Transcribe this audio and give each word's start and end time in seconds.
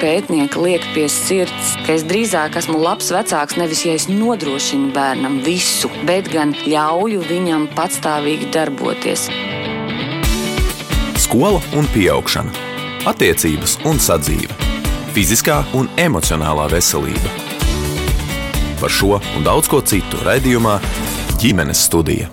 pētnieka 0.00 0.60
liek 0.64 0.84
pie 0.94 1.04
sirds, 1.12 1.74
ka 1.84 1.94
es 1.94 2.04
drīzāk 2.08 2.56
esmu 2.60 2.78
labs 2.80 3.10
vecāks 3.12 3.58
nevis 3.60 3.82
ja 3.84 3.94
es 3.98 4.06
nodrošinu 4.08 4.90
bērnam 4.96 5.40
visu, 5.44 5.90
bet 6.08 6.30
gan 6.32 6.54
ļauju 6.64 7.24
viņam 7.28 7.68
patstāvīgi 7.76 8.48
darboties. 8.54 9.28
Skola 11.20 11.60
un 11.76 11.88
augšana, 12.16 12.54
attiecības 13.10 13.76
un 13.88 14.00
sadzīve, 14.00 14.56
fiziskā 15.14 15.60
un 15.76 15.90
emocionālā 16.00 16.70
veselība. 16.72 17.36
Par 18.80 18.90
šo 18.90 19.20
un 19.36 19.44
daudz 19.44 19.68
ko 19.68 19.82
citu 19.84 20.24
raidījumā 20.24 20.78
ģimenes 21.40 21.84
studija. 21.90 22.32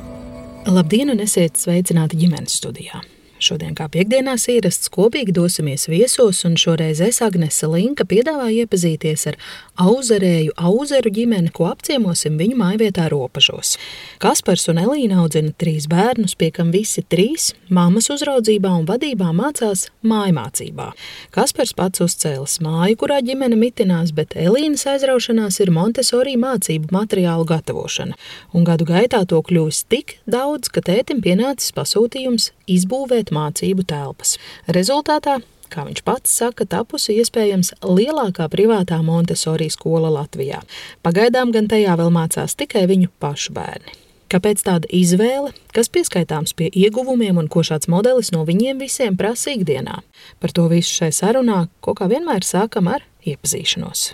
Labdien, 0.67 1.11
un 1.11 1.21
esiet 1.23 1.59
sveicināti 1.59 2.19
ģimenes 2.23 2.57
studijā! 2.59 3.03
Šodien, 3.37 3.75
kā 3.77 3.85
piekdienās 3.93 4.47
ierasts, 4.49 4.89
kopīgi 4.89 5.33
dosimies 5.35 5.85
viesos, 5.91 6.39
un 6.47 6.55
šoreiz 6.57 6.97
es, 7.05 7.19
Agnese 7.21 7.67
Linka, 7.69 8.01
piedāvāju 8.09 8.63
iepazīties 8.63 9.27
ar 9.29 9.37
auzerēju 9.77 10.55
auzeru 10.57 11.11
ģimeni, 11.13 11.51
ko 11.53 11.67
apciemosim 11.69 12.39
viņu 12.39 12.57
mājvietā 12.57 13.05
robežos. 13.13 13.75
Kaspars 14.23 14.65
un 14.71 14.81
Elīna 14.81 15.19
audzina 15.21 15.53
trīs 15.53 15.85
bērnus, 15.91 16.33
pie 16.33 16.49
kam 16.55 16.71
visi 16.73 17.03
trīs 17.05 17.51
mammas 17.69 18.09
uzraudzībā 18.13 18.71
un 18.79 18.87
vadībā 18.89 19.29
mācās 19.37 19.85
mājmācībā. 20.01 20.89
Kaspars 21.35 21.75
pats 21.77 22.01
uzcēlis 22.07 22.57
māju, 22.65 22.97
kurā 23.03 23.21
ģimene 23.21 23.59
mitinās, 23.59 24.15
bet 24.17 24.33
Elīnas 24.33 24.87
aizraušanās 24.89 25.61
ir 25.61 25.73
Montesori 25.77 26.33
mācību 26.41 26.89
materiālu 26.95 27.45
gatavošana, 27.53 28.17
un 28.57 28.65
gadu 28.65 28.89
gaitā 28.89 29.21
to 29.29 29.43
kļūst 29.45 29.91
tik 29.93 30.17
daudz, 30.25 30.73
ka 30.73 30.81
tētim 30.89 31.21
pienācis 31.21 31.75
pasūtījums 31.77 32.49
izbūvēt 32.67 33.26
veidot 33.27 33.31
mācību 33.31 33.85
telpas. 33.85 34.37
Rezultātā 34.67 35.41
kā 35.69 35.83
viņš 35.83 36.03
pats 36.03 36.31
saka, 36.31 36.65
tapusi 36.65 37.19
iespējams 37.19 37.73
lielākā 37.83 38.47
privātā 38.47 39.01
Montesori 39.03 39.69
skola 39.69 40.09
Latvijā. 40.09 40.61
Pagaidām 41.03 41.51
gan 41.51 41.67
tajā 41.67 41.97
vēl 41.97 42.09
mācās 42.09 42.55
tikai 42.55 42.87
viņu 42.87 43.09
pašu 43.19 43.53
bērni. 43.53 43.91
Kāpēc 44.27 44.63
tāda 44.63 44.87
izvēle, 44.91 45.53
kas 45.71 45.87
pieskaitāms 45.87 46.53
pie 46.53 46.67
ieguvumiem 46.71 47.37
un 47.37 47.47
ko 47.47 47.63
šāds 47.63 47.87
modelis 47.87 48.31
no 48.31 48.43
viņiem 48.43 48.79
visiem 48.79 49.15
prasa 49.15 49.51
ikdienā? 49.55 50.01
Par 50.39 50.51
to 50.51 50.67
visu 50.67 50.91
šai 51.01 51.11
sarunā, 51.11 51.67
ko 51.79 51.95
kā 51.95 52.07
vienmēr 52.07 52.43
sākam 52.43 52.87
ar 52.91 53.03
iepazīšanos. 53.23 54.13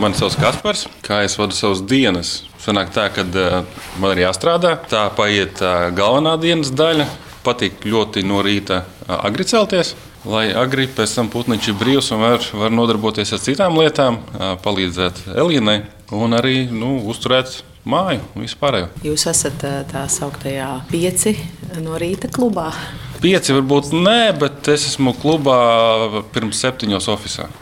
Mani 0.00 0.16
sauc 0.16 0.36
Kaspars, 0.36 0.88
kā 1.04 1.22
es 1.24 1.36
vadu 1.40 1.56
savas 1.56 1.84
dienas. 1.88 2.42
Sanāk 2.64 2.94
tā, 2.94 3.10
ka 3.12 3.26
man 4.00 4.14
ir 4.14 4.22
jāstrādā. 4.24 4.78
Tā 4.88 5.04
paiet 5.12 5.60
galvenā 5.96 6.38
dienas 6.40 6.70
daļa. 6.72 7.04
Patīk 7.44 7.82
ļoti 7.84 8.22
no 8.24 8.38
rīta 8.40 8.86
agri 9.04 9.44
celties. 9.44 9.92
Lai 10.24 10.46
agri 10.56 10.86
pēc 10.88 11.12
tam 11.18 11.28
putniņš 11.28 11.66
ir 11.68 11.76
brīvs 11.76 12.06
un 12.16 12.22
var, 12.24 12.46
var 12.56 12.72
nodarboties 12.72 13.34
ar 13.36 13.42
citām 13.44 13.76
lietām, 13.76 14.16
palīdzēt 14.64 15.26
Elīnai 15.36 15.82
un 16.16 16.36
arī 16.38 16.62
nu, 16.72 16.94
uzturēt 17.12 17.58
māju 17.84 18.22
un 18.32 18.46
vispārējo. 18.46 18.88
Jūs 19.04 19.26
esat 19.28 19.66
tā 19.90 20.06
sauktajā 20.08 20.70
pieci 20.88 21.34
no 21.84 21.98
rīta 22.00 22.32
klubā. 22.32 22.70
Pieci 23.20 23.52
varbūt 23.58 23.92
nē, 23.92 24.32
bet 24.40 24.72
es 24.72 24.88
esmu 24.94 25.12
klubā 25.20 25.58
pirms 26.32 26.64
septiņos 26.64 27.10
oficiālos. 27.12 27.60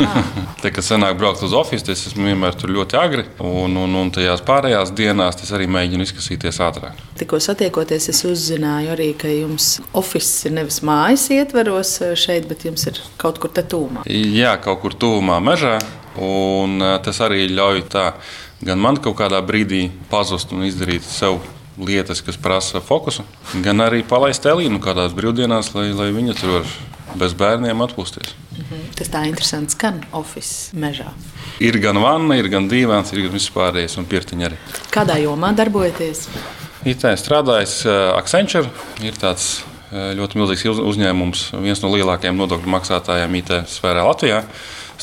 Te, 0.62 0.70
kad 0.70 0.84
sanāk 0.84 1.16
braukt 1.20 1.42
uz 1.44 1.54
oficiālu, 1.56 1.94
es 1.94 2.06
esmu 2.10 2.28
vienmēr 2.30 2.56
tur 2.58 2.72
ļoti 2.74 2.98
agri. 2.98 3.24
Un, 3.44 3.76
un, 3.80 3.96
un 3.98 4.12
tajās 4.14 4.42
pārējās 4.46 4.92
dienās 4.98 5.40
es 5.42 5.52
arī 5.54 5.68
mēģinu 5.70 6.06
izkasīties 6.06 6.60
ātrāk. 6.64 7.00
Tikko 7.20 7.40
satiekoties, 7.42 8.08
es 8.12 8.22
uzzināju 8.28 8.92
arī, 8.94 9.10
ka 9.18 9.30
jums 9.30 9.74
oficiāls 9.92 10.48
ir 10.48 10.56
nevis 10.58 10.82
mājas 10.86 11.26
ietveros 11.34 11.96
šeit, 12.20 12.46
bet 12.50 12.66
jums 12.68 12.86
ir 12.90 13.00
kaut 13.20 13.40
kur 13.42 13.52
te 13.54 13.64
tūmā. 13.66 14.06
Jā, 14.08 14.56
kaut 14.62 14.82
kur 14.84 14.96
tūmā 14.98 15.40
mežā. 15.44 15.78
Un 16.22 16.82
tas 17.04 17.22
arī 17.24 17.46
ļauj 17.48 17.86
tā, 17.92 18.10
gan 18.64 18.80
man 18.82 19.00
kaut 19.00 19.16
kādā 19.22 19.40
brīdī 19.44 19.86
pazust 20.10 20.52
un 20.52 20.66
izdarīt 20.66 21.06
sev 21.08 21.40
lietas, 21.80 22.20
kas 22.20 22.36
prasa 22.36 22.82
fokusu, 22.84 23.24
gan 23.64 23.80
arī 23.80 24.02
palaist 24.04 24.44
Elīnu 24.46 24.80
kādās 24.84 25.14
brīvdienās, 25.16 25.72
lai, 25.76 25.88
lai 25.96 26.10
viņa 26.12 26.36
tur 26.36 26.58
var 26.58 26.74
bez 27.18 27.34
bērniem 27.38 27.84
atpūsties. 27.84 28.32
Mhm. 28.56 28.82
Tas 28.98 29.10
tā 29.12 29.24
interesanti 29.28 29.76
skan 29.76 30.02
oficiālā 30.12 30.82
mežā. 30.84 31.12
Ir 31.62 31.78
gan 31.82 32.00
vanna, 32.02 32.36
ir 32.40 32.48
gan 32.52 32.68
dīvains, 32.70 33.12
ir 33.14 33.26
gan 33.26 33.36
vispārējais 33.36 33.98
un 34.00 34.08
pirtiņa 34.10 34.48
arī. 34.48 34.60
Kādā 34.92 35.18
jomā 35.22 35.52
darbojaties? 35.56 36.26
IT 36.88 37.06
strādājis 37.20 37.82
uh, 37.86 38.12
Accenture. 38.18 38.70
Ir 39.04 39.14
tāds 39.20 39.62
uh, 39.62 40.10
ļoti 40.18 40.40
milzīgs 40.40 40.82
uzņēmums, 40.82 41.48
viens 41.62 41.82
no 41.84 41.92
lielākajiem 41.94 42.38
nodokļu 42.40 42.72
maksātājiem 42.74 43.36
IT 43.42 43.52
sfērā 43.70 44.06
Latvijā. 44.08 44.42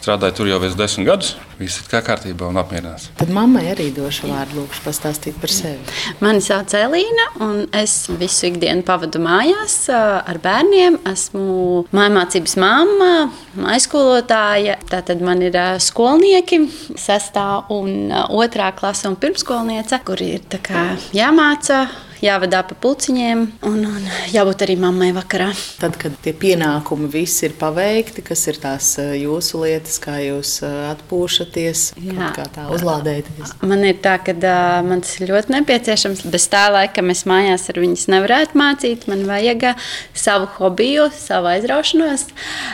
Strādāju 0.10 0.34
tur 0.40 0.48
jau 0.50 0.58
desmit 0.74 1.06
gadus. 1.06 1.36
Viss 1.60 1.84
ir 1.84 1.90
kā 1.92 2.00
kārtībā 2.02 2.48
un 2.50 2.58
apmierināts. 2.58 3.12
Tad 3.20 3.30
mammai 3.30 3.68
arī 3.76 3.92
došu 3.94 4.26
vārdu, 4.32 4.64
lūkšu 4.64 4.82
pastāstīt 4.82 5.38
par 5.38 5.54
sevi. 5.54 5.78
Mani 6.18 6.42
sauc 6.42 6.74
Elīna, 6.74 7.28
un 7.46 7.60
es 7.78 7.94
visu 8.18 8.48
ikdienu 8.50 8.82
pavadu 8.88 9.22
mājās 9.22 9.76
ar 9.94 10.42
bērniem. 10.42 10.98
Esmu 11.14 11.84
mājmācības 11.94 12.58
mamma, 12.58 13.12
aizskolotāja. 13.76 14.80
Tātad 14.90 15.22
man 15.22 15.46
ir 15.46 15.62
skolnieki, 15.78 16.64
sestā 16.98 17.46
un 17.70 18.10
otrā 18.10 18.74
klase 18.74 19.12
un 19.12 19.20
pirmskolniece, 19.22 20.02
kur 20.10 20.26
ir 20.26 20.42
jāmāca 21.14 21.84
jāvadā 22.24 22.62
pa 22.68 22.76
puciņiem 22.84 23.42
un, 23.68 23.80
un 23.88 24.08
jābūt 24.34 24.64
arī 24.66 24.76
mammai 24.80 25.10
vakarā. 25.16 25.50
Tad, 25.80 25.96
kad 26.00 26.16
tie 26.24 26.34
pienākumi 26.36 27.10
visi 27.12 27.48
ir 27.48 27.56
paveikti, 27.60 28.24
kas 28.26 28.46
ir 28.52 28.60
tās 28.62 28.92
eh, 29.02 29.14
jūsu 29.24 29.64
lietas, 29.64 30.00
kā 30.04 30.18
jūs 30.22 30.58
eh, 30.68 30.76
atpūšaties, 30.92 31.86
kā 32.36 32.46
tā 32.56 32.68
uzlādēties? 32.76 33.56
Man 33.64 33.86
ir 33.88 34.02
tā, 34.04 34.18
ka 34.24 34.36
uh, 34.36 34.80
man 34.86 35.04
tas 35.06 35.16
ir 35.20 35.32
ļoti 35.32 35.56
nepieciešams. 35.56 36.26
Bez 36.30 36.50
tā 36.52 36.66
laika 36.74 37.04
mēs 37.06 37.26
mājās 37.30 37.70
ar 37.72 37.80
viņus 37.82 38.08
nevarētu 38.12 38.60
mācīt. 38.60 39.08
Man 39.12 39.26
vajag 39.30 39.70
savu 40.18 40.50
hobiju, 40.58 41.10
savu 41.16 41.52
aizraušanos. 41.54 42.28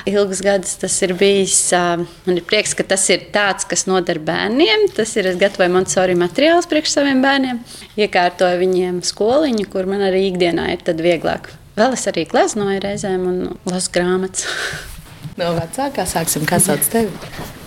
Ilgus 0.10 0.42
gadus 0.46 0.76
tas 0.82 0.98
ir 1.06 1.16
bijis. 1.20 1.60
Uh, 1.76 2.06
man 2.26 2.42
ir 2.42 2.46
prieks, 2.48 2.76
ka 2.78 2.88
tas 2.88 3.06
ir 3.14 3.30
tāds, 3.36 3.68
kas 3.70 3.86
noder 3.90 4.20
bērniem. 4.26 4.90
Tas 4.98 5.14
ir, 5.20 5.30
es 5.30 5.40
gatavoju 5.42 5.74
Montesori 5.76 6.18
materiālus 6.20 6.70
priekš 6.70 6.98
saviem 6.98 7.22
bērniem, 7.26 7.62
iekārtoju 8.00 8.62
viņiem 8.62 9.02
skolu 9.06 9.35
skoliņu, 9.36 9.68
kur 9.72 9.88
man 9.90 10.04
arī 10.06 10.30
ikdienā 10.30 10.70
ir 10.72 11.02
vieglāk. 11.04 11.50
Vēl 11.76 11.96
es 11.98 12.08
arī 12.08 12.24
gleznoju 12.32 12.80
reizēm 12.80 13.26
un 13.28 13.40
lasu 13.68 13.92
grāmatas. 13.92 14.46
no 15.40 15.52
vecākā 15.58 16.06
sāksim, 16.08 16.46
kas 16.48 16.70
sauc 16.70 16.88
tevi? 16.88 17.12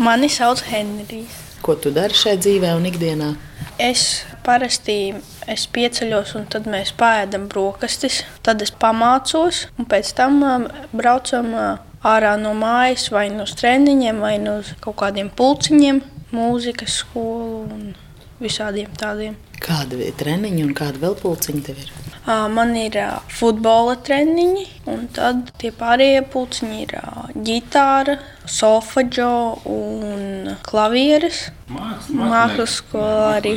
Mani 0.01 0.31
sauc 0.33 0.63
Henrijs. 0.65 1.45
Ko 1.61 1.75
tu 1.77 1.93
dari 1.93 2.15
šajā 2.17 2.39
dzīvē 2.41 2.73
un 2.79 2.89
ikdienā? 2.89 3.35
Es 3.79 4.25
parasti 4.47 5.13
es 5.47 5.67
pieceļos, 5.69 6.35
un 6.39 6.49
tad 6.49 6.67
mēs 6.71 6.95
pēdam 6.97 7.49
brokastis. 7.53 8.23
Tad 8.43 8.65
es 8.65 8.73
pamācos, 8.73 9.67
un 9.77 9.91
pēc 9.91 10.15
tam 10.17 10.41
um, 10.41 10.67
braucam 10.97 11.53
uh, 11.53 11.71
ārā 12.01 12.39
no 12.41 12.55
mājas, 12.57 13.11
vai 13.13 13.29
no 13.35 13.45
treniņiem, 13.45 14.25
vai 14.25 14.39
no 14.41 14.63
kaut 14.81 15.03
kādiem 15.05 15.29
pulciņiem, 15.37 16.01
mūzikas 16.33 17.03
skolu 17.03 17.67
un 17.69 17.89
visādiem 18.43 18.91
tādiem. 18.99 19.37
Kāda 19.63 19.99
ir 19.99 20.15
treniņa 20.19 20.65
un 20.65 20.75
kāda 20.77 21.03
vēl 21.03 21.17
pulciņa 21.19 21.65
tev 21.67 21.81
ir? 21.83 21.93
Man 22.29 22.75
ir 22.77 22.99
futbola 23.33 23.95
treniņi, 24.05 24.65
un 24.93 25.07
tad 25.17 25.49
tie 25.61 25.71
pārējie 25.75 26.21
pulciņi 26.29 26.81
ir 26.85 26.93
ģitāra, 27.47 28.19
solfeģo 28.45 29.31
un 29.73 30.51
klavieres. 30.67 31.47
Mākslas 31.73 32.79
skola 32.83 33.39
arī. 33.39 33.55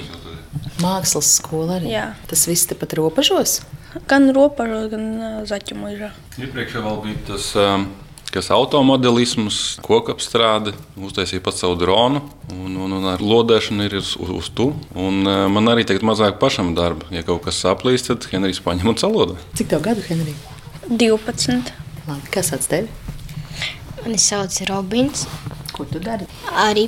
Mākslas 0.82 1.34
skola 1.38 1.82
arī. 1.82 1.92
Jā. 1.92 2.08
Tas 2.32 2.48
viss 2.48 2.70
tepat 2.72 2.96
robežos? 3.00 3.60
Gan 4.08 4.32
robežos, 4.36 4.88
gan 4.94 5.44
zaķu 5.50 5.78
mūžā. 5.82 6.14
Iepriekš 6.40 6.80
vēl 6.80 7.04
bija 7.04 7.28
tas. 7.34 7.52
Um 7.60 7.92
kas 8.32 8.50
automodelisms, 8.54 9.58
kokapstrāde, 9.86 10.74
uztaisīja 11.00 11.44
pats 11.44 11.62
savu 11.64 11.76
dronu, 11.80 12.22
un, 12.56 12.78
un, 12.86 12.96
un 12.98 13.08
ar 13.12 13.24
lodēšanu 13.24 13.88
ir 13.88 13.98
uz, 14.00 14.14
uz 14.22 14.50
tu. 14.56 14.72
Un, 14.96 15.22
uh, 15.28 15.46
man 15.52 15.72
arī 15.72 15.86
tagad 15.88 16.06
mazāk 16.08 16.40
pašam 16.42 16.74
darba. 16.78 17.10
Ja 17.14 17.26
kaut 17.28 17.44
kas 17.48 17.60
saplīst, 17.64 18.10
tad 18.10 18.28
Henrijs 18.32 18.62
paņem 18.64 18.94
un 18.94 19.00
salodā. 19.02 19.38
Cik 19.60 19.74
tev 19.74 19.84
gadu, 19.86 20.06
Henrij? 20.08 20.38
12. 20.90 21.74
Labi, 22.08 22.32
kas 22.34 22.52
sauc 22.54 22.68
tevi? 22.72 22.90
Mani 24.02 24.18
sauc 24.22 24.56
Robins. 24.70 25.28
Ko 25.76 25.86
tu 25.88 26.02
dari? 26.04 26.26
Arī 26.64 26.88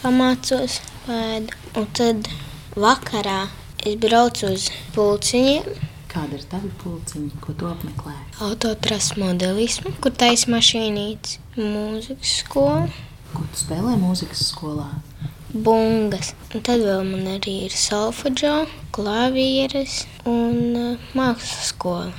pamācos 0.00 0.80
pēdu. 1.06 1.60
Un 1.78 1.86
tad 1.94 2.32
vakarā 2.74 3.44
es 3.86 3.96
braucu 4.00 4.50
uz 4.50 4.68
pulciņiem 4.96 5.89
Kāda 6.10 6.40
ir 6.40 6.42
tava 6.50 6.66
pulciņa, 6.80 7.36
ko 7.44 7.54
tu 7.54 7.68
apmeklē? 7.70 8.16
Autotras 8.42 9.12
modelismu, 9.20 9.92
kur 10.02 10.10
taisa 10.18 10.50
mašīnītes, 10.50 11.38
mūzikas 11.54 12.32
skola. 12.40 12.88
Ko 13.30 13.44
tu 13.52 13.60
spēlē 13.60 13.94
mūzikas 14.00 14.42
skolā? 14.50 14.88
Bungas. 15.54 16.32
Un 16.50 16.66
tad 16.66 16.82
vēl 16.82 17.04
man 17.06 17.28
arī 17.36 17.60
ir 17.68 17.74
solfeģo, 17.78 18.56
klavieres 18.94 20.04
un 20.26 20.58
uh, 20.74 21.08
mākslas 21.14 21.70
skola. 21.70 22.10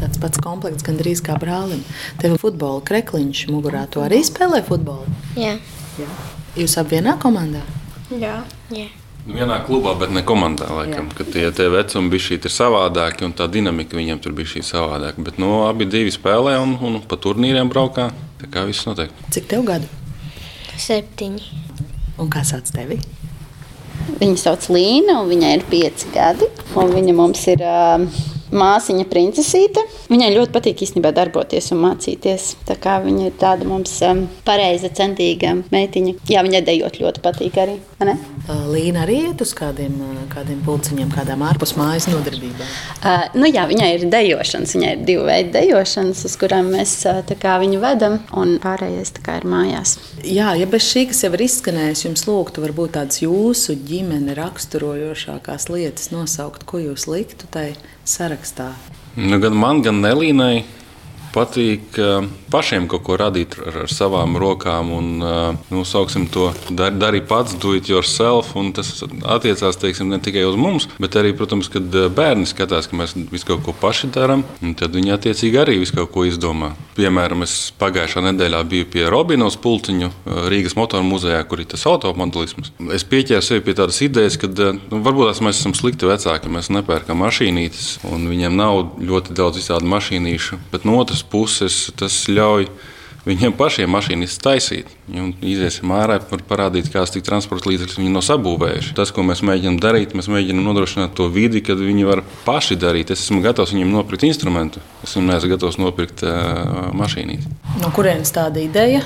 Tāds 0.00 0.20
pats 0.22 0.40
komplekts 0.40 0.84
gandrīz 0.86 1.20
kā 1.24 1.36
brālim. 1.40 1.84
Tev 2.20 2.38
ir 2.38 2.40
futbola 2.40 2.80
krekliņš 2.88 3.46
mugurā. 3.52 3.84
Tu 3.92 4.00
arī 4.04 4.22
spēlē 4.24 4.62
futbolu? 4.64 5.08
Jā. 5.36 5.58
Jā. 6.00 6.08
Jūs 6.56 6.80
abi 6.80 6.96
vienā 6.96 7.18
komandā? 7.20 7.64
Jā. 8.12 8.38
Jā. 8.72 8.88
Vienā 9.26 9.56
klubā, 9.66 9.96
bet 9.98 10.12
ne 10.14 10.22
komandā. 10.22 10.68
Laikam, 10.70 11.08
kad 11.10 11.32
tie, 11.34 11.48
tie 11.50 11.66
vecumi 11.72 12.12
bija 12.12 12.36
ir 12.38 12.52
savādāki 12.52 13.26
un 13.26 13.34
tā 13.34 13.48
dinamika 13.50 13.98
viņiem 13.98 14.20
tur 14.22 14.36
bija 14.36 14.62
savādāka. 14.62 15.22
Bet 15.26 15.40
no, 15.42 15.48
nu, 15.50 15.56
abi 15.66 15.88
divi 15.90 16.12
spēlē 16.14 16.54
un, 16.62 16.76
un 16.78 17.00
pa 17.02 17.18
turnīriem 17.18 17.66
braukā. 17.72 18.12
Tā 18.38 18.50
kā 18.52 18.62
viss 18.68 18.86
notiek. 18.86 19.10
Cik 19.34 19.48
tev 19.50 19.66
gadu? 19.66 19.90
Septiņi. 20.78 21.42
Un 22.22 22.30
kā 22.30 22.44
sauc 22.46 22.70
tevi? 22.70 23.00
Viņa 24.20 24.38
sauc 24.38 24.70
Līna, 24.70 25.18
un 25.24 25.30
viņai 25.32 25.52
ir 25.56 25.66
pieci 25.72 26.12
gadi. 26.14 26.46
Viņa 26.76 27.16
mums 27.16 27.42
ir 27.50 27.64
uh, 27.66 28.06
māsiņa 28.58 29.06
princesīte. 29.10 29.82
Viņai 30.12 30.32
ļoti 30.34 30.54
patīk 30.54 30.84
īstenībā 30.86 31.12
darboties 31.16 31.70
un 31.74 31.82
mācīties. 31.84 32.48
Tā 32.68 32.78
kā 32.80 32.98
viņa 33.04 33.28
ir 33.28 33.36
tāda 33.40 33.68
mums 33.68 33.94
um, 34.06 34.24
pareiza, 34.46 34.90
centīga 34.96 35.54
meitiņa. 35.72 36.16
Jā, 36.30 36.44
viņai 36.46 36.62
dejot 36.66 37.00
ļoti 37.02 37.24
patīk 37.24 37.60
arī. 37.62 37.78
Ne? 38.06 38.16
Līna 38.70 39.04
arī 39.06 39.22
iet 39.30 39.40
uz 39.42 39.54
kādiem, 39.56 39.94
kādiem 40.32 40.60
pulciņiem, 40.66 41.08
kādām 41.14 41.42
ārpus 41.46 41.74
mājas 41.78 42.08
nodarbībām. 42.10 42.74
Uh, 43.00 43.24
nu 43.38 43.48
jā, 43.50 43.64
viņai 43.70 43.90
ir 43.96 44.06
dejošanas, 44.12 44.74
viņai 44.76 44.92
ir 44.96 45.04
divi 45.08 45.26
veidi 45.26 45.54
dejošanas, 45.56 46.24
uz 46.28 46.36
kurām 46.40 46.70
mēs 46.74 46.98
uh, 47.08 47.22
viņu 47.62 47.80
vedam, 47.82 48.18
un 48.36 48.56
pārējais 48.62 49.14
ir 49.16 49.48
mājās. 49.48 49.96
Jā, 50.26 50.52
ja 50.58 50.68
bez 50.70 50.86
šī, 50.86 51.06
kas 51.10 51.24
jau 51.24 51.32
ir 51.36 51.46
izskanējis, 51.46 52.06
jums 52.06 52.26
lūgtu 52.28 52.64
varbūt 52.64 52.96
tādas 52.98 53.22
jūsu 53.22 53.76
ģimene 53.88 54.36
raksturojošākās 54.38 55.68
lietas 55.72 56.12
nosaukt, 56.14 56.66
ko 56.68 56.82
jūs 56.82 57.08
liktu 57.10 57.48
tai 57.52 57.72
sarakstā? 58.06 58.70
Nu, 59.16 59.38
gan 59.42 59.56
man, 59.58 59.82
gan 59.82 60.00
Nelīnai 60.04 60.64
patīk 61.36 61.98
pašiem 62.52 62.88
kaut 62.90 63.04
ko 63.06 63.18
radīt 63.20 63.58
ar, 63.60 63.82
ar 63.84 63.92
savām 63.92 64.38
rokām. 64.40 64.92
Un, 64.96 65.12
nu, 65.70 65.84
to 66.32 66.48
dar, 66.70 66.94
dari 66.96 67.20
pats, 67.20 67.56
do 67.60 67.74
it 67.76 67.90
yourself. 67.90 68.54
Tas 68.76 68.90
attiecās 69.36 69.78
teiksim, 69.80 70.10
ne 70.10 70.20
tikai 70.22 70.46
uz 70.48 70.56
mums, 70.60 70.88
bet 71.02 71.16
arī, 71.20 71.34
protams, 71.36 71.68
kad 71.72 71.84
bērni 72.16 72.48
skatās, 72.48 72.88
ka 72.88 72.98
mēs 72.98 73.16
visu 73.30 73.50
kaut 73.50 73.64
ko 73.66 73.76
paši 73.76 74.10
darām. 74.14 74.44
Tad 74.80 74.96
viņi 74.96 75.14
attiecīgi 75.16 75.60
arī 75.60 75.78
visu 75.82 75.96
kaut 75.98 76.12
ko 76.14 76.26
izdomā. 76.28 76.72
Piemēram, 76.96 77.44
es 77.46 77.72
pagājušā 77.80 78.24
nedēļā 78.30 78.62
biju 78.70 78.88
pie 78.92 79.06
Robinovas 79.12 79.58
pulciņu 79.60 80.10
Rīgas 80.50 80.76
motoru 80.78 81.04
muzejā, 81.06 81.42
kur 81.48 81.60
ir 81.62 81.68
tas 81.70 81.84
automobilisms. 81.88 82.72
Es 82.96 83.04
pieķēru 83.08 83.44
sevi 83.44 83.64
pie 83.66 83.76
tādas 83.76 84.00
idejas, 84.04 84.38
ka 84.40 84.48
nu, 84.48 85.00
varbūt 85.04 85.42
mēs 85.44 85.60
esam 85.60 85.74
slikti 85.76 86.08
vecāki, 86.08 86.52
mēs 86.52 86.70
nepērkam 86.72 87.20
mašīnītes, 87.24 87.88
un 88.08 88.28
viņiem 88.30 88.56
nav 88.56 88.80
ļoti 89.02 89.36
daudz 89.36 89.60
visādi 89.60 89.88
mašīnīšu. 89.90 90.60
Bet 90.72 90.86
no 90.88 90.96
otras 91.02 91.25
puses 91.32 91.86
tas 91.98 92.24
ļauj 92.30 92.68
viņiem 93.26 93.54
pašiem 93.58 93.90
mašīnu 93.90 94.26
iztaisīt. 94.26 94.90
Un 95.10 95.32
iziesim 95.42 95.90
ārā, 95.94 96.20
var 96.30 96.42
parādīt, 96.46 96.92
kādas 96.92 97.12
tik 97.14 97.24
transporta 97.26 97.70
līdzekļus 97.72 97.98
viņi 97.98 98.12
no 98.14 98.22
sabūvējuši. 98.22 98.94
Tas, 98.98 99.10
ko 99.14 99.24
mēs 99.26 99.42
mēģinām 99.46 99.80
darīt, 99.82 100.14
mēs 100.18 100.30
mēģinām 100.30 100.68
nodrošināt 100.68 101.16
to 101.18 101.26
vidi, 101.34 101.62
kad 101.66 101.82
viņi 101.82 102.06
var 102.06 102.22
paši 102.46 102.78
darīt. 102.78 103.10
Es 103.10 103.26
esmu 103.26 103.42
gatavs 103.44 103.74
viņiem 103.74 103.90
nopirkt 103.96 104.28
instrumentu, 104.28 104.82
es 105.02 105.16
viņam 105.16 105.32
neesmu 105.32 105.52
gatavs 105.56 105.80
nopirkt 105.82 106.22
uh, 106.26 106.92
mašīnīti. 106.96 107.50
No 107.82 107.90
kurienes 107.96 108.30
tāda 108.34 108.62
ideja? 108.62 109.02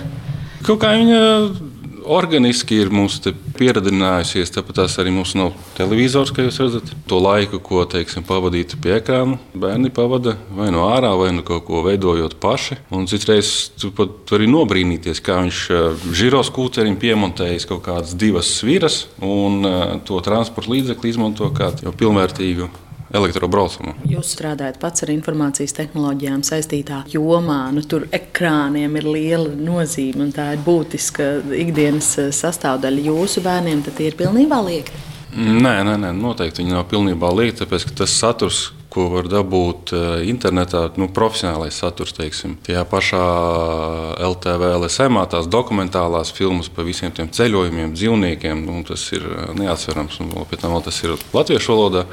Kaut 0.67 0.83
kā 0.83 0.93
viņa 1.01 1.70
organiski 2.05 2.79
ir 2.81 2.91
mums 2.95 3.19
pieredzinājusies. 3.59 4.53
Tāpat 4.55 4.81
tās 4.83 4.97
arī 5.03 5.13
mums 5.15 5.35
nav 5.39 5.55
televizors, 5.77 6.33
kā 6.35 6.45
jūs 6.47 6.61
redzat. 6.63 6.93
To 7.11 7.21
laiku, 7.23 7.61
ko 7.65 7.85
teiksim, 7.91 8.25
pavadīt 8.27 8.77
pie 8.83 8.97
ekrāna, 8.99 9.39
bērni 9.55 9.93
pavada 9.95 10.37
vai 10.57 10.71
no 10.75 10.87
ārā, 10.91 11.13
vai 11.21 11.31
no 11.37 11.45
kaut 11.47 11.67
ko 11.69 11.85
veidojot 11.87 12.39
paši. 12.43 12.81
Un 12.95 13.09
citreiz 13.11 13.71
tu 13.81 13.93
pat 13.97 14.31
vari 14.33 14.51
nobrīnīties, 14.51 15.23
kā 15.25 15.41
viņš 15.45 15.63
žiros 16.17 16.53
kūcerim 16.55 16.99
piemontējis 17.01 17.69
kaut 17.71 17.85
kādas 17.89 18.15
divas 18.19 18.51
sviras 18.59 19.05
un 19.25 19.65
to 20.07 20.21
transporta 20.25 20.73
līdzekli 20.75 21.15
izmanto 21.15 21.51
kā 21.57 21.73
jau 21.83 21.95
pilnvērtīgu 21.97 22.71
elektrobraucumu. 23.15 23.95
Jūs 24.09 24.35
strādājat 24.37 24.81
pats 24.83 25.05
ar 25.05 25.13
informācijas 25.15 25.75
tehnoloģijām 25.79 26.45
saistītā 26.47 27.03
jomā. 27.11 27.63
Nu, 27.75 27.83
tur 27.83 28.07
ekrāniem 28.15 28.99
ir 29.01 29.09
liela 29.11 29.55
nozīme 29.55 30.29
un 30.29 30.35
tā 30.35 30.53
ir 30.55 30.65
būtiska 30.67 31.31
ikdienas 31.67 32.13
eh, 32.23 32.35
sastāvdaļa 32.35 33.07
jūsu 33.11 33.45
bērniem. 33.47 33.85
Tad 33.87 33.99
tie 33.99 34.11
ir 34.11 34.19
pilnībā 34.21 34.61
liekti. 34.67 35.07
Nē, 35.31 35.77
nē, 35.87 35.95
nē, 36.03 36.11
noteikti 36.19 36.65
viņi 36.65 36.75
nav 36.75 36.89
pilnībā 36.91 37.29
liekti, 37.31 37.61
tāpēc 37.63 37.85
ka 37.87 37.93
tas 38.01 38.15
saturs, 38.19 38.65
ko 38.91 39.05
var 39.13 39.29
dabūt 39.31 39.93
eh, 39.95 40.07
internetā, 40.27 40.89
nu, 40.99 41.07
profesionālais 41.15 41.77
saturs, 41.79 42.17
teiksim, 42.17 42.57
tajā 42.67 42.83
pašā 42.91 43.23
LTV, 44.27 44.73
LSM, 44.81 45.21
tās 45.31 45.47
dokumentālās 45.51 46.35
filmas 46.35 46.71
par 46.75 46.89
visiem 46.89 47.15
tiem 47.15 47.31
ceļojumiem, 47.31 47.95
dzīvniekiem, 47.95 48.65
nu, 48.67 48.83
tas 48.87 49.07
ir 49.15 49.27
eh, 49.27 49.51
neatsverams. 49.63 50.19
Un 50.25 50.35
pēc 50.51 50.65
tam 50.65 50.75
vēl 50.75 50.87
tas 50.89 50.99
ir 51.07 51.15
latviešu 51.35 51.77
valodā 51.77 52.07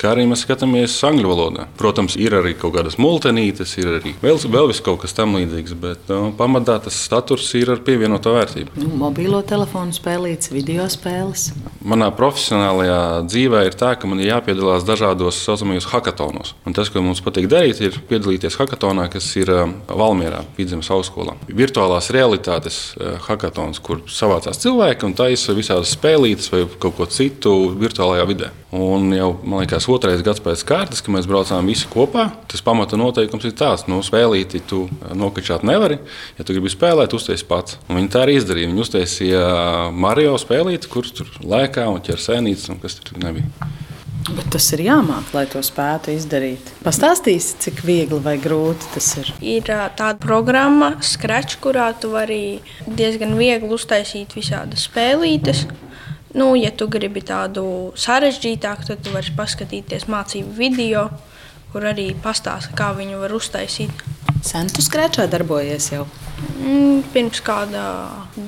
kā 0.00 0.14
arī 0.14 0.24
mēs 0.30 0.44
skatāmies 0.46 0.94
angļu 1.06 1.28
valodā. 1.30 1.66
Protams, 1.78 2.16
ir 2.20 2.34
arī 2.38 2.54
kaut 2.58 2.74
kādas 2.78 2.96
multenītes, 3.00 3.76
ir 3.80 3.90
arī 3.98 4.14
vēl, 4.22 4.40
vēl 4.50 4.72
kaut 4.84 5.02
kas 5.02 5.14
tam 5.16 5.36
līdzīgs, 5.36 5.76
bet 5.80 6.10
nu, 6.12 6.30
pamatā 6.36 6.78
tas 6.84 6.96
saturs 6.96 7.48
ir 7.58 7.72
ar 7.74 7.82
pievienoto 7.84 8.32
vērtību. 8.36 8.76
Nu, 8.80 8.90
mobilo 9.02 9.42
telefonu 9.46 9.94
spēlītas, 9.96 10.52
video 10.54 10.86
spēles. 10.90 11.50
Manā 11.84 12.10
profesionālajā 12.16 13.00
dzīvē 13.28 13.64
ir 13.68 13.76
tā, 13.80 13.92
ka 13.98 14.08
man 14.10 14.22
ir 14.22 14.30
jāpiedalās 14.32 14.86
dažādos 14.88 15.42
saucamajos 15.44 15.88
hackatonos. 15.92 16.54
Un 16.68 16.76
tas, 16.76 16.92
ko 16.92 17.02
mums 17.04 17.22
patīk 17.24 17.48
darīt, 17.50 17.82
ir 17.84 18.00
piedalīties 18.10 18.58
hackatonā, 18.60 19.08
kas 19.12 19.28
ir 19.40 19.52
um, 19.54 19.76
Valmjerā, 19.88 20.44
Vidzemes 20.58 20.90
augstskolā. 20.92 21.36
Virtuālās 21.48 22.10
realitātes 22.14 22.80
uh, 22.96 23.18
hackatons, 23.26 23.82
kur 23.84 24.04
savācās 24.10 24.60
cilvēki 24.62 25.08
un 25.08 25.16
taisa 25.18 25.56
visādas 25.56 25.94
spēlītas 25.96 26.52
vai 26.54 26.64
kaut 26.80 26.98
ko 26.98 27.08
citu 27.10 27.56
virtuālajā 27.80 28.26
vidē. 28.30 28.50
Un 28.70 29.08
jau, 29.10 29.32
man 29.42 29.64
liekas, 29.64 29.88
otrais 29.90 30.20
gads 30.22 30.42
pēc 30.44 30.62
kārtas, 30.68 31.00
kad 31.02 31.10
mēs 31.16 31.26
braucām 31.26 31.66
visi 31.66 31.88
kopā, 31.90 32.28
tas 32.50 32.62
pamata 32.62 32.98
noteikums 33.00 33.48
ir 33.48 33.56
tāds, 33.58 33.82
ka 33.82 33.90
nu, 33.90 33.98
spēlīti 34.06 34.62
tu 34.70 34.84
nokačāt 35.18 35.64
nevari. 35.66 35.98
Ja 36.38 36.46
tu 36.46 36.54
gribi 36.54 36.70
spēlēt, 36.70 37.16
uztaisīt 37.16 37.48
pats. 37.50 37.80
Un 37.88 37.98
viņi 37.98 38.12
tā 38.14 38.22
arī 38.22 38.38
izdarīja. 38.38 38.70
Viņi 38.70 38.84
uztaisīja 38.86 39.44
Mario 39.90 40.36
spēlīti, 40.38 40.90
kur 40.92 41.10
tur 41.10 41.34
laikā 41.42 41.88
un 41.90 41.98
ķer 42.06 42.22
sēnītes, 42.22 42.70
un 42.70 42.78
kas 42.82 43.00
tur 43.02 43.18
nebija. 43.24 43.50
Bet 44.30 44.50
tas 44.54 44.66
ir 44.76 44.84
jāmāk, 44.84 45.32
lai 45.34 45.46
to 45.50 45.62
spētu 45.64 46.12
izdarīt. 46.14 46.70
Pastāstīsi, 46.84 47.56
cik 47.64 47.80
viegli 47.82 48.20
vai 48.22 48.36
grūti 48.38 48.92
tas 48.94 49.08
ir. 49.18 49.32
Ir 49.42 49.66
tāda 49.66 50.14
programma, 50.22 50.92
Scratch, 51.02 51.58
kurā 51.64 51.88
tu 51.98 52.12
vari 52.14 52.60
diezgan 52.86 53.34
viegli 53.40 53.72
uztaisīt 53.74 54.36
visādas 54.38 54.86
spēlītes. 54.86 55.64
Nu, 56.34 56.52
ja 56.54 56.70
tu 56.70 56.86
gribi 56.86 57.24
tādu 57.26 57.90
sarežģītāku, 57.98 58.86
tad 58.86 59.00
tu 59.02 59.10
vari 59.10 59.32
paskatīties 59.34 60.06
mācību 60.06 60.54
video, 60.54 61.08
kur 61.72 61.88
arī 61.90 62.12
pastāsta, 62.22 62.70
kā 62.78 62.92
viņu 62.94 63.18
var 63.18 63.34
uztaisīt. 63.34 64.04
Sen 64.46 64.70
tu 64.70 64.84
skrečā 64.84 65.26
darbojies 65.30 65.90
jau? 65.90 66.06
Mm, 66.60 67.00
pirms 67.12 67.40
kāda 67.44 67.82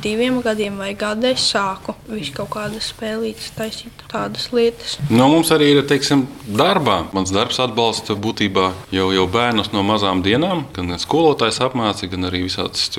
diviem 0.02 0.40
gadiem 0.44 0.76
vai 0.80 0.92
gada 0.98 1.30
es 1.32 1.44
sāku 1.52 1.94
visu 2.08 2.34
kaut 2.36 2.50
kādas 2.54 2.90
spēlītas, 2.92 3.50
taisīt 3.56 4.04
tādas 4.10 4.50
lietas. 4.52 4.98
No 5.08 5.24
nu, 5.24 5.28
mums 5.36 5.52
arī 5.54 5.70
ir, 5.72 5.80
teiksim, 5.88 6.26
darbā. 6.46 7.02
Mans 7.16 7.32
darbs 7.34 7.60
atbalsta 7.62 8.16
būtībā 8.16 8.68
jau, 8.94 9.08
jau 9.16 9.26
bērnus 9.32 9.72
no 9.74 9.84
mazām 9.86 10.22
dienām, 10.24 10.66
gan 10.76 10.92
skolotājs 11.00 11.62
apmāca, 11.64 12.08
gan 12.12 12.28
arī 12.28 12.44
visādas 12.46 12.90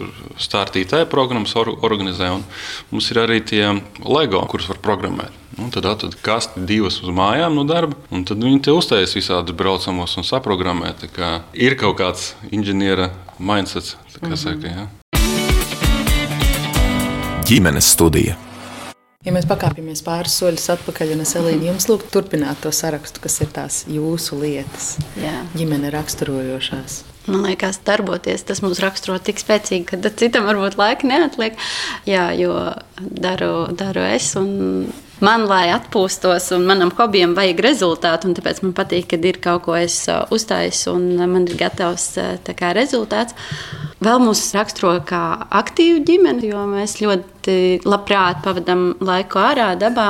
startītāja 0.42 1.10
programmas 1.12 1.56
or, 1.60 1.76
organizē. 1.86 2.34
Un 2.40 2.46
mums 2.92 3.10
ir 3.14 3.24
arī 3.24 3.40
tie 3.46 3.64
LEGO, 4.04 4.44
kurus 4.50 4.70
var 4.74 4.82
programmēt. 4.84 5.42
Un 5.62 5.70
tad 5.70 5.86
atrada 5.86 6.18
kasti 6.26 6.64
divas 6.66 6.98
uz 7.06 7.12
mājām 7.14 7.54
no 7.54 7.62
darba, 7.70 7.94
un 8.10 8.24
tad 8.26 8.42
viņi 8.42 8.64
te 8.66 8.74
uztaisīja 8.74 9.22
visādus 9.22 9.58
braucamos 9.58 10.18
un 10.18 10.26
saprogrammē. 10.26 10.96
Ir 11.54 11.78
kaut 11.78 12.00
kāds 12.02 12.32
inženiera 12.50 13.12
mindsets, 13.44 13.98
kā 14.20 14.28
mm 14.28 14.34
-hmm. 14.34 14.44
saka. 14.48 14.68
Ja? 14.68 14.90
ģimenes 17.44 17.92
studija. 17.92 18.38
Ja 19.24 19.32
mēs 19.36 19.46
pakāpjamies 19.48 20.02
pāris 20.04 20.36
soļus 20.40 20.66
atpakaļ, 20.74 21.14
un 21.16 21.24
es 21.24 21.32
Elīnu 21.40 21.70
jums 21.70 21.88
lūgtu 21.88 22.10
turpināt 22.12 22.60
to 22.64 22.72
sarakstu, 22.76 23.22
kas 23.24 23.40
ir 23.44 23.52
tās 23.56 23.78
jūsu 23.92 24.40
lietas, 24.42 24.98
Jā. 25.20 25.36
ģimene 25.56 25.92
raksturojošās. 25.94 27.02
Man 27.32 27.46
liekas, 27.46 27.80
darboties 27.88 28.44
tas 28.48 28.60
mums 28.64 28.82
raksturo 28.84 29.16
tik 29.24 29.40
spēcīgi, 29.40 29.86
ka 29.88 30.12
citam 30.20 30.48
varbūt 30.50 30.76
laika 30.80 31.08
neatliek. 31.08 31.56
Jā, 32.08 32.26
jo 32.36 32.58
daru, 33.00 33.54
daru 33.80 34.04
es. 34.10 34.34
Man, 35.22 35.46
lai 35.46 35.68
atpūstos, 35.70 36.50
un 36.56 36.66
manam 36.66 36.90
hobijam 36.98 37.36
vajag 37.38 37.60
rezultātu, 37.62 38.28
un 38.28 38.34
tāpēc 38.38 38.64
man 38.64 38.74
patīk, 38.76 39.12
kad 39.12 39.26
ir 39.28 39.38
kaut 39.44 39.68
ko 39.68 39.76
es 39.78 40.00
uzstājis, 40.10 40.88
un 40.90 41.06
man 41.22 41.46
ir 41.46 41.60
gatavs 41.60 42.08
kā, 42.50 42.72
rezultāts. 42.74 43.38
Vēl 44.04 44.20
mūs 44.20 44.42
raksturo 44.56 44.98
kā 45.08 45.22
aktīvu 45.62 46.02
ģimeni, 46.08 46.50
jo 46.50 46.66
mēs 46.68 46.98
ļoti 47.00 47.84
labprāt 47.88 48.42
pavadām 48.44 48.90
laiku 49.06 49.40
ārā, 49.40 49.70
dabā. 49.80 50.10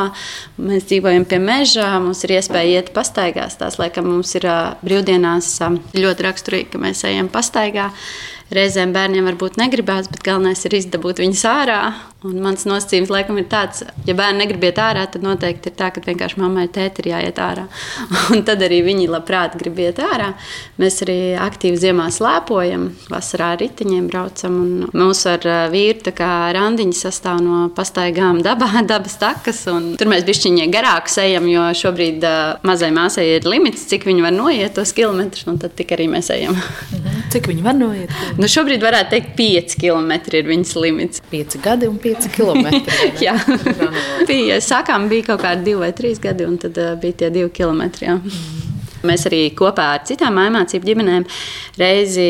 Mēs 0.58 0.88
dzīvojam 0.90 1.28
pie 1.30 1.42
meža, 1.44 1.92
mums 2.02 2.24
ir 2.26 2.38
iespēja 2.40 2.80
iet 2.80 2.94
pastaigās. 2.96 3.60
Tās, 3.60 3.78
laikam, 3.82 4.08
mums 4.16 4.34
ir 4.40 4.48
brīvdienās 4.82 5.58
ļoti 6.00 6.30
raksturīgi, 6.30 6.72
ka 6.74 6.82
mēs 6.88 7.04
ejam 7.12 7.30
pastaigā. 7.34 7.92
Reizēm 8.54 8.92
bērniem 8.94 9.26
varbūt 9.32 9.58
negribās, 9.58 10.10
bet 10.12 10.24
galvenais 10.26 10.62
ir 10.68 10.76
izdabūt 10.78 11.24
viņus 11.24 11.46
ārā. 11.50 11.80
Un 12.24 12.38
mans 12.40 12.62
nosacījums 12.64 13.10
laikam 13.12 13.36
ir 13.42 13.50
tāds, 13.52 13.82
ja 14.08 14.14
bērni 14.16 14.44
negrib 14.46 14.64
iet 14.64 14.78
ārā, 14.80 15.04
tad 15.12 15.26
noteikti 15.26 15.68
ir 15.68 15.76
tā, 15.76 15.90
ka 15.92 16.00
vienkārši 16.06 16.40
mammai 16.40 16.70
tēti 16.72 17.04
ir 17.04 17.10
jāiet 17.12 17.40
ārā. 17.44 17.66
Un 18.32 18.46
tad 18.48 18.64
arī 18.64 18.80
viņi 18.86 19.10
labprāt 19.12 19.58
grib 19.60 19.82
iet 19.84 20.00
ārā. 20.00 20.30
Mēs 20.80 21.02
arī 21.04 21.18
aktīvi 21.36 21.82
ziemā 21.82 22.06
slēpojam, 22.16 22.86
vasarā 23.12 23.50
ar 23.58 23.60
riteņiem 23.64 24.08
braucam. 24.12 24.56
Mūsu 24.96 25.34
ar 25.34 25.50
vīru 25.74 26.14
randiņi 26.14 26.96
sastāv 26.96 27.42
no 27.44 27.66
pastaigām 27.76 28.40
dabā, 28.46 28.70
dabas 28.94 29.18
takas. 29.20 29.66
Tur 30.00 30.12
mēs 30.14 30.24
bišķiņie 30.30 30.70
garāk 30.72 31.12
ejam, 31.24 31.50
jo 31.52 31.66
šobrīd 31.76 32.24
uh, 32.24 32.40
mazai 32.64 32.94
māsai 32.96 33.28
ir 33.36 33.50
limits, 33.50 33.84
cik 33.92 34.08
viņi 34.08 34.24
var 34.24 34.36
noiet 34.36 34.78
tos 34.78 34.96
kilometrus, 34.96 35.50
un 35.52 35.60
tad 35.60 35.76
tik 35.76 35.92
arī 35.98 36.08
mēs 36.16 36.32
ejam. 36.38 36.56
Mhm. 36.94 37.14
Cik 37.34 37.48
viņi 37.50 37.64
var 37.66 37.74
noiet? 37.74 38.12
Nu, 38.44 38.50
šobrīd 38.52 38.82
varētu 38.84 39.14
teikt, 39.14 39.30
5 39.38 39.78
km 39.80 40.12
ir 40.36 40.48
viņas 40.50 40.74
limits. 40.84 41.22
5 41.32 41.62
gadi 41.64 41.88
un 41.88 41.96
5 42.04 42.26
km. 42.36 42.66
jā, 43.24 43.38
bija, 44.28 44.58
sākām 44.60 45.08
bija 45.08 45.30
kaut 45.30 45.46
kādi 45.46 45.72
2 45.72 45.80
vai 45.80 45.94
3 45.96 46.20
gadi, 46.26 46.44
un 46.50 46.58
tad 46.60 46.76
uh, 46.76 46.92
bija 47.00 47.22
tie 47.22 47.30
2 47.32 47.54
km. 47.56 47.86
Mm. 48.04 48.74
Mēs 49.08 49.24
arī 49.28 49.40
kopā 49.56 49.86
ar 49.98 50.04
citām 50.08 50.36
mācību 50.36 50.88
ģimenēm 50.90 51.26
reizi 51.80 52.26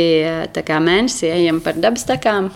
kā, 0.54 0.78
mēnesī 0.82 1.32
ejam 1.34 1.64
par 1.66 1.78
dabas 1.82 2.06
takām. 2.10 2.52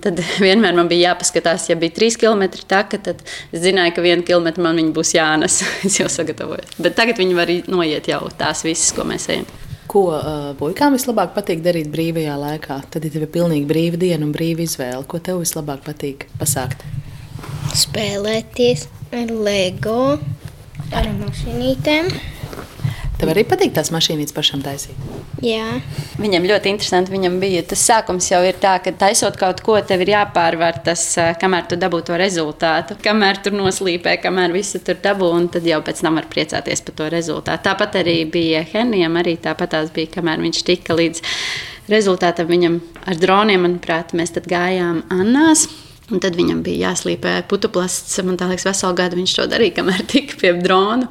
Tad 0.00 0.20
vienmēr 0.46 0.76
man 0.76 0.88
bija 0.88 1.10
jāpaskatās, 1.12 1.68
ja 1.68 1.76
bija 1.80 1.96
3 2.00 2.16
km 2.20 2.64
taka, 2.64 3.00
tad 3.10 3.20
es 3.24 3.60
zināju, 3.64 3.96
ka 3.96 4.06
1 4.08 4.24
km 4.28 4.64
man 4.64 4.80
būs 4.96 5.12
jānes. 5.18 5.60
es 5.88 6.00
jau 6.00 6.08
sagatavojos. 6.12 6.78
Bet 6.80 6.96
tagad 6.96 7.20
viņi 7.20 7.36
var 7.36 7.52
noiet 7.68 8.08
jau 8.08 8.24
tās 8.40 8.64
visas, 8.64 8.88
ko 8.96 9.04
mēs 9.08 9.28
ejam. 9.36 9.48
Ko 9.90 10.04
uh, 10.14 10.52
puikām 10.58 10.94
vislabāk 10.96 11.34
patīk 11.36 11.62
darīt 11.64 11.90
brīvajā 11.92 12.36
laikā? 12.38 12.78
Tad, 12.92 13.06
ir 13.08 13.26
pilnīgi 13.32 13.68
brīva 13.68 14.00
diena 14.00 14.26
un 14.26 14.34
brīva 14.34 14.64
izvēle, 14.64 15.02
ko 15.08 15.18
tev 15.18 15.42
vislabāk 15.42 15.82
patīk 15.86 16.28
pasākt? 16.40 16.84
Spēlēties 17.76 18.86
ar 19.16 19.32
LEGO, 19.32 19.98
ar 20.94 21.10
mašīnītēm. 21.18 22.12
Tev 23.22 23.30
arī 23.30 23.44
patīk 23.46 23.70
tās 23.70 23.92
mašīnas 23.94 24.34
pašam 24.34 24.64
taisīt. 24.64 24.98
Jā. 25.46 25.76
Viņam 26.18 26.42
ļoti 26.50 26.72
interesanti. 26.72 27.12
Viņam 27.14 27.36
bija 27.38 27.60
tas 27.70 27.84
sākums 27.86 28.26
jau 28.26 28.40
ir 28.42 28.56
tā, 28.58 28.72
ka 28.82 28.90
taisot 28.98 29.36
kaut 29.38 29.60
ko, 29.62 29.76
tev 29.86 30.00
ir 30.02 30.10
jāpārvar 30.10 30.80
tas, 30.82 31.04
kamēr 31.38 31.68
tu 31.70 31.78
dabū 31.78 32.00
to 32.08 32.18
rezultātu. 32.18 32.96
Kamēr 33.04 33.38
tur 33.44 33.54
noslīpē, 33.54 34.16
kamēr 34.24 34.54
visu 34.56 34.80
tur 34.82 34.98
dabū, 35.04 35.28
un 35.36 35.46
tad 35.54 35.68
jau 35.70 35.78
pēc 35.86 36.02
tam 36.02 36.18
var 36.18 36.26
priecāties 36.32 36.82
par 36.88 36.96
to 36.98 37.06
rezultātu. 37.14 37.62
Tāpat 37.68 38.00
arī 38.00 38.16
bija 38.26 38.64
Henrijam, 38.72 39.14
arī 39.22 39.36
tāpat 39.46 39.70
tās 39.76 39.94
bija, 39.94 40.10
kamēr 40.16 40.42
viņš 40.42 40.64
tika 40.66 40.98
līdz 40.98 41.22
rezultātam 41.94 42.50
viņam 42.50 42.80
ar 43.06 43.22
droniem, 43.22 43.62
manuprāt, 43.68 44.16
mēs 44.18 44.34
tad 44.34 44.50
gājām 44.50 45.04
Annās. 45.14 45.68
Un 46.10 46.18
tad 46.18 46.34
viņam 46.34 46.66
bija 46.66 46.90
jāslīpē 46.90 47.38
putuplasts. 47.46 48.18
Man 48.26 48.34
liekas, 48.34 48.66
veselu 48.66 48.98
gadu 48.98 49.22
viņš 49.22 49.38
to 49.38 49.48
darīja, 49.54 49.78
kamēr 49.78 50.02
tika 50.10 50.42
pie 50.42 50.56
drona 50.58 51.06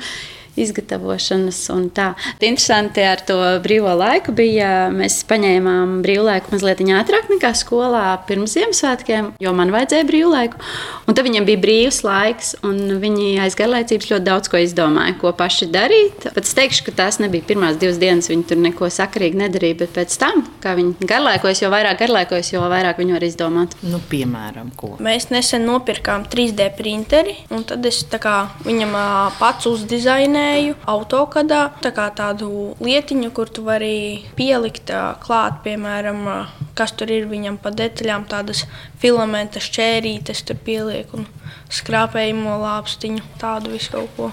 izgatavošanas. 0.60 1.60
Tā. 1.96 2.12
Interesanti 2.42 3.04
ar 3.06 3.22
to 3.26 3.38
brīvo 3.64 3.94
laiku 3.98 4.34
bija, 4.36 4.90
mēs 4.94 5.22
paņēmām 5.30 6.00
brīvlaiku 6.06 6.54
mazliet 6.54 6.82
ātrāk 6.82 7.30
nekā 7.32 7.52
skolā 7.58 8.06
pirms 8.28 8.56
Ziemassvētkiem, 8.58 9.32
jo 9.42 9.54
man 9.56 9.72
vajadzēja 9.74 10.08
brīvlaiku. 10.10 10.60
Un 11.08 11.16
tad 11.16 11.26
viņiem 11.28 11.48
bija 11.48 11.62
brīvs 11.62 12.02
laiks, 12.06 12.54
un 12.68 12.98
viņi 13.02 13.36
aiz 13.44 13.56
garlaicības 13.60 14.10
ļoti 14.12 14.28
daudz 14.28 14.52
ko 14.52 14.62
izdomāja, 14.62 15.16
ko 15.22 15.32
paši 15.38 15.70
darīt. 15.72 16.28
Pat 16.28 16.44
es 16.44 16.56
teikšu, 16.58 16.88
ka 16.88 16.96
tās 17.04 17.20
nebija 17.24 17.46
pirmās 17.48 17.80
divas 17.82 18.00
dienas, 18.02 18.30
viņi 18.32 18.48
tur 18.50 18.62
neko 18.62 18.90
sakarīgi 18.92 19.40
nedarīja, 19.44 19.80
bet 19.84 19.96
pēc 19.96 20.18
tam, 20.22 20.44
kā 20.64 20.76
viņi 20.80 21.08
garlaikojas, 21.08 21.64
jo 21.64 21.72
vairāk 21.74 22.02
garlaikojas, 22.04 22.52
jo 22.54 22.64
vairāk 22.72 23.00
viņi 23.02 23.18
var 23.18 23.28
izdomāt. 23.28 23.78
Nu, 23.86 24.02
piemēram, 24.12 24.74
ko? 24.80 24.96
Mēs 25.04 25.30
nesen 25.32 25.68
nopirkām 25.70 26.26
3D 26.32 26.72
printeri, 26.78 27.38
un 27.54 27.66
tad 27.68 27.86
es 27.88 28.04
kā, 28.22 28.38
viņam 28.66 28.98
pats 29.40 29.70
uzdizainēju 29.70 30.41
minēju, 30.42 30.76
autokadā 30.90 31.70
tā 31.82 31.92
tādu 31.94 32.76
lietiņu, 32.82 33.32
kur 33.34 33.50
tu 33.50 33.64
vari 33.64 34.26
pielikt 34.36 34.92
klāt, 35.22 35.62
piemēram, 35.64 36.48
kas 36.76 36.94
tur 36.98 37.12
ir 37.12 37.28
viņam 37.30 37.60
pa 37.62 37.72
detaļām, 37.72 38.26
tādas 38.30 38.66
filamenta 39.02 39.62
šķērītes, 39.62 40.44
tur 40.48 40.58
pieliek 40.58 41.12
un 41.14 41.28
skrāpējumu 41.70 42.58
lāpstiņu, 42.64 43.24
tādu 43.42 43.76
visu 43.76 43.92
kaut 43.94 44.10
ko. 44.18 44.32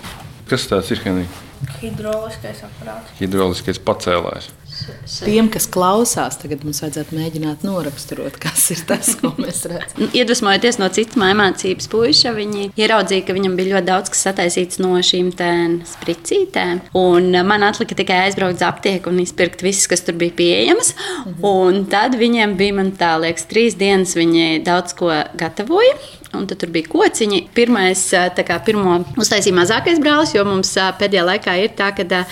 Kas 0.48 0.66
tas 0.70 0.90
ir? 0.90 1.02
Henry? 1.04 1.26
Hidroliskais 1.82 2.62
aparāts. 2.64 3.12
Hidroliskais 3.18 3.80
pacēlājs. 3.82 4.52
Tiem, 5.25 5.49
kas 5.52 5.66
klausās, 5.71 6.38
tagad 6.40 6.64
mums 6.66 6.80
vajadzētu 6.85 7.16
mēģināt 7.16 7.64
noraksturot, 7.66 8.38
kas 8.40 8.68
ir 8.75 8.83
tas, 8.88 9.14
ko 9.21 9.33
mēs 9.38 9.64
redzam. 9.71 10.09
Iedvesmojoties 10.18 10.80
no 10.80 10.88
citas 10.95 11.18
mācības 11.18 11.90
puiša, 11.92 12.33
viņi 12.37 12.71
ieraudzīja, 12.78 13.26
ka 13.28 13.37
viņam 13.37 13.57
bija 13.59 13.76
ļoti 13.76 13.88
daudz 13.88 14.12
kas 14.14 14.25
sataisīts 14.28 14.80
no 14.83 14.95
šīm 15.04 15.33
spricītēm. 15.88 16.83
Un 16.99 17.30
man 17.49 17.66
atlika 17.66 17.97
tikai 17.99 18.23
aizbraukt 18.26 18.59
uz 18.59 18.66
aptieku 18.66 19.12
un 19.12 19.21
izpirkt 19.23 19.64
visus, 19.64 19.88
kas 19.90 20.04
tur 20.07 20.18
bija 20.21 20.35
pieejamas. 20.38 20.95
Mhm. 21.25 21.38
Un 21.49 21.85
tad 21.90 22.18
viņiem 22.18 22.57
bija, 22.59 22.76
man 22.80 22.92
tā 22.99 23.14
liekas, 23.21 23.49
trīs 23.50 23.78
dienas 23.78 24.16
viņi 24.18 24.62
daudz 24.66 24.97
ko 24.99 25.11
gatavoja. 25.38 25.97
Un 26.37 26.44
tad 26.49 26.61
bija 26.75 26.90
kociņi. 26.92 27.40
Pirmais, 27.56 28.02
kā, 28.37 28.58
pirmo 28.66 28.99
uztaisīja 29.20 29.56
mazākais 29.56 30.00
brālis, 30.02 30.35
jo 30.37 30.44
mums 30.44 30.75
pēdējā 31.00 31.25
laikā 31.25 31.56
ir 31.62 31.73
tā, 31.78 31.88
ka 31.97 32.25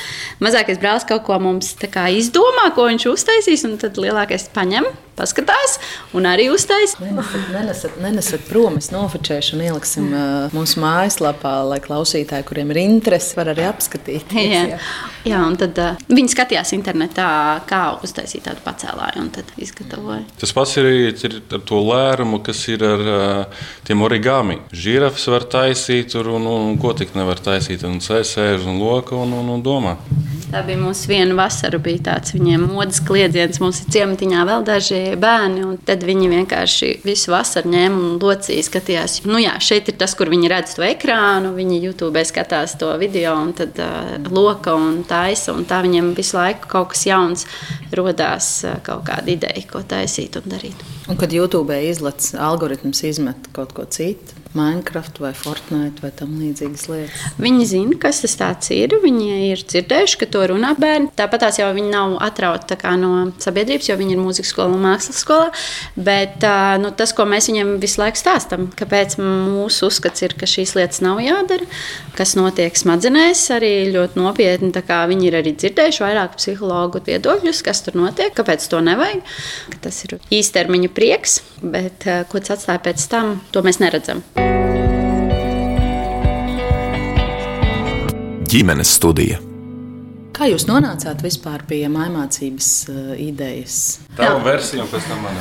mazākais 0.44 0.80
brālis 0.82 1.08
kaut 1.08 1.24
ko 1.24 1.40
mums 1.40 1.72
izdomā, 2.12 2.68
ko 2.76 2.90
viņš 2.90 3.08
uztaisīs, 3.14 3.64
un 3.68 3.78
tad 3.80 3.96
lielākais 4.00 4.50
paņem 4.52 4.92
paskatās 5.16 5.78
un 6.16 6.28
arī 6.28 6.48
uztaisīs. 6.52 6.96
Nenesat, 7.00 7.48
nenesat, 7.54 7.98
nenesat 8.02 8.46
prom, 8.48 8.78
es 8.80 8.90
nofočēšu 8.94 9.56
un 9.56 9.64
ieliksim 9.66 10.08
uh, 10.12 10.54
mūsu 10.56 10.80
mājaslapā, 10.82 11.54
lai 11.70 11.80
klausītāji, 11.84 12.46
kuriem 12.48 12.72
ir 12.74 12.82
interesi, 12.84 13.34
var 13.38 13.52
arī 13.54 13.66
apskatīt. 13.70 14.34
Jā, 14.46 14.62
jā. 14.70 14.78
jā 15.26 15.38
un 15.42 15.56
tad 15.58 15.78
uh, 15.82 15.96
viņi 16.12 16.30
skatījās 16.30 16.70
internetā, 16.76 17.28
kā 17.68 17.80
uztaisīt 18.04 18.44
tādu 18.46 18.62
pacēlāju 18.64 19.24
un 19.24 19.30
tad 19.34 19.50
izgatavoja. 19.60 20.22
Tas 20.40 20.52
pats 20.54 20.76
ir, 20.80 20.88
ir 21.10 21.38
ar 21.56 21.64
to 21.66 21.80
lērumu, 21.82 22.40
kas 22.46 22.62
ir 22.70 22.84
ar 22.86 23.02
uh, 23.02 23.66
tiem 23.88 24.04
origami. 24.06 24.60
Žirafs 24.76 25.26
var 25.32 25.48
taisīt, 25.50 26.14
un, 26.20 26.30
un, 26.36 26.48
un 26.70 26.78
ko 26.80 26.94
tik 26.96 27.16
nevar 27.18 27.40
taisīt, 27.42 27.84
un 27.88 27.98
sēž 28.04 28.68
un 28.68 28.80
loka 28.82 29.16
un, 29.18 29.34
un, 29.40 29.54
un 29.56 29.64
domā. 29.64 29.96
Tā 30.46 30.62
bija 30.66 30.78
mūsu 30.78 31.10
viena 31.10 31.34
vasara, 31.34 31.80
bija 31.82 32.04
tāds 32.12 32.36
viņiem 32.36 32.68
modes 32.70 33.00
kliedziens. 33.04 33.58
Mums 33.62 33.82
ir 33.82 33.90
ciematiņā 33.96 34.44
vēl 34.46 34.66
daži 34.66 35.00
bērni, 35.20 35.64
tad 35.86 36.04
viņi 36.06 36.30
vienkārši 36.32 36.90
visu 37.06 37.32
vasaru 37.32 37.70
ņēma 37.72 38.00
un 38.02 38.16
locīja, 38.22 38.64
skatījās. 38.66 39.18
Nu, 39.28 39.40
jā, 39.42 39.54
šeit 39.62 39.90
ir 39.92 39.98
tas, 40.00 40.14
kur 40.18 40.30
viņi 40.32 40.50
redz 40.52 40.76
to 40.78 40.84
ekrānu, 40.86 41.52
viņi 41.56 41.82
YouTube 41.84 42.22
skatās 42.26 42.76
to 42.80 42.90
video, 43.00 43.34
un 43.42 43.52
tad 43.56 43.78
uh, 43.82 44.16
loka 44.32 44.74
un 44.76 45.02
taisa, 45.08 45.54
un 45.56 45.66
tā 45.68 45.82
viņiem 45.86 46.14
visu 46.16 46.38
laiku 46.38 46.70
kaut 46.72 46.94
kas 46.94 47.06
jauns 47.08 47.46
rodās, 47.96 48.50
uh, 48.66 48.80
kaut 48.86 49.06
kāda 49.10 49.34
ideja, 49.36 49.66
ko 49.70 49.84
taisīt 49.86 50.40
un 50.40 50.50
darīt. 50.56 50.86
Un 51.06 51.20
kad 51.20 51.32
YouTube 51.32 51.76
izlaiž 51.90 52.34
algoritms, 52.42 53.04
izmet 53.06 53.52
kaut 53.54 53.76
ko 53.76 53.86
citu 53.90 54.45
Minecraft 54.56 55.20
vai 55.22 55.32
Fortnite 55.36 56.02
vai 56.04 56.10
tam 56.16 56.34
līdzīgas 56.40 56.86
lietas. 56.90 57.24
Viņi 57.42 57.68
zina, 57.68 57.98
kas 58.00 58.22
tas 58.24 58.70
ir. 58.74 58.96
Viņi 59.02 59.28
ir 59.50 59.62
dzirdējuši, 59.62 60.18
ka 60.20 60.28
to 60.32 60.44
runā 60.52 60.72
bērni. 60.80 61.10
Tāpat 61.16 61.44
tās 61.44 61.60
jau 61.60 61.68
viņi 61.76 61.92
nav 61.92 62.16
atrauti 62.24 62.78
no 63.00 63.12
sabiedrības, 63.42 63.90
jo 63.90 63.96
viņi 63.98 64.16
ir 64.16 64.22
mūzikas 64.22 64.52
skolā 64.54 64.74
un 64.74 64.84
mākslas 64.84 65.20
skolā. 65.22 65.50
Bet 65.96 66.44
nu, 66.82 66.92
tas, 66.96 67.12
ko 67.16 67.26
mēs 67.28 67.50
viņiem 67.50 67.76
visu 67.82 68.00
laiku 68.00 68.20
stāstām, 68.20 68.68
kāpēc 68.76 69.18
mūsu 69.20 69.90
uzskats 69.90 70.24
ir, 70.24 70.36
ka 70.38 70.48
šīs 70.48 70.76
lietas 70.78 71.02
nav 71.04 71.20
jādara, 71.24 71.66
kas 72.16 72.36
notiek 72.38 72.76
smadzenēs, 72.78 73.44
arī 73.56 73.72
ļoti 73.94 74.20
nopietni. 74.20 74.72
Viņi 74.76 75.28
ir 75.28 75.38
arī 75.38 75.52
dzirdējuši 75.58 76.02
vairāk 76.02 76.36
psihologu 76.40 77.02
viedokļus, 77.06 77.62
kas 77.66 77.82
tur 77.86 77.98
notiek, 77.98 78.32
kāpēc 78.36 78.66
to 78.70 78.80
nevajag. 78.84 79.22
Tas 79.84 80.02
ir 80.06 80.18
īstermiņa 80.34 80.92
prieks, 80.96 81.40
bet 81.62 82.08
ko 82.30 82.42
tas 82.42 82.58
atstāja 82.58 82.84
pēc 82.88 83.08
tam, 83.12 83.38
to 83.52 83.64
mēs 83.66 83.82
neredzam. 83.82 84.24
Ģimenes 88.50 88.94
studija. 88.98 89.38
Kā 90.36 90.50
jūs 90.50 90.66
nonācāt 90.68 91.22
vispār 91.24 91.62
pie 91.64 91.86
mācības 91.88 92.68
uh, 92.92 92.96
idejas? 93.16 93.76
Tā 94.18 94.34
ir 94.34 94.42
versija, 94.44 94.84
un 94.84 94.90
pēc 94.92 95.06
tam 95.08 95.22
man 95.24 95.38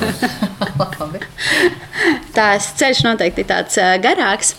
ir. 1.20 1.26
Tās 2.38 2.70
ceļš 2.80 3.04
noteikti 3.04 3.44
ir 3.44 3.50
tāds 3.50 3.76
uh, 3.82 3.98
garāks. 4.04 4.54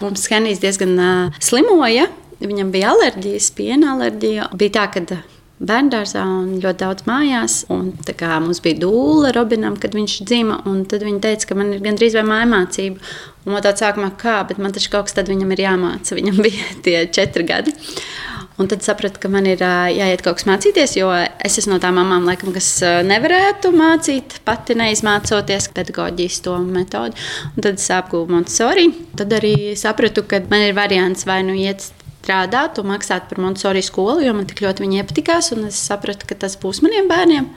Mums 0.00 0.24
Henrijs 0.32 0.62
diezgan 0.62 0.96
uh, 0.96 1.42
slimoja. 1.44 2.08
Viņam 2.40 2.72
bija 2.74 2.94
alerģijas, 2.94 3.52
piena 3.54 3.92
alerģija. 3.92 4.48
Bija 4.58 4.78
tā, 4.80 4.86
ka 4.94 5.20
bērngārzā 5.68 6.22
un 6.26 6.56
ļoti 6.62 6.80
daudz 6.82 7.06
mājās. 7.08 7.58
Un, 7.72 7.92
kā, 8.18 8.36
mums 8.42 8.62
bija 8.64 8.80
dūle 8.82 9.32
Robinam, 9.36 9.78
kad 9.80 9.94
viņš 9.96 10.18
dzima. 10.28 10.58
Tad 10.90 11.06
viņa 11.06 11.22
teica, 11.24 11.50
ka 11.50 11.58
man 11.58 11.74
ir 11.76 11.84
gandrīz 11.84 12.16
vai 12.18 12.26
mājmācība. 12.28 13.14
Un 13.46 13.56
man 13.56 13.64
tādā 13.64 13.86
sākumā, 13.86 14.12
kā, 14.18 14.40
bet 14.48 14.60
man 14.62 14.74
taču 14.74 14.92
kaut 14.92 15.08
kas 15.08 15.18
tad 15.18 15.30
viņam 15.30 15.54
ir 15.54 15.64
jāmāca. 15.64 16.18
Viņam 16.18 16.42
bija 16.46 16.68
tie 16.86 17.00
četri 17.14 17.46
gadi. 17.48 17.74
Un 18.60 18.68
tad 18.68 18.84
sapratu, 18.84 19.16
ka 19.18 19.30
man 19.32 19.46
ir 19.48 19.62
jāiet 19.64 20.20
kaut 20.22 20.36
kas 20.38 20.46
mācīties, 20.46 20.92
jo 20.98 21.08
es 21.16 21.56
esmu 21.58 21.72
no 21.72 21.78
tām 21.82 21.96
mamām, 21.96 22.26
laikam, 22.28 22.52
kas 22.54 22.68
nevarētu 23.08 23.72
mācīt, 23.74 24.36
pati 24.46 24.76
neizmācoties 24.78 25.70
pedagoģijas 25.72 26.42
to 26.44 26.58
metodi. 26.66 27.16
Un 27.56 27.64
tad 27.64 27.80
es 27.80 27.88
apgūstu 27.96 28.34
Montesori. 28.34 28.90
Tad 29.18 29.32
arī 29.38 29.72
sapratu, 29.80 30.26
ka 30.28 30.42
man 30.52 30.68
ir 30.68 30.76
variants 30.76 31.24
vai 31.26 31.40
nu 31.48 31.56
iet 31.56 31.88
strādāt 32.22 32.78
un 32.78 32.90
maksāt 32.92 33.26
par 33.30 33.40
Montesori 33.42 33.82
skolu, 33.82 34.22
jo 34.22 34.32
man 34.36 34.46
tik 34.48 34.62
ļoti 34.62 34.84
viņa 34.84 35.00
iepatikās. 35.02 35.50
Es 35.66 35.80
sapratu, 35.90 36.28
ka 36.28 36.38
tas 36.38 36.54
būs 36.60 36.82
maniem 36.84 37.10
bērniem. 37.10 37.48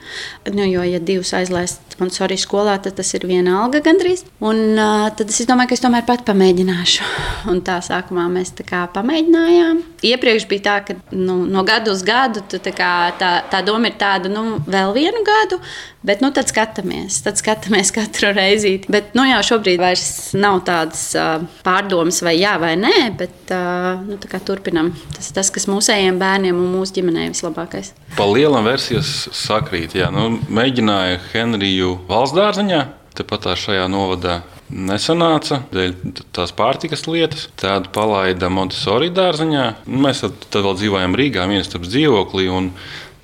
Nu, 0.55 0.65
jo, 0.65 0.83
ja 0.85 0.99
divus 0.99 1.33
aizlaist 1.37 1.97
Montesori 1.99 2.37
skolā, 2.41 2.77
tad 2.81 2.97
tas 2.97 3.13
ir 3.15 3.27
viena 3.29 3.59
alga 3.61 3.83
gandrīz. 3.85 4.25
Un, 4.43 4.63
uh, 4.73 5.07
tad 5.15 5.29
es 5.29 5.45
domāju, 5.47 5.71
ka 5.71 5.77
es 5.77 5.85
tomēr 5.85 6.07
pat 6.07 6.25
pamēģināšu. 6.27 7.11
Un 7.53 7.61
tā 7.65 7.77
sākumā 7.85 8.27
mēs 8.33 8.55
tā 8.57 8.65
kā 8.67 8.85
pamēģinājām. 8.95 9.83
Iepriekš 10.05 10.45
bija 10.49 10.63
tā, 10.65 10.75
ka 10.87 10.95
nu, 11.15 11.41
no 11.49 11.63
gada 11.67 11.93
uz 11.93 12.03
gadu 12.05 12.43
tā, 12.51 12.59
kā, 12.75 12.91
tā, 13.19 13.31
tā 13.51 13.61
doma 13.65 13.89
ir 13.89 13.97
tāda, 13.99 14.29
nu, 14.31 14.59
vēl 14.69 14.93
vienu 14.95 15.23
gadu, 15.25 15.59
bet 16.05 16.21
nu, 16.21 16.29
tad 16.35 16.51
skatāmies, 16.51 17.21
tad 17.25 17.39
skatāmies 17.41 17.91
katru 17.97 18.31
reizi. 18.35 18.77
Bet 18.91 19.15
nu, 19.17 19.25
jau 19.29 19.41
šobrīd 19.51 19.81
vairs 19.81 20.33
nav 20.37 20.61
tādas 20.67 21.07
uh, 21.17 21.39
pārdomas, 21.65 22.21
vai 22.25 22.35
jā 22.37 22.55
vai 22.61 22.75
nē, 22.79 22.95
bet 23.19 23.53
uh, 23.55 24.03
nu, 24.05 24.19
turpinām. 24.45 24.91
Tas 25.15 25.31
ir 25.31 25.39
tas, 25.39 25.51
kas 25.53 25.69
mūsējiem 25.71 26.19
bērniem 26.21 26.59
un 26.59 26.73
mūsu 26.77 26.99
ģimenei 26.99 27.31
vislabākais. 27.33 27.93
Pa 28.15 28.27
lielam 28.29 28.67
versijas 28.67 29.25
sakrīt. 29.35 29.97
Jā. 29.97 30.11
Nu, 30.13 30.29
mēģināju 30.53 31.23
Henriju 31.33 31.95
valsts 32.09 32.37
dārziņā, 32.37 32.83
tepat 33.17 33.49
šajā 33.59 33.87
novadā. 33.91 34.41
Nesanāca 34.65 35.61
dēļ 35.73 35.93
tās 36.33 36.53
pārtikas 36.57 37.05
lietas. 37.05 37.47
Tādu 37.59 37.91
palaida 37.93 38.49
Montesori 38.49 39.11
dārziņā. 39.13 39.65
Mēs 39.85 40.23
tad, 40.25 40.39
tad 40.49 40.65
vēl 40.65 40.79
dzīvojam 40.79 41.17
Rīgā, 41.19 41.45
viens 41.51 41.69
starp 41.69 41.85
dzīvoklī, 41.85 42.47
un 42.49 42.71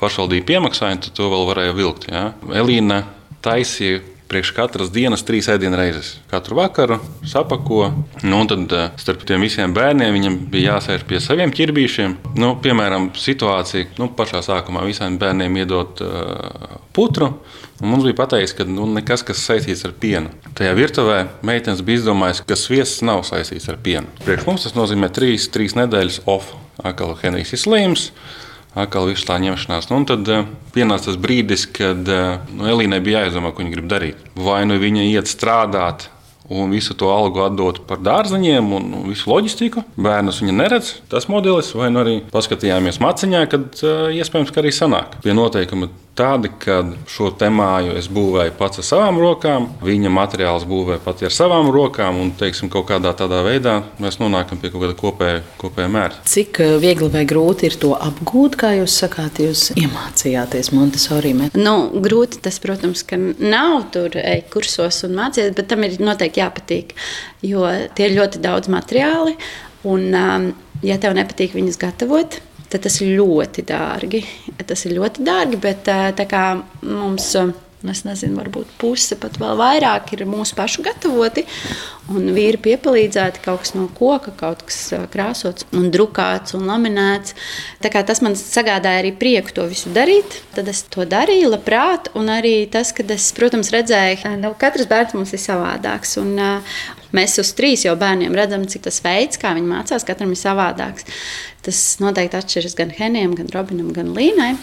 pašvaldība 0.02 0.52
piemaksāja, 0.54 1.02
tad 1.06 1.18
to 1.18 1.30
vēl 1.34 1.48
varēja 1.50 1.78
vilkt. 1.78 2.08
Jā. 2.12 2.30
Elīna 2.62 3.04
taisīja 3.42 4.04
priekš 4.32 4.54
katras 4.56 4.92
dienas 4.96 5.26
trīs 5.28 5.50
ēdienu 5.52 5.76
reizes. 5.76 6.14
Katru 6.32 6.56
vakaru 6.62 7.02
sapako. 7.28 7.90
Nu, 8.24 8.40
tad 8.48 8.76
eh, 8.78 8.86
starp 9.02 9.26
tiem 9.28 9.44
visiem 9.44 9.74
bērniem 9.76 10.16
viņam 10.16 10.38
bija 10.54 10.78
jāsēž 10.78 11.04
pie 11.10 11.20
saviem 11.24 11.52
ķirbīšiem. 11.56 12.16
Nu, 12.40 12.54
piemēram, 12.64 13.10
situācija 13.20 13.98
nu, 14.00 14.08
pašā 14.16 14.40
sākumā 14.46 14.86
visiem 14.88 15.18
bērniem 15.20 15.60
iedot 15.60 16.00
uh, 16.06 16.80
putru. 16.96 17.34
Mums 17.82 18.06
bija 18.06 18.20
pateikts, 18.20 18.54
ka 18.54 18.66
nu, 18.70 18.86
nekas, 18.94 19.24
kas 19.26 19.42
saistīts 19.42 19.82
ar 19.88 19.96
pienu. 19.98 20.30
Tajā 20.58 20.76
virtuvē 20.78 21.18
meitenes 21.46 21.82
bija 21.86 22.04
izdomājusi, 22.04 22.46
ka 22.46 22.58
sviests 22.60 23.02
nav 23.06 23.24
saistīts 23.26 23.66
ar 23.74 23.80
pienu. 23.82 24.12
Priekš 24.22 24.46
mums 24.46 24.68
tas 24.68 24.78
nozīmē 24.78 25.10
trīs, 25.14 25.50
trīs 25.50 25.74
nedēļas 25.80 26.22
off. 26.30 26.54
Akala 26.86 27.18
Henrijs 27.24 27.56
ir 27.58 27.62
slims 27.62 28.12
atkal 28.78 29.10
visu 29.10 29.26
tā 29.28 29.36
ņemšanās. 29.42 29.90
Nu, 29.92 30.00
tad 30.08 30.30
uh, 30.32 30.46
pienāca 30.76 31.10
tas 31.10 31.20
brīdis, 31.20 31.66
kad 31.74 32.08
uh, 32.08 32.46
nu, 32.54 32.70
Elīnai 32.72 33.02
bija 33.04 33.26
jāizdomā, 33.26 33.52
ko 33.52 33.64
viņa 33.64 33.74
grib 33.74 33.90
darīt. 33.92 34.22
Vai 34.38 34.62
nu 34.70 34.78
viņa 34.82 35.08
iet 35.10 35.32
strādāt. 35.32 36.08
Un 36.52 36.74
visu 36.76 36.96
to 37.00 37.08
algu 37.14 37.46
atdot 37.46 37.82
par 37.88 38.02
dārzeņiem 38.04 38.72
un 38.76 38.92
visu 39.08 39.30
loģistiku. 39.32 39.86
Bērnus 39.96 40.42
viņa 40.44 40.56
neredz. 40.58 40.94
Tas 41.12 41.30
modelis, 41.32 41.72
vai 41.78 41.92
nu 41.94 42.04
arī 42.04 42.18
paskatījāmies 42.34 43.00
maciņā, 43.04 43.46
kad 43.52 43.84
uh, 43.86 44.08
iespējams, 44.12 44.52
ka 44.52 44.64
arī 44.64 44.74
sanāk. 44.76 45.22
Pie 45.24 45.36
noteikuma 45.38 45.88
tādi, 46.18 46.52
ka 46.60 46.82
šo 47.10 47.32
māju 47.52 47.96
es 47.98 48.08
būvēju 48.12 48.54
pats 48.60 48.82
ar 48.82 48.86
savām 48.86 49.20
rokām, 49.22 49.68
viņa 49.84 50.12
materiāls 50.12 50.66
būvēja 50.68 51.02
pati 51.04 51.28
ar 51.28 51.34
savām 51.34 51.72
rokām, 51.74 52.20
un 52.22 52.32
teiksim, 52.38 52.70
kaut 52.72 52.90
kādā 52.90 53.14
tādā 53.18 53.42
veidā 53.46 53.78
mēs 54.02 54.20
nonākam 54.22 54.60
pie 54.62 54.72
kaut 54.74 54.84
kāda 54.84 54.98
kopēja, 55.00 55.42
kopēja 55.62 55.92
mērķa. 55.92 56.24
Cik 56.32 56.62
eh, 56.64 56.76
viegli 56.84 57.10
vai 57.14 57.24
grūti 57.30 57.70
ir 57.70 57.78
to 57.82 57.94
apgūt, 57.96 58.58
kā 58.60 58.74
jūs 58.80 58.98
sakāt, 59.04 59.42
jūs 59.44 59.72
iemācījāties 59.80 60.72
Montesori? 60.76 61.34
Nu, 61.56 61.76
grūti 62.04 62.42
tas, 62.44 62.60
protams, 62.64 63.06
ka 63.08 63.20
nav 63.40 63.88
tur 63.96 64.18
ej 64.20 64.44
kursos 64.52 65.06
un 65.08 65.16
mācīties, 65.20 65.56
bet 65.58 65.72
tam 65.72 65.88
ir 65.88 65.96
noteikti 66.02 66.41
jāpatīk, 66.42 66.96
jo 67.48 67.66
tie 67.96 68.10
ir 68.10 68.18
ļoti 68.20 68.42
daudz 68.44 68.72
materiāli, 68.74 69.38
un 69.90 70.08
um, 70.12 70.48
ja 70.86 71.00
tev 71.02 71.16
nepatīk 71.18 71.56
viņus 71.58 71.80
gatavot, 71.82 72.40
tad 72.72 72.86
tas 72.86 73.02
ir 73.04 73.16
ļoti 73.20 73.66
dārgi. 73.68 74.24
Tas 74.68 74.86
ir 74.88 74.96
ļoti 75.00 75.26
dārgi, 75.28 75.60
bet 75.62 75.86
tā 75.88 76.30
kā 76.30 76.46
mums. 76.86 77.34
Es 77.90 78.04
nezinu, 78.06 78.36
varbūt 78.38 78.76
puse 78.78 79.16
pat 79.18 79.40
vēl 79.42 79.56
vairāk 79.58 80.12
ir 80.14 80.28
mūsu 80.30 80.54
pašu 80.58 80.84
gatavoti. 80.86 81.44
Un 82.14 82.30
vīri 82.36 82.60
piepalīdzēti 82.62 83.42
kaut 83.42 83.64
kas 83.64 83.74
no 83.74 83.88
koka, 83.98 84.34
kaut 84.38 84.62
kas 84.68 84.78
krāsots, 85.14 85.66
un 85.74 85.90
drukāts 85.94 86.54
un 86.58 86.68
laminēts. 86.70 87.34
Tas 87.82 88.22
man 88.22 88.38
sagādāja 88.38 89.02
arī 89.02 89.16
prieku 89.18 89.56
to 89.58 89.66
visu 89.72 89.90
darīt. 89.96 90.42
Tad 90.54 90.70
es 90.70 90.84
to 90.94 91.08
darīju 91.10 91.50
labprāt. 91.56 92.12
Un 92.18 92.30
arī 92.30 92.68
tas, 92.70 92.94
ka 92.94 93.06
es, 93.16 93.32
protams, 93.38 93.74
redzēju, 93.74 94.22
ka 94.22 94.36
nu, 94.38 94.54
katrs 94.62 94.90
bērns 94.92 95.18
mums 95.18 95.34
ir 95.34 95.42
savādāks. 95.42 96.20
Un, 96.22 96.38
Mēs 97.12 97.34
uz 97.42 97.50
trīs 97.52 97.82
jau 97.84 97.92
bērniem 98.00 98.36
redzam, 98.40 98.64
cik 98.72 98.86
tas 98.86 99.02
veids, 99.04 99.40
kā 99.40 99.52
viņi 99.58 99.68
mācās, 99.68 100.06
katram 100.08 100.32
ir 100.32 100.40
savādāks. 100.40 101.04
Tas 101.66 101.82
noteikti 102.00 102.40
atšķiras 102.40 102.78
gan 102.78 102.94
Henijam, 102.96 103.34
gan 103.36 103.52
Robinam, 103.52 103.92
gan 103.96 104.14
Līnai. 104.16 104.54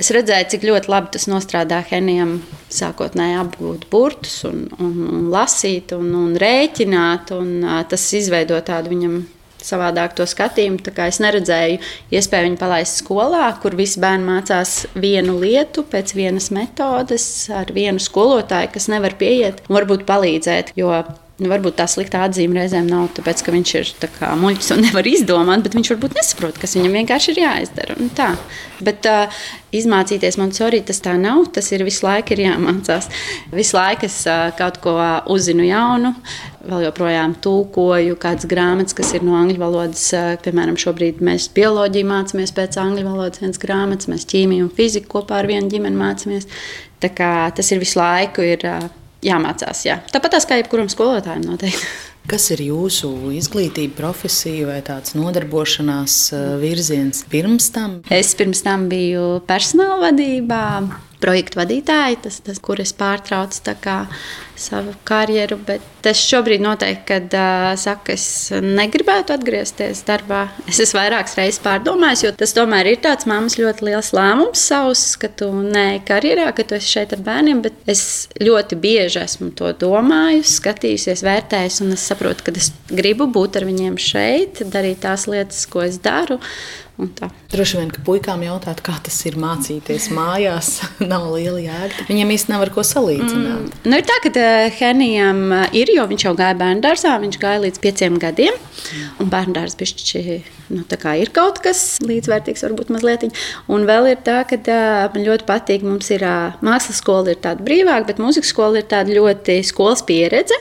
Es 0.00 0.08
redzēju, 0.16 0.46
cik 0.54 0.62
ļoti 0.64 0.88
labi 0.88 1.12
tas 1.16 1.26
nostrādā 1.28 1.82
Henijam, 1.90 2.38
sākotnēji 2.72 3.36
apgūt 3.42 3.84
burtus, 3.92 4.38
un, 4.48 4.62
un, 4.80 4.94
un 5.10 5.26
lasīt 5.32 5.92
un, 5.96 6.08
un 6.16 6.32
rēķināt. 6.40 7.34
Un, 7.36 7.52
tas 7.90 8.06
izveido 8.16 8.56
tādu 8.64 8.94
viņam 8.94 9.20
savādāk 9.60 10.14
to 10.16 10.24
skatījumu. 10.28 10.80
Es 11.04 11.20
neredzēju 11.20 11.80
iespēju 12.16 12.48
viņu 12.48 12.60
palaist 12.60 13.02
skolā, 13.02 13.50
kur 13.62 13.76
visi 13.76 14.00
bērni 14.00 14.28
mācās 14.28 14.76
vienu 14.96 15.36
lietu, 15.42 15.84
pēc 15.84 16.14
vienas 16.16 16.50
metodes, 16.54 17.24
ar 17.52 17.72
vienu 17.76 18.00
skolotāju, 18.00 18.72
kas 18.76 18.88
nevar 18.92 19.18
pieiet 19.20 19.60
un 19.68 19.76
varbūt 19.76 20.06
palīdzēt. 20.08 20.72
Jo 20.80 21.02
varbūt 21.48 21.78
tā 21.78 21.86
sliktā 21.88 22.24
atzīme 22.26 22.58
reizēm 22.60 22.88
nav 22.90 23.08
tāpēc, 23.16 23.40
ka 23.44 23.54
viņš 23.54 23.70
ir 23.78 23.92
tā 24.02 24.10
muļķis 24.40 24.74
un 24.74 24.82
nevar 24.88 25.08
izdomāt, 25.08 25.64
bet 25.64 25.76
viņš 25.78 25.94
varbūt 25.94 26.18
nesaprot, 26.18 26.60
kas 26.60 26.76
viņam 26.76 26.98
vienkārši 27.00 27.32
ir 27.32 27.42
jāizdara. 27.44 27.96
Tā. 28.18 28.34
Bet 28.84 29.04
uh, 29.08 29.40
izmācīties 29.76 30.38
Montesori 30.40 30.80
tas 30.86 31.02
tā 31.04 31.14
nav. 31.20 31.46
Tas 31.54 31.68
ir 31.72 31.84
visu 31.86 32.06
laiku 32.06 32.34
ir 32.34 32.44
jāmācās. 32.46 33.08
Visu 33.52 33.76
laiku 33.76 34.08
es 34.08 34.20
uh, 34.28 34.50
kaut 34.58 34.80
ko 34.84 34.96
uzzinu 35.32 35.66
jaunu. 35.68 36.14
Vēl 36.60 36.86
joprojām 36.88 37.34
tūkoju 37.40 38.18
kādas 38.20 38.48
grāmatas, 38.48 38.96
kas 38.96 39.14
ir 39.16 39.24
no 39.26 39.36
angļu 39.38 39.60
valodas. 39.60 40.06
Uh, 40.16 40.34
piemēram, 40.44 40.78
šobrīd 40.80 41.24
mēs 41.24 41.50
bioloģiju 41.56 42.08
mācāmies 42.08 42.54
pēc 42.56 42.80
angļu 42.80 43.08
valodas, 43.08 43.42
viens 43.44 43.60
grāmatas, 43.60 44.12
mēs 44.12 44.28
ķīmiju 44.32 44.68
un 44.68 44.72
fiziku 44.76 45.18
kopā 45.18 45.40
ar 45.40 45.50
vienu 45.50 45.72
ģimeni 45.72 46.00
mācāmies. 46.00 46.48
Tā 47.00 47.12
kā 47.16 47.34
tas 47.56 47.72
ir 47.72 47.80
visu 47.80 48.00
laiku. 48.00 48.44
Ir, 48.44 48.64
uh, 48.68 48.99
jāmācās. 49.24 49.84
Jā. 49.86 50.00
Tāpat 50.12 50.38
kā 50.48 50.60
jebkuram 50.60 50.90
skolotājam 50.92 51.44
noteikti. 51.48 51.90
Kas 52.30 52.50
ir 52.52 52.60
jūsu 52.62 53.08
izglītība, 53.34 53.96
profesija 53.96 54.68
vai 54.68 54.80
tāds 54.86 55.16
nodarbošanās 55.16 56.16
eh, 56.36 56.42
virziens 56.60 57.24
pirms 57.30 57.70
tam? 57.74 58.00
Es 58.12 58.34
pirms 58.38 58.60
tam 58.66 58.86
biju 58.92 59.40
personāla 59.48 60.10
vadībā, 60.10 60.64
projektu 61.22 61.62
vadītāja, 61.62 62.20
tas, 62.26 62.38
tas 62.44 62.60
kur 62.62 62.82
es 62.84 62.92
pārtraucu 62.96 63.64
savu 64.60 64.94
karjeru. 65.08 65.58
Bet 65.66 66.06
es 66.08 66.22
šobrīd 66.24 66.62
noteikti, 66.64 67.04
kad 67.08 67.36
uh, 67.36 67.66
saku, 67.80 68.14
es 68.14 68.24
negribētu 68.64 69.34
atgriezties 69.34 70.02
darbā. 70.08 70.46
Es 70.70 70.80
esmu 70.82 71.00
vairākas 71.00 71.36
reizes 71.38 71.60
pārdomājis, 71.64 72.24
jo 72.26 72.32
tas 72.40 72.54
tomēr 72.56 72.92
ir 72.92 73.00
tāds 73.04 73.28
mammas 73.30 73.58
ļoti 73.60 73.88
liels 73.88 74.12
lēmums 74.16 74.66
savs, 74.70 75.04
ka 75.20 75.30
tu 75.40 75.50
neej 75.60 76.02
karjerā, 76.08 76.50
ka 76.56 76.66
tu 76.66 76.78
esi 76.78 76.94
šeit 76.96 77.14
ar 77.16 77.24
bērniem. 77.26 77.62
Bet 77.64 77.80
es 77.90 78.04
ļoti 78.40 78.78
bieži 78.80 79.22
esmu 79.24 79.50
to 79.58 79.72
domājis, 79.80 80.58
skatījusies, 80.60 81.24
vērtējis, 81.26 81.80
un 81.84 81.96
es 81.96 82.06
saprotu, 82.12 82.46
ka 82.46 82.56
es 82.60 82.72
gribu 82.90 83.28
būt 83.30 83.60
ar 83.60 83.68
viņiem 83.68 83.98
šeit, 84.00 84.64
darīt 84.72 85.02
tās 85.06 85.28
lietas, 85.30 85.66
ko 85.70 85.84
es 85.86 86.00
daru. 86.02 86.40
Droši 87.50 87.78
vien, 87.78 87.90
ka 87.92 88.02
puikām 88.04 88.42
jautāt, 88.44 88.82
kā 88.84 88.92
tas 89.04 89.16
ir 89.28 89.38
mācīties 89.40 90.10
mājās, 90.12 90.80
nav 91.12 91.30
liela 91.32 91.60
jēga. 91.62 92.06
Viņiem 92.10 92.34
īstenībā 92.34 92.58
nav 92.58 92.66
ar 92.66 92.72
ko 92.74 92.84
salīdzināt. 92.84 93.70
Mm, 93.70 93.88
nu 93.88 94.00
ir 94.00 94.06
tā, 94.08 94.18
ka 94.24 94.32
Henijam 94.78 95.50
ir, 95.76 95.90
jo 95.94 96.06
viņš 96.10 96.24
jau 96.26 96.32
gāja 96.38 96.56
bērnu 96.58 96.84
dārzā, 96.84 97.16
viņš 97.22 97.38
gāja 97.40 97.62
līdz 97.64 97.82
pieciem 97.82 98.18
gadiem. 98.22 98.56
Un 99.20 99.28
bērnu 99.30 99.54
dārzs 99.54 99.76
bišķi, 99.78 100.22
nu, 100.74 100.84
ir 101.20 101.30
kaut 101.36 101.60
kas 101.64 101.98
līdzvērtīgs, 102.04 102.64
varbūt 102.64 102.92
mazliet. 102.94 103.26
Un 103.70 103.84
vēl 103.88 104.12
ir 104.12 104.22
tā, 104.26 104.40
ka 104.48 104.58
man 105.12 105.26
ļoti 105.26 105.46
patīk, 105.48 105.84
mums 105.86 106.10
ir 106.14 106.24
mākslas 106.64 107.02
skola, 107.02 107.34
ir 107.34 107.42
tāda 107.42 107.64
brīvāka, 107.66 108.08
bet 108.08 108.22
mūzikas 108.22 108.52
skola 108.54 108.80
ir 108.80 108.88
tāda 108.90 109.14
ļoti 109.16 109.60
skolas 109.66 110.04
pieredze. 110.06 110.56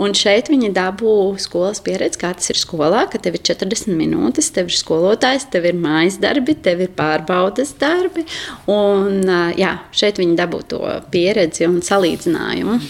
Un 0.00 0.10
šeit 0.18 0.50
viņi 0.50 0.72
dabū 0.74 1.14
skolas 1.38 1.78
pieredzi, 1.84 2.18
kā 2.24 2.32
tas 2.34 2.50
ir 2.50 2.58
skolā, 2.58 3.04
ka 3.10 3.20
tev 3.22 3.38
ir 3.38 3.44
40 3.46 3.94
minūtes, 3.94 4.50
tev 4.54 4.72
ir 4.72 4.78
skolotājs, 4.78 5.46
tev 5.54 5.68
ir 5.70 5.78
mājas 5.78 6.18
darbi, 6.22 6.56
tev 6.58 6.82
ir 6.82 6.90
pārbaudas 6.98 7.76
darbi. 7.78 8.26
Un, 8.66 9.22
jā, 9.54 9.76
šeit 9.94 10.18
viņi 10.18 10.38
dabū 10.42 10.64
to 10.74 10.82
pieredzi 11.14 11.70
un 11.70 11.78
salīdzinājumu. 11.86 12.80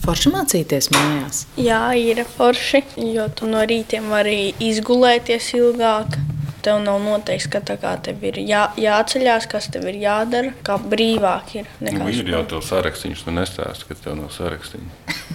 Forši 0.00 0.32
mācīties 0.32 0.90
mājās. 0.94 1.44
Jā, 1.60 1.82
ir 1.98 2.22
forši, 2.36 2.82
jo 3.12 3.26
tu 3.36 3.48
no 3.50 3.62
rītiem 3.68 4.08
vari 4.12 4.52
izgulēties 4.62 5.52
ilgāk. 5.58 6.16
Tev 6.60 6.82
nav 6.84 6.98
noteikts, 7.00 7.46
ka 7.48 7.62
tev 7.64 8.24
ir 8.28 8.36
jā, 8.44 8.66
jāceļās, 8.76 9.46
kas 9.48 9.70
tev 9.72 9.86
ir 9.88 9.96
jādara, 10.02 10.52
kā 10.64 10.76
brīvāk 10.76 11.54
ir. 11.56 11.70
Nu, 11.80 12.08
ir 12.12 12.28
jau 12.28 12.42
tāds 12.50 12.68
saraksts, 12.68 13.24
tu 13.24 13.32
nestāsti, 13.32 13.88
ka 13.88 13.96
tev 13.96 14.18
nav 14.18 14.28
saraksts. 14.34 14.76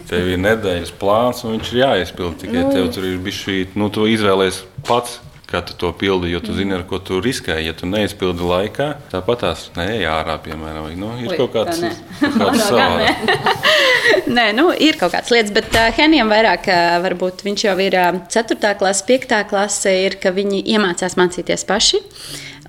Tev 0.06 0.30
ir 0.30 0.38
nedēļas 0.44 0.94
plāns, 1.02 1.42
un 1.42 1.56
viņš 1.56 1.72
ir 1.74 1.82
jāizpild. 1.82 2.38
Tikai 2.44 2.62
nu, 2.62 2.74
tev 2.76 2.92
tur 2.94 3.10
ir 3.10 3.18
bijis 3.26 3.42
šī, 3.42 3.58
nu, 3.74 3.90
tu 3.94 4.06
izvēlējies 4.10 4.62
pats 4.86 5.18
kā 5.50 5.62
tu 5.66 5.76
to 5.78 5.92
pildi, 5.96 6.32
jo 6.34 6.42
tu 6.44 6.56
zini, 6.56 6.74
ar 6.78 6.86
ko 6.90 7.00
tu 7.04 7.20
riskē. 7.24 7.58
Ja 7.64 7.74
tu 7.78 7.90
neizpildi 7.90 8.46
laikā, 8.46 8.88
tāpat 9.12 9.44
tās 9.44 9.66
neej 9.78 10.08
ārā, 10.10 10.38
piemēram, 10.46 10.90
nu, 11.00 11.12
ir 11.22 11.34
Ui, 11.34 11.38
kaut 11.40 11.54
kāds, 11.56 11.84
savādāk. 12.68 13.22
Nē, 14.38 14.50
nu, 14.58 14.70
ir 14.74 14.98
kaut 15.00 15.14
kādas 15.14 15.32
lietas, 15.34 15.54
bet 15.56 15.70
uh, 15.78 15.92
Henijam 15.96 16.32
vairāk, 16.34 16.70
uh, 16.72 16.98
varbūt 17.06 17.46
viņš 17.46 17.68
jau 17.68 17.78
ir 17.84 17.98
uh, 18.00 18.20
4. 18.34 18.74
klase, 18.80 19.06
5. 19.08 19.38
klase, 19.52 19.96
ir, 20.08 20.18
ka 20.22 20.34
viņi 20.36 20.64
iemācās 20.76 21.18
mācīties 21.20 21.68
paši. 21.70 22.02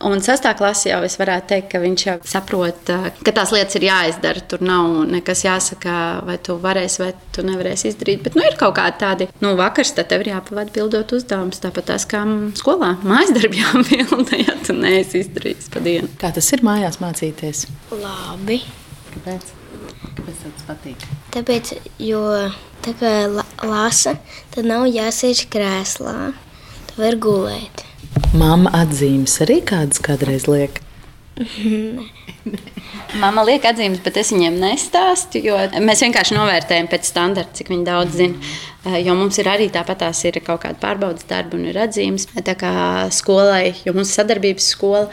Un 0.04 0.20
sestā 0.20 0.50
klasē 0.56 0.90
jau 0.90 0.98
es 1.06 1.14
varētu 1.16 1.48
teikt, 1.54 1.68
ka 1.72 1.80
viņš 1.80 2.02
jau 2.04 2.16
saprot, 2.28 2.90
ka 3.24 3.32
tās 3.32 3.52
lietas 3.54 3.78
ir 3.78 3.86
jāizdara. 3.86 4.42
Tur 4.44 4.64
nav 4.66 5.06
nekas 5.08 5.44
jāsaka, 5.46 5.94
vai 6.26 6.36
tu 6.44 6.58
varēsi, 6.60 7.00
vai 7.00 7.10
tu 7.32 7.44
nevarēsi 7.46 7.88
izdarīt. 7.92 8.20
Bet 8.26 8.36
nu, 8.36 8.44
ir 8.44 8.58
kaut 8.60 8.76
kādi 8.76 9.00
tādi, 9.00 9.28
nu, 9.40 9.54
vakars 9.56 9.94
tev 9.96 10.24
ir 10.24 10.34
jāpavada 10.34 10.74
pildot 10.74 11.16
uzdevumus. 11.16 11.62
Tāpat 11.64 11.88
tās 11.92 12.04
kā 12.10 12.20
skolā 12.60 12.92
mājas 13.08 13.32
darbi 13.38 13.60
jāpilda, 13.62 14.42
ja 14.42 14.58
tu 14.66 14.76
neesi 14.76 15.24
izdarījis 15.24 15.72
pa 15.72 15.84
dienu. 15.86 16.12
Kā 16.20 16.32
tas 16.36 16.52
ir 16.52 16.64
mājās 16.66 17.00
mācīties? 17.00 17.64
Labi. 17.96 18.60
Kāpēc? 19.16 19.52
Kāpēc 20.04 20.44
tas 20.44 20.68
patīk? 20.68 21.08
Tāpēc, 21.32 21.72
jo 22.04 22.22
tā 22.84 22.92
kā 23.00 23.16
lasa, 23.64 24.18
tad 24.52 24.68
nav 24.68 24.90
jāsēž 24.92 25.46
krēslā. 25.52 26.34
Tu 26.90 27.00
vari 27.00 27.20
gulēt. 27.20 27.86
Māma 28.36 28.72
atzīmes 28.82 29.40
arī 29.44 29.60
kādas 29.66 30.02
kādreiz 30.04 30.46
liek. 30.50 30.82
Mama 33.22 33.42
liek 33.46 33.64
atzīmes, 33.68 34.00
bet 34.04 34.16
es 34.20 34.32
viņiem 34.32 34.56
nestāstu, 34.60 35.40
jo 35.44 35.58
mēs 35.84 36.02
vienkārši 36.04 36.36
novērtējam 36.36 36.88
pēc 36.90 37.10
standarta, 37.10 37.56
cik 37.58 37.72
daudz 37.86 38.16
zina. 38.18 38.52
Eh, 38.86 39.00
jo 39.02 39.16
mums 39.18 39.38
ir 39.42 39.50
arī 39.50 39.66
tāpat 39.72 40.00
tās 40.04 40.22
ir 40.28 40.38
kaut 40.46 40.62
kāda 40.62 40.78
pārbaudas 40.82 41.26
darba 41.28 41.58
un 41.58 41.66
ir 41.70 41.78
atzīmes. 41.86 42.28
Tā 42.46 42.54
kā 42.58 42.72
skolai, 43.14 43.74
jo 43.84 43.94
mums 43.96 44.12
ir 44.12 44.20
sadarbības 44.20 44.68
skola, 44.76 45.06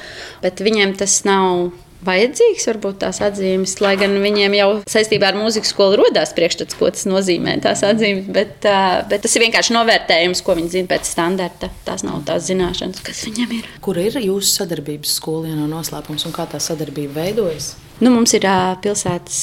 bet 0.43 0.63
viņiem 0.63 0.95
tas 0.99 1.23
nav 1.27 1.71
vajadzīgs, 2.05 2.67
varbūt 2.69 2.99
tās 3.03 3.19
atzīmes, 3.25 3.75
lai 3.83 3.93
gan 3.99 4.15
viņiem 4.23 4.57
jau 4.57 4.69
saistībā 4.89 5.31
ar 5.31 5.39
mūzikas 5.39 5.73
skolu 5.73 5.99
radās 6.03 6.33
priekšstats, 6.37 6.77
ko 6.79 6.91
tas 6.93 7.07
nozīmē, 7.09 7.57
tās 7.63 7.83
atzīmes, 7.87 8.29
bet, 8.33 8.67
bet 9.09 9.25
tas 9.25 9.37
ir 9.37 9.45
vienkārši 9.47 9.75
novērtējums, 9.77 10.43
ko 10.45 10.57
viņi 10.59 10.73
zina 10.77 10.91
pēc 10.93 11.09
standarta. 11.09 11.71
Tās 11.87 12.05
nav 12.07 12.23
tās 12.27 12.47
zināšanas, 12.49 13.03
kas 13.05 13.25
viņiem 13.27 13.57
ir. 13.59 13.69
Kur 13.83 13.99
ir 14.01 14.19
jūsu 14.21 14.59
sadarbības 14.59 15.19
nav 15.57 15.69
noslēpums, 15.71 16.27
un 16.27 16.35
kā 16.35 16.47
tā 16.51 16.61
sadarbība 16.63 17.23
veidojas? 17.23 17.73
Nu, 18.03 18.11
mums 18.13 18.33
ir 18.35 18.47
pilsētas 18.83 19.39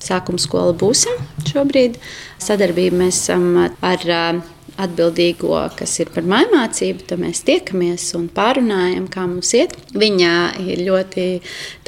sākuma 0.00 0.40
skola 0.40 0.74
būsim 0.76 1.18
šobrīd. 1.50 1.98
Sadarbība 2.40 3.04
mēs 3.04 3.20
esam 3.24 3.52
ar 3.60 4.06
atbildīgo, 4.80 5.54
kas 5.78 5.96
ir 6.02 6.10
par 6.14 6.26
mājmācību, 6.28 7.06
tad 7.10 7.20
mēs 7.22 7.42
tiekamies 7.46 8.06
un 8.18 8.28
pārunājam, 8.34 9.06
kā 9.12 9.26
mums 9.28 9.52
iet. 9.56 9.74
Viņa 9.94 10.32
ir 10.64 10.84
ļoti 10.86 11.26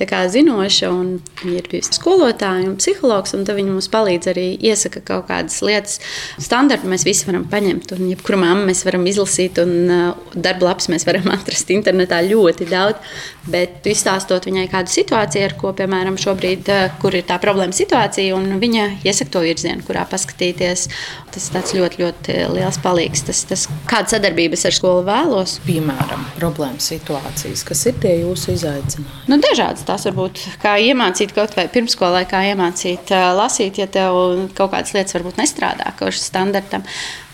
kā, 0.08 0.24
zinoša 0.32 0.90
un 0.90 1.12
ir 1.46 1.66
bijusi 1.70 1.94
skolotāja 1.96 2.66
un 2.66 2.76
psihologs, 2.80 3.34
un 3.36 3.44
viņa 3.46 3.70
mums 3.70 3.88
palīdz 3.92 4.30
arī 4.32 4.46
iesaka 4.58 5.02
kaut 5.06 5.28
kādas 5.28 5.60
lietas. 5.64 6.00
Standartu 6.42 6.90
mēs 6.90 7.06
visi 7.06 7.28
varam 7.28 7.44
paņemt, 7.50 7.94
un 7.96 8.10
jebkuru 8.10 8.40
māmu 8.42 8.66
mēs 8.68 8.82
varam 8.86 9.06
izlasīt, 9.08 9.60
un 9.62 9.72
uh, 9.86 10.34
darba 10.34 10.70
lapas 10.70 10.90
mēs 10.92 11.06
varam 11.08 11.30
atrast 11.36 11.70
internetā 11.74 12.22
ļoti 12.26 12.68
daudz. 12.70 13.14
Bet 13.52 13.86
izstāstot 13.90 14.46
viņai 14.46 14.68
kādu 14.70 14.92
situāciju, 14.92 15.46
ar 15.48 15.56
ko, 15.58 15.72
piemēram, 15.78 16.18
šobrīd, 16.20 16.68
uh, 16.72 16.98
kur 17.02 17.16
ir 17.18 17.26
tā 17.28 17.38
problēma 17.42 17.74
situācija, 17.76 18.36
un 18.38 18.58
viņa 18.62 18.88
iesaka 19.06 19.36
to 19.36 19.44
virzienu, 19.46 19.86
kurā 19.86 20.04
paskatīties. 20.10 20.88
Tas 21.32 21.48
ir 21.52 21.82
ļoti, 21.82 22.02
ļoti 22.02 22.38
liels 22.52 22.78
palīgs. 22.82 23.24
Tas, 23.28 23.42
tas, 23.48 23.66
kāda 23.90 24.14
sadarbības 24.14 24.66
ar 24.68 24.76
skolu 24.76 25.04
vēlos? 25.06 25.56
Piemēram, 25.66 26.24
problēmas 26.36 26.90
situācijas, 26.92 27.64
kas 27.68 27.84
ir 27.90 27.98
tie 28.02 28.14
jūsu 28.20 28.54
izaicinājumi? 28.56 29.24
Nu, 29.30 29.38
dažādas 29.42 29.86
tās 29.88 30.06
var 30.08 30.18
būt. 30.18 30.44
Kā 30.62 30.76
iemācīt 30.82 31.34
kaut 31.36 31.56
vai 31.58 31.68
pirmsskolā, 31.72 32.24
kā 32.30 32.44
iemācīt 32.52 33.14
lasīt, 33.38 33.82
ja 33.82 33.88
tev 33.90 34.18
kaut 34.58 34.74
kādas 34.74 34.94
lietas 34.96 35.18
varbūt 35.18 35.40
nestrādā, 35.40 35.92
kaut 35.98 36.12
kas 36.12 36.26
standartam. 36.30 36.86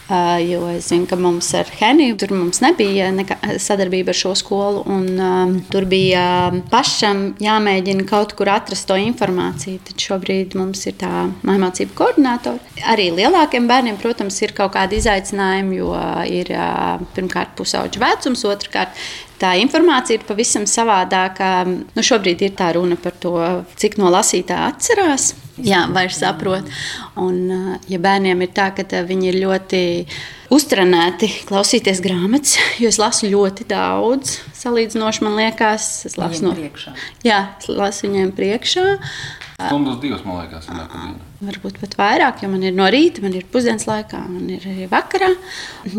Uh, 0.09 0.39
jo 0.41 0.63
es 0.73 0.87
zinu, 0.89 1.05
ka 1.05 1.19
mums 1.21 1.51
ar 1.53 1.69
Heniju 1.69 2.15
tur 2.17 2.31
mums 2.33 2.63
nebija 2.65 3.11
sadarbība 3.61 4.15
ar 4.15 4.17
šo 4.17 4.33
skolu. 4.41 4.81
Un, 4.89 5.09
um, 5.21 5.53
tur 5.69 5.85
bija 5.91 6.23
pašam 6.73 7.35
jāmēģina 7.45 8.07
kaut 8.09 8.33
kur 8.39 8.49
atrast 8.49 8.89
to 8.89 8.97
informāciju. 8.97 9.83
Tad 9.85 10.01
šobrīd 10.07 10.57
mums 10.57 10.87
ir 10.89 10.97
tā 11.03 11.27
mācību 11.45 11.93
koordinātori. 11.99 12.81
Arī 12.89 13.11
lielākiem 13.19 13.69
bērniem, 13.69 14.01
protams, 14.01 14.41
ir 14.41 14.57
kaut 14.57 14.73
kādi 14.79 15.03
izaicinājumi, 15.03 15.83
jo 15.83 15.93
ir 16.25 16.55
uh, 16.57 16.97
pirmkārt 17.13 17.53
pusauģa 17.61 18.01
vecums, 18.07 18.47
otrkārt 18.49 18.97
tā 19.41 19.55
informācija 19.63 20.19
ir 20.19 20.27
pavisam 20.29 20.67
savādāka. 20.69 21.67
Nu, 21.67 22.05
šobrīd 22.05 22.43
ir 22.47 22.57
tā 22.59 22.73
runa 22.77 22.99
par 23.01 23.17
to, 23.23 23.35
cik 23.79 23.99
no 24.01 24.11
lasītā 24.13 24.65
atcerās. 24.69 25.33
Jā, 25.65 25.87
vairs 25.91 26.21
saprot. 26.23 26.67
Un, 27.19 27.39
ja 27.91 27.99
bērniem 28.03 28.45
ir 28.47 28.53
tā, 28.55 28.69
ka 28.77 29.03
viņi 29.07 29.33
ir 29.33 29.41
ļoti 29.43 29.81
uztrenēti 30.55 31.31
klausīties 31.49 32.03
grāmatas, 32.05 32.57
jo 32.83 32.91
es 32.93 33.01
lasu 33.01 33.31
ļoti 33.31 33.67
daudz, 33.69 34.39
salīdzinoši 34.57 35.27
man 35.27 35.41
liekas, 35.41 35.89
es 36.09 36.19
lasu 36.21 36.47
no 36.47 36.55
priekšā. 36.57 36.95
Jā, 37.27 37.43
es 37.59 37.73
lasu 37.73 38.07
viņiem 38.07 38.31
priekšā. 38.39 38.87
Stundas 39.59 39.99
divas, 40.05 40.23
man 40.25 40.45
liekas, 40.45 40.71
ir 40.71 40.79
nākamā 40.79 41.28
varbūt 41.39 41.79
pat 41.79 41.95
vairāk, 41.99 42.43
jo 42.43 42.51
man 42.51 42.65
ir 42.67 42.75
no 42.75 42.89
rīta, 42.91 43.23
man 43.23 43.37
ir 43.39 43.47
pusdienas 43.51 43.87
laikā, 43.89 44.21
man 44.27 44.49
ir 44.51 44.65
arī 44.67 44.89
vakarā. 44.91 45.31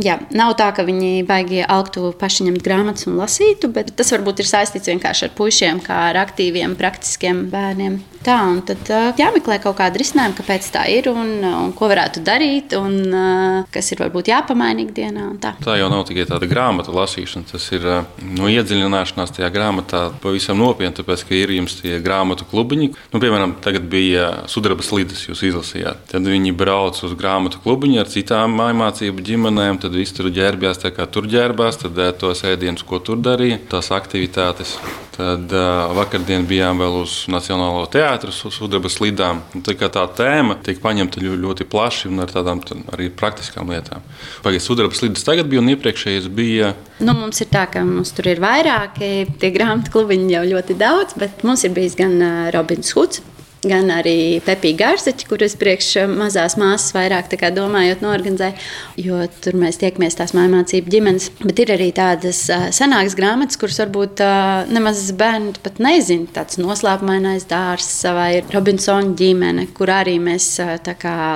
Jā, 0.03 0.17
nav 0.35 0.55
tā, 0.59 0.69
ka 0.75 0.83
viņi 0.87 1.23
baigi 1.29 1.63
augtu 1.63 2.11
paši 2.19 2.49
ņemt 2.49 2.63
grāmatas 2.65 3.07
un 3.07 3.15
lasītu, 3.19 3.71
bet 3.75 3.93
tas 3.95 4.11
varbūt 4.15 4.43
ir 4.43 4.49
saistīts 4.49 4.91
vienkārši 4.91 5.29
ar 5.29 5.35
puišiem, 5.37 5.83
kā 5.85 6.01
ar 6.09 6.19
aktīviem, 6.25 6.75
praktiskiem 6.79 7.45
bērniem. 7.53 8.01
Tā, 8.19 8.35
un 8.51 8.57
tad 8.67 8.89
jāmeklē 9.15 9.61
kaut 9.63 9.77
kāda 9.77 9.99
risinājuma, 10.01 10.35
kāpēc 10.35 10.65
tā 10.73 10.83
ir 10.91 11.07
un, 11.07 11.37
un 11.39 11.71
ko 11.77 11.87
varētu 11.87 12.19
darīt, 12.27 12.75
un 12.75 13.63
kas 13.71 13.93
ir 13.93 14.01
varbūt 14.03 14.33
jāpamaina 14.33 14.83
ikdienā. 14.83 15.29
Tā. 15.39 15.53
tā 15.63 15.77
jau 15.79 15.87
nav 15.91 16.03
tikai 16.09 16.25
tāda 16.27 16.49
grāmatu 16.51 16.91
lasīšana, 16.97 17.47
tas 17.53 17.69
ir 17.71 17.87
no 18.35 18.51
iedziļināšanās 18.51 19.31
tajā 19.37 19.47
grāmatā 19.55 20.03
pavisam 20.19 20.59
nopietni, 20.59 20.97
tāpēc, 20.99 21.23
ka 21.29 21.37
ir 21.37 21.55
jums 21.55 21.79
tie 21.79 22.01
grāmatu 22.03 22.47
klubiņi. 22.51 22.91
Nu, 23.13 23.23
piemēram, 23.23 23.55
tagad 23.63 23.87
bija 23.87 24.27
sudraba 24.51 24.83
slīdes 24.83 25.28
jūs 25.29 25.43
izlasījāt. 25.49 26.07
Tad 26.11 26.27
viņi 26.27 26.53
brauc 26.57 26.97
uz 27.05 27.13
grāmatu 27.17 27.61
klubiņu 27.63 28.01
ar 28.01 28.09
citām 28.11 28.57
mācību 28.57 29.25
ģimenēm, 29.25 29.81
tad 29.83 29.95
viss 29.97 30.15
tur 30.15 30.31
ģērbjās 30.33 30.81
tā 30.83 30.93
kā 30.95 31.07
tur 31.09 31.29
ģērbās, 31.29 31.83
tad 31.83 32.01
tos 32.21 32.43
ēdienus, 32.47 32.85
ko 32.87 33.01
tur 33.03 33.21
darīja, 33.23 33.61
tās 33.71 33.91
aktivitātes. 33.95 34.77
Tad 35.19 35.51
uh, 35.51 35.89
vakardien 35.97 36.45
bijām 36.47 36.79
vēl 36.79 36.93
uz 37.01 37.25
Nacionālo 37.27 37.81
teātru, 37.91 38.31
uz 38.31 38.55
sudraba 38.55 38.87
slidām. 38.87 39.41
Tā, 39.67 39.73
tā 39.75 40.05
tēma 40.15 40.55
tiek 40.63 40.79
paņemta 40.79 41.19
ļoti 41.19 41.67
plaši 41.67 42.07
un 42.07 42.23
ar 42.23 42.31
tādām 42.31 42.61
arī 42.93 43.09
praktiskām 43.11 43.67
lietām. 43.73 44.05
Pagaidā 44.45 44.63
sudraba 44.63 44.95
slidas 44.95 45.27
tagad 45.27 45.49
bija 45.51 45.59
un 45.59 45.73
iepriekšējais 45.73 46.29
bija. 46.31 46.71
Nu, 47.03 47.17
mums 47.19 47.43
ir 47.43 47.51
tā, 47.51 47.65
ka 47.67 47.83
mums 47.83 48.13
tur 48.15 48.31
ir 48.31 48.39
vairāki 48.39 49.27
tie 49.41 49.51
grāmatu 49.51 49.91
klubiņi 49.97 50.37
jau 50.37 50.45
ļoti 50.53 50.79
daudz, 50.79 51.19
bet 51.19 51.43
mums 51.43 51.67
ir 51.67 51.75
bijis 51.75 51.99
gan 51.99 52.15
Robins 52.55 52.95
Huds 52.95 53.19
gan 53.65 53.89
arī 53.91 54.39
Pepija 54.45 54.77
Gārziņa, 54.79 55.25
kuras 55.27 55.55
priekš 55.59 55.89
mazās 56.13 56.55
māsas 56.59 56.93
vairāk 56.95 57.31
domājot, 57.55 58.03
norganizē, 58.03 58.53
jo 58.99 59.19
tur 59.43 59.57
mēs 59.59 59.79
tiekamies 59.81 60.15
tās 60.15 60.33
mācību 60.37 60.91
ģimenes. 60.93 61.29
Bet 61.43 61.59
ir 61.59 61.73
arī 61.75 61.89
tādas 61.95 62.45
senākas 62.75 63.17
grāmatas, 63.19 63.59
kuras 63.59 63.81
varbūt 63.83 64.23
nemaz 64.71 65.01
bērni 65.17 65.55
pat 65.63 65.81
nezina. 65.83 66.29
Tāds 66.35 66.59
noslēpumainais 66.61 67.47
dārsts 67.49 68.05
vai 68.15 68.29
Robinsona 68.53 69.15
ģimene, 69.19 69.67
kur 69.75 69.91
arī 69.91 70.17
mēs 70.23 70.47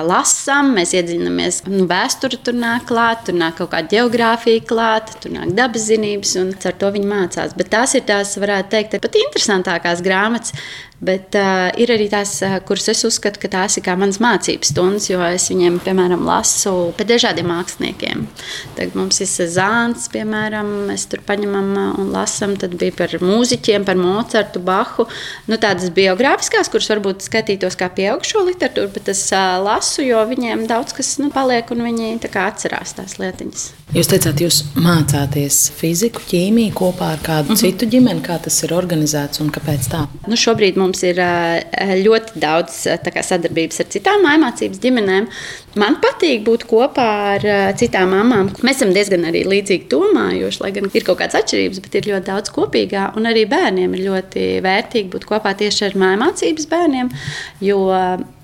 lasām, 0.08 0.72
mēs 0.78 0.94
iedziļināmies. 0.96 1.64
Nu, 1.68 1.84
vēsture 1.90 2.40
tur 2.44 2.56
nāk 2.56 2.88
klāt, 2.88 3.26
tur 3.28 3.38
nāk 3.38 3.58
kaut 3.60 3.74
kāda 3.74 3.92
geogrāfija 3.98 4.64
klāt, 4.68 5.12
tur 5.20 5.36
nāk 5.36 5.52
dabas 5.56 5.90
zinības, 5.90 6.36
un 6.40 6.54
ar 6.56 6.80
to 6.80 6.92
viņi 6.96 7.10
mācās. 7.10 7.56
Bet 7.58 7.72
tās 7.74 7.96
ir 7.98 8.08
tās, 8.08 8.36
varētu 8.40 8.74
teikt, 8.76 8.98
pat 9.04 9.20
interesantākās 9.20 10.04
grāmatas 10.04 10.56
Bet 11.04 11.36
uh, 11.36 11.68
ir 11.80 11.90
arī 11.92 12.06
tās, 12.12 12.36
uh, 12.46 12.56
kuras 12.64 12.88
es 12.92 13.02
uzskatu, 13.06 13.40
ka 13.42 13.50
tās 13.52 13.76
ir 13.76 13.84
kā 13.84 13.96
manas 13.98 14.20
mācības 14.22 14.70
stundas, 14.72 15.08
jo 15.10 15.20
es 15.26 15.50
viņiem, 15.50 15.76
piemēram, 15.84 16.24
lasu 16.24 16.72
par 16.96 17.08
dažādiem 17.10 17.48
māksliniekiem. 17.50 18.24
Tagad 18.78 18.96
mums 18.98 19.20
ir 19.20 19.50
Zāns, 19.54 20.08
piemēram, 20.14 20.70
mēs 20.88 21.06
tur 21.12 21.20
paņemam 21.26 21.70
un 22.00 22.10
lasām. 22.14 22.56
Tad 22.60 22.78
bija 22.80 22.94
par 22.96 23.14
mūziķiem, 23.20 23.84
par 23.84 24.00
Mocartu, 24.00 24.62
Bahu. 24.64 25.08
Nu, 25.50 25.60
tādas 25.60 25.92
biogrāfiskās, 25.94 26.72
kuras 26.72 26.90
varbūt 26.94 27.28
skatītos 27.28 27.76
kā 27.80 27.90
pieaugušo 27.92 28.46
literatūru, 28.48 28.94
bet 28.96 29.12
es 29.12 29.26
uh, 29.34 29.58
lasu, 29.64 30.06
jo 30.06 30.24
viņiem 30.30 30.68
daudz 30.70 30.96
kas 30.96 31.16
nu, 31.20 31.30
paliek 31.34 31.70
un 31.74 31.84
viņi 31.90 32.14
atcerās 32.24 32.96
tās 32.96 33.18
lietiņas. 33.20 33.83
Jūs 33.92 34.08
teicāt, 34.10 34.40
jūs 34.40 34.60
mācāties 34.80 35.58
fiziku, 35.76 36.22
ķīmiju 36.30 36.72
kopā 36.74 37.12
ar 37.14 37.20
kādu 37.22 37.52
mm 37.52 37.54
-hmm. 37.54 37.60
citu 37.60 37.86
ģimeni, 37.92 38.22
kā 38.24 38.38
tas 38.42 38.56
ir 38.64 38.72
organizēts 38.72 39.40
un 39.44 39.50
kāpēc 39.52 39.88
tā? 39.92 40.06
Nu, 40.26 40.36
šobrīd 40.40 40.78
mums 40.80 41.02
ir 41.02 41.20
ļoti 42.06 42.40
daudz 42.40 42.80
kā, 43.04 43.22
sadarbības 43.22 43.80
ar 43.80 43.86
citām 43.92 44.24
mācības 44.24 44.80
ģimenēm. 44.80 45.28
Man 45.80 45.96
patīk 46.02 46.44
būt 46.46 46.66
kopā 46.70 47.06
ar 47.34 47.44
citām 47.78 48.12
mamām. 48.14 48.52
Mēs 48.62 48.78
esam 48.78 48.92
diezgan 48.94 49.26
arī 49.26 49.42
līdzīgi 49.48 49.88
domājoši, 49.90 50.60
lai 50.62 50.70
gan 50.76 50.86
ir 50.86 51.06
kaut 51.06 51.18
kādas 51.18 51.40
atšķirības, 51.40 51.80
bet 51.82 51.98
ir 51.98 52.10
ļoti 52.12 52.28
daudz 52.28 52.52
kopīgā. 52.54 53.08
Un 53.18 53.26
arī 53.30 53.42
bērniem 53.50 53.96
ir 53.96 54.04
ļoti 54.06 54.44
vērtīgi 54.64 55.10
būt 55.10 55.26
kopā 55.26 55.54
tieši 55.58 55.88
ar 55.88 55.98
mācības 56.22 56.68
bērniem. 56.70 57.10
Jo, 57.64 57.80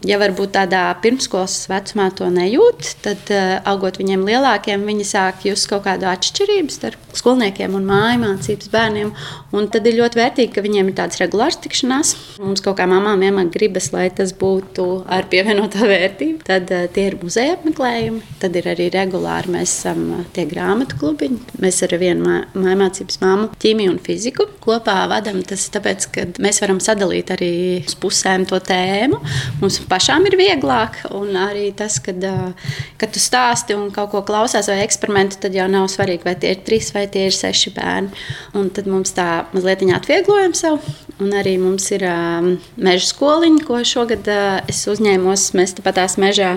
ja 0.06 0.18
varbūt 0.20 0.56
tādā 0.56 0.82
pirmskolas 1.04 1.68
vecumā 1.70 2.08
to 2.18 2.26
nejūt, 2.34 2.94
tad 3.04 3.30
augot 3.68 4.00
viņiem 4.00 4.26
lielākiem, 4.26 4.88
viņi 4.90 5.06
sāk 5.12 5.46
just 5.46 5.70
kaut 5.70 5.86
kādu 5.86 6.10
atšķirību 6.10 6.74
starp 6.74 7.14
skolniekiem 7.14 7.78
un 7.78 7.86
mājmācības 7.86 8.72
bērniem. 8.74 9.14
Un 9.54 9.70
tad 9.70 9.86
ir 9.86 9.98
ļoti 10.00 10.18
vērtīgi, 10.18 10.52
ka 10.54 10.66
viņiem 10.66 10.90
ir 10.90 10.98
tādas 10.98 11.22
regulāras 11.22 11.58
tikšanās. 11.62 12.12
Mums 12.42 12.62
kaut 12.64 12.78
kā 12.80 12.86
mamām 12.90 13.22
vienmēr 13.22 13.50
gribas, 13.54 13.90
lai 13.94 14.08
tas 14.14 14.34
būtu 14.36 14.86
ar 15.10 15.30
pievienotā 15.30 15.86
vērtību. 15.90 16.42
Tad 16.46 16.70
uh, 16.74 16.86
tie 16.90 17.08
ir 17.10 17.19
muzeja 17.24 17.56
apmeklējumi, 17.56 18.20
tad 18.42 18.56
ir 18.58 18.68
arī 18.72 18.88
regulāri 18.94 19.54
mēs 19.54 19.74
esam 19.80 20.02
uh, 20.16 20.22
tie 20.34 20.46
grāmatu 20.50 20.98
klubiņi. 21.00 21.58
Mēs 21.62 21.80
ar 21.86 21.94
vienu 22.00 22.38
mājmācības 22.54 23.20
māmu 23.22 23.48
ķīmiju 23.60 23.94
un 23.94 24.00
fiziku 24.04 24.46
kopā 24.62 24.96
vadām. 25.10 25.40
Tas 25.46 25.66
tāpēc, 25.72 26.06
ka 26.14 26.26
mēs 26.42 26.60
varam 26.62 26.80
sadalīt 26.82 27.32
arī 27.34 27.52
uz 27.84 27.96
pusēm 28.00 28.46
to 28.50 28.60
tēmu. 28.64 29.20
Mums 29.62 29.80
pašām 29.90 30.28
ir 30.30 30.38
vieglāk, 30.40 31.02
un 31.16 31.36
arī 31.40 31.70
tas, 31.76 31.98
kad, 32.04 32.20
uh, 32.26 32.74
kad 33.00 33.14
tu 33.14 33.22
stāsti 33.22 33.76
un 33.78 33.90
kaut 33.94 34.12
ko 34.14 34.24
klausās 34.26 34.70
vai 34.70 34.80
eksperimentu, 34.84 35.40
tad 35.44 35.56
jau 35.56 35.68
nav 35.70 35.88
svarīgi, 35.92 36.26
vai 36.26 36.36
tie 36.40 36.54
ir 36.54 36.64
trīs 36.66 36.92
vai 36.96 37.06
tie 37.10 37.26
ir 37.30 37.36
seši 37.36 37.74
bērni. 37.76 38.26
Un 38.58 38.70
tad 38.74 38.88
mums 38.90 39.14
tā 39.16 39.46
mazliet 39.54 39.84
atvieglojam 39.96 40.54
sev. 40.56 40.80
Un 41.20 41.34
arī 41.36 41.56
mums 41.60 41.90
ir 41.94 42.04
um, 42.08 42.54
meža 42.80 43.10
skoliņa, 43.10 43.64
ko 43.66 43.82
šogad 43.86 44.28
uh, 44.30 44.60
es 44.70 44.82
uzņēmos. 44.88 45.50
Mēs 45.58 45.76
tepat 45.78 46.00
tās 46.00 46.16
mežā 46.20 46.56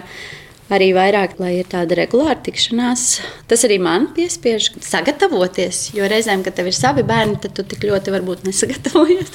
arī 0.71 0.91
vairāk, 0.95 1.35
lai 1.41 1.57
ir 1.59 1.67
tāda 1.71 1.97
regulāra 1.97 2.37
tikšanās. 2.43 3.05
Tas 3.49 3.65
arī 3.67 3.79
man 3.83 4.07
piespiež 4.15 4.69
sagatavoties. 4.83 5.89
Jo 5.97 6.07
reizēm, 6.11 6.43
kad 6.45 6.55
tev 6.57 6.69
ir 6.71 6.77
savi 6.77 7.03
bērni, 7.07 7.39
tad 7.43 7.55
tu 7.57 7.65
tik 7.67 7.83
ļoti 7.89 8.13
varbūt 8.15 8.45
nesagatavojies. 8.47 9.33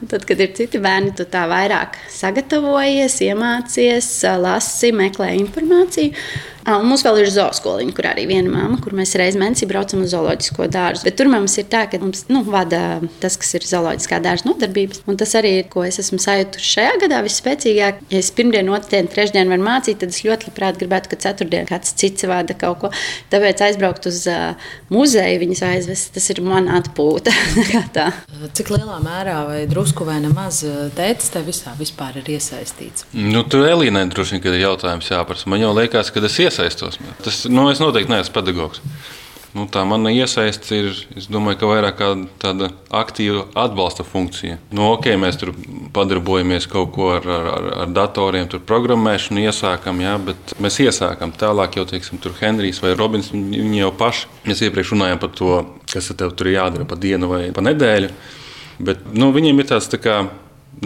Un 0.00 0.12
tad, 0.12 0.24
kad 0.28 0.40
ir 0.40 0.54
citi 0.56 0.80
bērni, 0.82 1.12
tu 1.16 1.26
tā 1.30 1.44
vairāk 1.50 1.98
sagatavojies, 2.14 3.20
iemācies, 3.28 4.12
lasi, 4.40 4.94
meklē 4.96 5.34
informāciju. 5.42 6.14
Un 6.78 6.86
mums 6.90 7.02
vēl 7.04 7.22
ir 7.22 7.30
zooskoliņa, 7.34 7.92
kur 7.96 8.06
arī 8.10 8.26
viena 8.30 8.50
māma, 8.52 8.78
kur 8.82 8.94
mēs 8.96 9.14
reizē 9.18 9.40
mēnesī 9.40 9.66
braucam 9.70 10.04
uz 10.04 10.12
zooloģisko 10.14 10.68
dārzu. 10.70 11.06
Bet 11.06 11.16
tur 11.18 11.30
mums 11.32 11.56
ir 11.60 11.66
tā, 11.72 11.84
ka 11.90 11.98
mums 12.02 12.26
nu, 12.30 12.42
vada 12.46 13.00
tas, 13.22 13.36
kas 13.40 13.56
ir 13.58 13.66
zooloģiskā 13.66 14.20
dārza 14.22 14.46
nodarbības. 14.48 15.02
Un 15.10 15.18
tas 15.20 15.34
arī 15.38 15.56
ir, 15.60 15.68
ko 15.72 15.84
es 15.86 16.00
esmu 16.02 16.20
sajūtusi 16.22 16.72
šajā 16.76 16.94
gadā 17.04 17.20
visspēcīgāk. 17.26 18.04
Ja 18.12 18.20
es 18.22 18.30
pirmdien, 18.36 18.70
otrdienu, 18.72 19.10
trešdienu 19.12 19.54
varu 19.54 19.66
mācīt, 19.66 20.00
tad 20.02 20.14
es 20.14 20.22
ļoti 20.26 20.50
labprāt 20.50 20.78
gribētu, 20.80 21.12
ka 21.12 21.20
ceturtdien 21.26 21.68
kāds 21.70 21.94
cits 21.98 22.28
vada 22.30 22.56
kaut 22.58 22.84
ko. 22.84 22.92
Tāpēc 23.32 23.64
aizbraukt 23.66 24.06
uz 24.10 24.22
uh, 24.30 24.70
muzeju, 24.92 25.42
viņas 25.42 25.64
aizvest, 25.70 26.12
tas 26.14 26.30
ir 26.34 26.42
man 26.46 26.70
atpūta. 26.80 27.34
Cik 28.56 28.72
lielā 28.72 29.00
mērā 29.04 29.36
vai 29.48 29.60
drusku 29.70 30.06
vai 30.08 30.20
nemaz 30.22 30.62
tētis 30.96 31.32
te 31.34 31.42
visā 31.44 31.74
vispār 31.78 32.20
ir 32.22 32.30
iesaistīts? 32.36 33.08
Nu, 33.16 33.42
tur 33.48 33.66
Elīnai 33.68 34.06
droši 34.10 34.38
vien 34.38 34.54
ir 34.54 34.64
jautājums 34.64 35.10
jāprasa. 35.12 35.48
Man 35.50 35.62
jau 35.62 35.74
liekas, 35.76 36.12
ka 36.12 36.22
tas 36.24 36.38
iesaistīts 36.40 36.59
iesaistos. 36.60 37.00
Tas, 37.24 37.44
nu, 37.48 37.68
es 37.70 37.80
noteikti 37.80 38.12
neesmu 38.12 38.34
pedagogs. 38.34 38.82
Nu, 39.50 39.64
tā 39.66 39.80
mana 39.82 40.12
iesaiste 40.14 40.76
ir, 40.78 40.98
domāju, 41.26 41.66
vairāk 41.72 41.98
tāda 42.38 42.68
aktīva 42.94 43.48
atbalsta 43.58 44.04
funkcija. 44.06 44.60
Nu, 44.70 44.92
ok, 44.92 45.08
mēs 45.18 45.40
tur 45.40 45.50
padarbojamies 45.94 46.68
kaut 46.70 46.92
ko 46.94 47.08
ar, 47.16 47.26
ar, 47.26 47.66
ar 47.82 47.90
datoriem, 47.90 48.46
tur 48.50 48.62
programmēšanu 48.66 49.42
iesākam, 49.42 50.04
jā, 50.04 50.12
bet 50.28 50.54
mēs 50.62 50.78
iesākam 50.84 51.34
tālāk 51.34 51.80
jau, 51.80 51.86
teiksim, 51.90 52.20
tur 52.22 52.36
Henrijs 52.38 52.78
vai 52.84 52.94
Robins, 52.94 53.32
viņi 53.34 53.82
jau 53.82 53.90
paši. 53.98 54.30
Mēs 54.46 54.62
iepriekš 54.68 54.94
runājām 54.94 55.24
par 55.24 55.34
to, 55.34 55.56
kas 55.90 56.12
tev 56.14 56.36
tur 56.38 56.52
jādara 56.52 56.86
pa 56.86 57.00
dienu 57.00 57.32
vai 57.32 57.48
pa 57.56 57.66
nedēļu. 57.66 58.12
Bet 58.86 59.02
nu, 59.10 59.32
viņiem 59.34 59.58
ir 59.58 59.72
tāds 59.72 59.90
tā 59.90 59.98
kā 59.98 60.20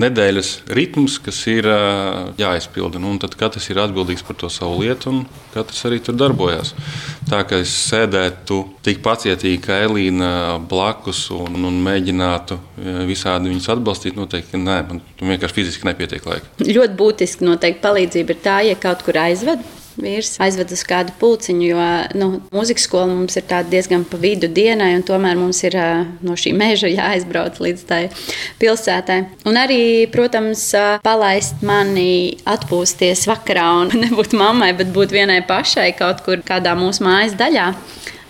nedēļas 0.00 0.50
ritms, 0.74 1.18
kas 1.22 1.38
ir 1.50 1.68
jāizpilda. 2.40 3.00
Nu, 3.02 3.12
tad 3.22 3.36
katrs 3.38 3.68
ir 3.70 3.80
atbildīgs 3.82 4.24
par 4.26 4.38
to 4.40 4.50
savu 4.52 4.80
lietu, 4.82 5.12
un 5.12 5.44
katrs 5.54 5.84
arī 5.88 6.00
tur 6.04 6.16
darbojas. 6.18 6.72
Tā 7.30 7.42
kā 7.48 7.60
es 7.62 7.72
sēdētu 7.90 8.60
tik 8.84 9.02
pacietīgi, 9.04 9.62
kā 9.64 9.78
Elīna 9.86 10.32
blakus 10.70 11.26
un, 11.34 11.60
un 11.68 11.78
mēģinātu 11.84 12.58
visādi 13.08 13.52
viņus 13.52 13.70
atbalstīt, 13.76 14.18
noteikti 14.18 14.60
nē, 14.60 14.80
man 14.90 15.02
vienkārši 15.20 15.60
fiziski 15.60 15.88
nepietiek 15.88 16.26
laika. 16.28 16.52
Ļoti 16.64 16.98
būtiski 16.98 17.46
noteikti 17.46 17.84
palīdzība 17.84 18.34
ir 18.34 18.44
tā, 18.44 18.58
ja 18.70 18.78
kaut 18.80 19.06
kur 19.06 19.20
aizved 19.22 19.62
vīrs 20.00 20.34
aizved 20.42 20.72
uz 20.74 20.82
kādu 20.86 21.14
pulciņu, 21.20 21.64
jo 21.68 21.86
nu, 22.18 22.28
mūzikas 22.54 22.86
skola 22.88 23.08
mums 23.10 23.38
ir 23.38 23.46
diezgan 23.70 24.06
pa 24.08 24.18
vidu 24.20 24.48
dienai, 24.50 24.92
un 24.98 25.04
tomēr 25.06 25.38
mums 25.38 25.62
ir 25.66 25.76
no 26.24 26.36
šī 26.38 26.54
meža 26.56 26.90
jāaizbrauc 26.98 27.60
līdz 27.62 27.84
tai 27.88 28.02
pilsētai. 28.62 29.20
Un 29.48 29.60
arī, 29.60 29.80
protams, 30.12 30.70
palaist 31.04 31.62
mani 31.66 32.36
atpūsties 32.48 33.26
vakarā 33.30 33.68
un 33.82 33.94
nebūt 34.06 34.36
mammai, 34.38 34.72
bet 34.76 34.92
būt 34.94 35.14
vienai 35.14 35.42
pašai 35.46 35.92
kaut 35.98 36.24
kur 36.26 36.44
kādā 36.46 36.76
mūsu 36.78 37.06
mājas 37.06 37.38
daļā. 37.38 37.70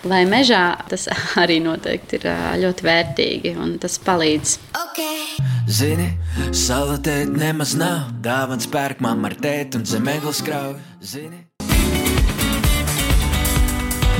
Vai 0.05 0.21
mežā 0.29 0.75
tas 0.85 1.07
arī 1.41 1.57
noteikti 1.65 2.19
ir 2.19 2.27
ļoti 2.61 2.85
vērtīgi 2.85 3.55
un 3.57 3.77
tas 3.81 3.97
palīdz. 4.05 4.59
Okay. 4.83 5.41
Zini, 5.65 6.11
sala 6.53 6.99
tēt 7.01 7.33
nemaz 7.33 7.73
nav. 7.79 8.13
Dāvāns 8.21 8.69
pērk 8.69 9.01
mamma 9.01 9.33
ar 9.33 9.39
tētu 9.41 9.81
un 9.81 9.89
zemeglis 9.89 10.45
krauju. 10.45 10.77
Zini. 11.01 11.44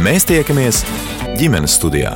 Mēs 0.03 0.25
tiekamies 0.27 0.81
ģimenes 1.39 1.77
studijā. 1.77 2.09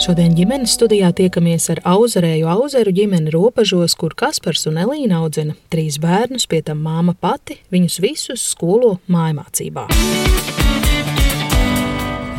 Šodien 0.00 0.32
ģimenes 0.32 0.72
studijā 0.72 1.10
tiekamies 1.12 1.68
ar 1.74 1.82
auzarēju 1.84 2.48
auzeru 2.48 2.94
ģimeni 2.96 3.28
robežos, 3.34 3.92
kur 4.00 4.16
Kaspars 4.16 4.64
un 4.70 4.80
Elīna 4.80 5.20
audzina 5.20 5.52
trīs 5.68 6.00
bērnus, 6.00 6.48
pie 6.48 6.62
tam 6.64 6.80
māma 6.80 7.12
pati 7.12 7.58
viņus 7.74 7.98
visus 8.00 8.46
skolo 8.54 8.94
mājmācībā. 9.12 9.84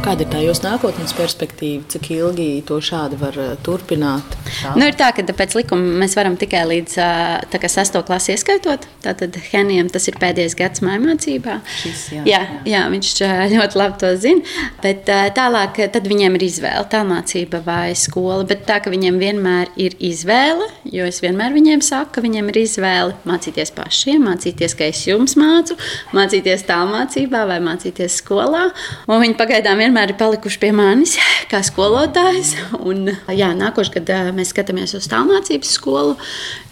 Kāda 0.04 0.26
ir 0.26 0.32
tā 0.34 0.40
jūsu 0.44 0.66
nākotnes 0.66 1.14
perspektīva? 1.16 1.86
Cik 1.88 2.10
ilgi 2.12 2.46
to 2.68 2.76
šādi 2.84 3.16
var 3.22 3.38
uh, 3.40 3.54
turpināt? 3.64 4.34
Tā? 4.50 4.74
Nu, 4.76 4.84
ir 4.90 4.98
tā, 5.00 5.14
ka 5.16 5.24
pēc 5.24 5.54
likuma 5.56 6.02
mēs 6.02 6.18
varam 6.20 6.36
tikai 6.36 6.66
līdz 6.68 6.98
uh, 7.00 7.70
sesto 7.72 8.02
klasi 8.04 8.34
ieskaitot. 8.34 8.84
Tātad 9.06 9.38
Henijam 9.48 9.88
tas 9.94 10.04
ir 10.12 10.18
pēdējais 10.20 10.58
gads 10.60 10.84
mācībā. 10.84 11.56
Jā, 12.12 12.26
jā, 12.28 12.42
jā, 12.68 12.82
viņš 12.92 13.12
uh, 13.24 13.44
ļoti 13.54 13.80
labi 13.80 14.02
to 14.02 14.10
zina. 14.20 14.44
Bet 14.84 15.08
tālāk 15.38 15.80
viņiem 15.96 16.36
ir 16.36 16.46
izvēle, 16.50 16.84
tā 16.92 17.06
mācība 17.08 17.64
vai 17.64 17.96
skola. 17.96 18.44
Bet 18.50 18.68
tā, 18.68 18.82
ka 18.84 18.92
viņiem 18.92 19.22
vienmēr 19.24 19.72
ir 19.80 19.96
izvēle, 20.04 20.68
jo 20.92 21.08
es 21.08 21.22
vienmēr 21.24 21.56
viņiem 21.56 21.80
saku, 21.80 22.18
ka 22.18 22.26
viņiem 22.28 22.52
ir 22.52 22.62
izvēle 22.66 23.16
mācīties 23.30 23.72
pašiem, 23.80 24.28
mācīties, 24.28 24.76
ka 24.76 24.92
es 24.92 25.08
jums 25.08 25.40
mācu, 25.40 25.80
mācīties 26.12 26.68
tālmācībā 26.68 27.48
vai 27.48 27.62
mācīties 27.64 28.20
skolā. 28.20 28.68
Un 29.08 29.24
viņi 29.24 29.40
pagaidām 29.40 29.80
vienmēr 29.80 29.93
vienmēr 29.94 30.10
ir 30.10 30.18
palikuši 30.18 30.58
pie 30.58 30.72
manis 30.74 31.12
kā 31.52 31.60
skolotājs. 31.62 32.56
Un, 32.82 33.12
jā, 33.30 33.52
nākošais 33.54 33.94
gads 33.94 34.32
mēs 34.34 34.50
skatāmies 34.50 34.96
uz 34.98 35.06
tālmācības 35.12 35.74
skolu. 35.78 36.16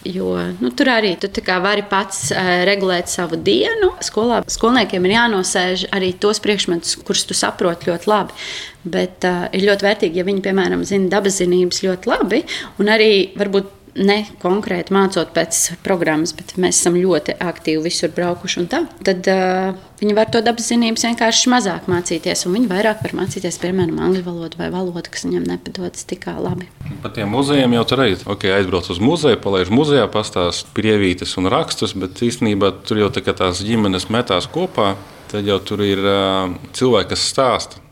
Jo 0.02 0.32
nu, 0.58 0.72
tur 0.74 0.90
arī 0.90 1.12
tu 1.22 1.30
vari 1.62 1.84
pats 1.86 2.32
regulēt 2.66 3.06
savu 3.06 3.38
dienu. 3.38 3.92
Skolā 4.02 4.40
skolniekiem 4.50 5.06
ir 5.06 5.14
jānosēž 5.14 5.86
arī 5.94 6.10
tos 6.18 6.42
priekšmetus, 6.42 6.96
kurus 7.06 7.22
tu 7.28 7.36
saproti 7.38 7.92
ļoti 7.92 8.10
labi. 8.10 8.34
Bet 8.82 9.22
uh, 9.28 9.46
ir 9.54 9.68
ļoti 9.68 9.86
vērtīgi, 9.86 10.18
ja 10.18 10.26
viņi, 10.26 10.42
piemēram, 10.42 10.82
zina 10.82 11.06
dabas 11.12 11.38
zinības 11.38 11.84
ļoti 11.84 12.10
labi 12.10 12.42
un 12.82 12.90
arī 12.90 13.12
varbūt 13.38 13.70
ne 13.98 14.22
konkrēti 14.40 14.94
mācot 14.94 15.32
pēc 15.34 15.58
programmas, 15.84 16.32
bet 16.36 16.54
mēs 16.60 16.78
esam 16.80 16.96
ļoti 16.96 17.34
aktīvi 17.42 17.84
visur 17.84 18.12
braukuši 18.14 18.64
tā, 18.70 18.82
tad 19.04 19.28
uh, 19.28 19.74
viņi 20.00 20.16
var 20.16 20.30
to 20.32 20.40
dabas 20.44 20.70
zinības 20.70 21.04
vienkārši 21.08 21.52
mazāk 21.52 21.88
mācīties, 21.92 22.46
un 22.48 22.56
viņi 22.56 22.70
vairāk 22.70 23.02
var 23.04 23.14
mācīties, 23.20 23.60
piemēram, 23.62 24.00
angļu 24.06 24.24
valodu 24.26 24.60
vai 24.60 24.70
valodu, 24.72 25.12
kas 25.12 25.26
viņiem 25.26 25.44
nepadodas 25.50 26.06
tik 26.08 26.26
labi. 26.32 26.68
Par 27.04 27.12
tiem 27.16 27.30
muzejiem 27.32 27.76
jau 27.76 27.84
tur 27.90 28.02
reiz, 28.04 28.24
ok, 28.24 28.48
aizbrauc 28.56 28.88
uz 28.92 29.02
muzeju, 29.02 29.40
palaiž 29.44 29.72
muzejā, 29.74 30.08
pastāst 30.12 30.72
prievītes 30.76 31.36
un 31.40 31.50
rakstus, 31.52 31.96
bet 31.98 32.24
īstenībā 32.24 32.72
tur 32.88 33.02
jau 33.04 33.12
tā 33.12 33.24
kā 33.24 33.36
tās 33.36 33.60
ģimenes 33.66 34.08
metās 34.12 34.48
kopā, 34.50 34.94
tad 35.32 35.48
jau 35.48 35.60
tur 35.60 35.84
ir 35.84 36.00
uh, 36.00 36.48
cilvēki, 36.76 37.12
kas 37.12 37.28
stāsta, 37.28 37.84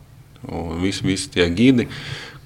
un 0.48 0.80
visi, 0.80 1.04
visi 1.04 1.28
tie 1.34 1.44
gidi 1.52 1.90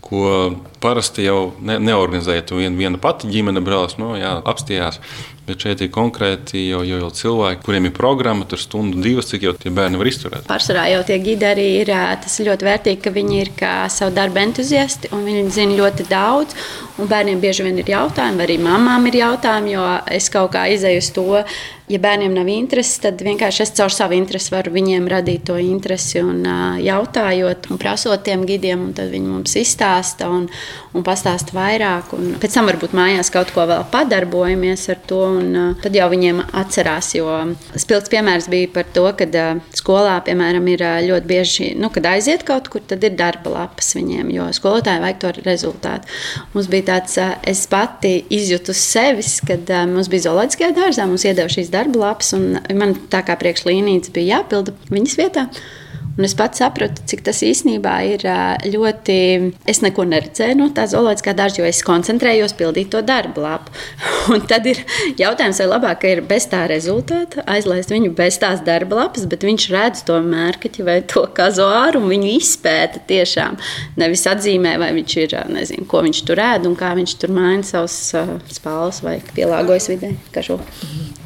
ko 0.05 0.53
parasti 0.85 1.25
jau 1.25 1.55
ne, 1.65 1.79
neorganizēja. 1.81 2.45
Tu 2.49 2.59
vien, 2.61 2.75
viena 2.77 3.01
pati 3.01 3.31
ģimene 3.33 3.63
brauc, 3.65 3.97
nu, 4.01 4.15
jā, 4.21 4.37
apstājās. 4.45 5.01
Bet 5.45 5.61
šeit 5.61 5.83
ir 5.85 5.91
konkrēti 5.93 6.63
jau, 6.71 6.81
jau, 6.89 6.99
jau 7.03 7.11
cilvēki, 7.13 7.61
kuriem 7.67 7.91
ir 7.91 7.93
programma, 7.97 8.47
tur 8.49 8.61
stundu, 8.61 9.03
divas, 9.05 9.29
cik 9.29 9.45
jau 9.45 9.53
tie 9.61 9.73
bērni 9.75 10.01
var 10.01 10.09
izturēt. 10.09 10.47
Pārsvarā 10.49 10.87
jau 10.95 11.03
tie 11.05 11.19
gidi 11.25 11.45
arī 11.45 11.67
ir. 11.83 11.93
Tas 12.25 12.39
ļoti 12.49 12.69
vērtīgi, 12.69 13.03
ka 13.05 13.13
viņi 13.13 13.41
ir 13.43 13.53
kā 13.59 13.75
savu 13.93 14.15
darbu 14.17 14.41
entuziasti 14.41 15.13
un 15.13 15.25
viņi 15.29 15.45
zina 15.53 15.77
ļoti 15.83 16.09
daudz. 16.09 16.57
Bērniem 16.97 17.43
bieži 17.43 17.67
vien 17.67 17.81
ir 17.83 17.93
jautājumi, 17.93 18.41
arī 18.45 18.57
mamām 18.63 19.09
ir 19.11 19.21
jautājumi, 19.21 19.75
jo 19.75 19.89
es 20.15 20.31
kaut 20.33 20.55
kā 20.55 20.69
izēju 20.73 21.03
uz 21.03 21.13
to 21.13 21.27
ja 21.89 21.99
bērniem 22.01 22.33
nav 22.33 22.49
intereses, 22.49 22.97
tad 23.03 23.21
vienkārši 23.25 23.63
es 23.67 23.73
caur 23.77 23.93
savu 23.93 24.17
interesi 24.17 24.53
varu 24.55 24.73
viņiem 24.73 25.09
radīt 25.11 25.45
to 25.51 25.59
interesi 25.61 26.23
un 26.25 26.41
jautājot 26.81 27.69
un 27.71 27.81
prasot 27.81 28.25
tiem 28.25 28.47
gidiem, 28.49 28.87
un 28.89 28.95
tad 28.97 29.11
viņi 29.13 29.29
mums 29.29 29.57
izstāsta 29.61 30.31
un, 30.33 30.47
un 30.97 31.05
pastāsta 31.05 31.53
vairāk. 31.57 32.15
Un 32.17 32.39
pēc 32.41 32.57
tam 32.57 32.71
varbūt 32.71 32.95
mājās 32.97 33.29
kaut 33.35 33.53
ko 33.53 33.67
vēl 33.69 33.85
padarbojamies 33.93 34.87
ar 34.95 35.03
to, 35.11 35.21
un 35.41 35.77
tad 35.85 35.97
jau 35.97 36.09
viņiem 36.13 36.41
atcerās. 36.57 37.13
Jo 37.19 37.37
spilgts 37.77 38.13
piemērs 38.13 38.49
bija 38.53 38.73
par 38.73 38.89
to, 38.97 39.05
ka 39.19 39.29
skolā, 39.77 40.17
piemēram, 40.25 40.73
ir 40.73 40.87
ļoti 41.11 41.29
bieži, 41.29 41.71
nu, 41.77 41.93
kad 41.93 42.09
aiziet 42.15 42.47
kaut 42.49 42.71
kur, 42.73 42.85
tad 42.89 43.05
ir 43.05 43.17
darba 43.19 43.53
lapas 43.59 43.93
viņiem, 43.97 44.33
jo 44.33 44.49
skolotāji 44.57 45.05
vajag 45.05 45.21
to 45.21 45.35
rezultātu. 45.45 46.17
Mums 46.57 46.73
bija 46.73 46.89
tāds, 46.95 47.21
es 47.45 47.67
pati 47.69 48.17
izjūtu 48.33 48.73
sevis, 48.79 49.37
kad 49.45 49.69
mums 49.91 50.09
bija 50.13 50.31
zooloģiskajā 50.31 50.73
dārzā, 50.81 51.09
mums 51.11 51.29
iedeva 51.29 51.53
šīs 51.53 51.74
darba 51.75 52.07
lapas, 52.09 52.35
un 52.37 52.61
man 52.79 52.95
tā 53.13 53.25
kā 53.27 53.39
priekšlīnijas 53.41 54.15
bija 54.15 54.39
jāpilda 54.39 54.77
viņas 54.91 55.19
vietā. 55.21 55.49
Un 56.15 56.23
es 56.23 56.35
pats 56.39 56.61
sapratu, 56.63 57.03
cik 57.11 57.25
tas 57.27 57.41
īstenībā 57.43 57.95
ir 58.07 58.23
ļoti. 58.71 59.17
Es 59.71 59.81
neko 59.83 60.05
neredzēju 60.07 60.59
no 60.61 60.69
tā 60.75 60.85
zooloģiskā 60.91 61.35
dārza, 61.35 61.59
jo 61.59 61.67
es 61.67 61.83
koncentrējos 61.87 62.55
pildīt 62.59 62.93
to 62.93 63.01
darbu 63.03 63.43
lapu. 63.43 63.75
Un 64.35 64.45
tad 64.47 64.69
ir 64.71 64.79
jautājums, 65.19 65.59
vai 65.59 65.67
labāk 65.73 66.07
ir 66.07 66.23
bez 66.29 66.47
tā 66.53 66.65
rezultāta, 66.71 67.43
aizlaist 67.51 67.91
viņu 67.91 68.13
bez 68.15 68.39
tās 68.43 68.63
darba 68.67 69.01
lapas, 69.03 69.27
bet 69.31 69.47
viņš 69.47 69.67
redz 69.75 70.05
to 70.07 70.21
mērķi 70.23 70.87
vai 70.87 71.01
to 71.11 71.27
kazuāru 71.35 72.05
un 72.05 72.09
viņu 72.13 72.31
izpēta 72.37 73.03
tiešām. 73.11 73.59
Nevis 73.99 74.25
atzīmē, 74.31 74.77
vai 74.83 74.93
viņš 74.95 75.19
ir, 75.25 75.37
nezinu, 75.51 75.89
ko 75.91 76.05
viņš 76.07 76.23
tur 76.31 76.45
ēd 76.47 76.71
un 76.71 76.79
kā 76.79 76.95
viņš 76.95 77.19
tur 77.19 77.35
maina 77.35 77.67
savus 77.67 77.99
spālus 78.55 79.03
vai 79.03 79.19
pielāgojas 79.35 79.91
vidē. 79.91 80.15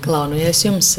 Klaunu, 0.08 0.38
ja 0.40 0.48
es 0.48 0.62
jums 0.64 0.94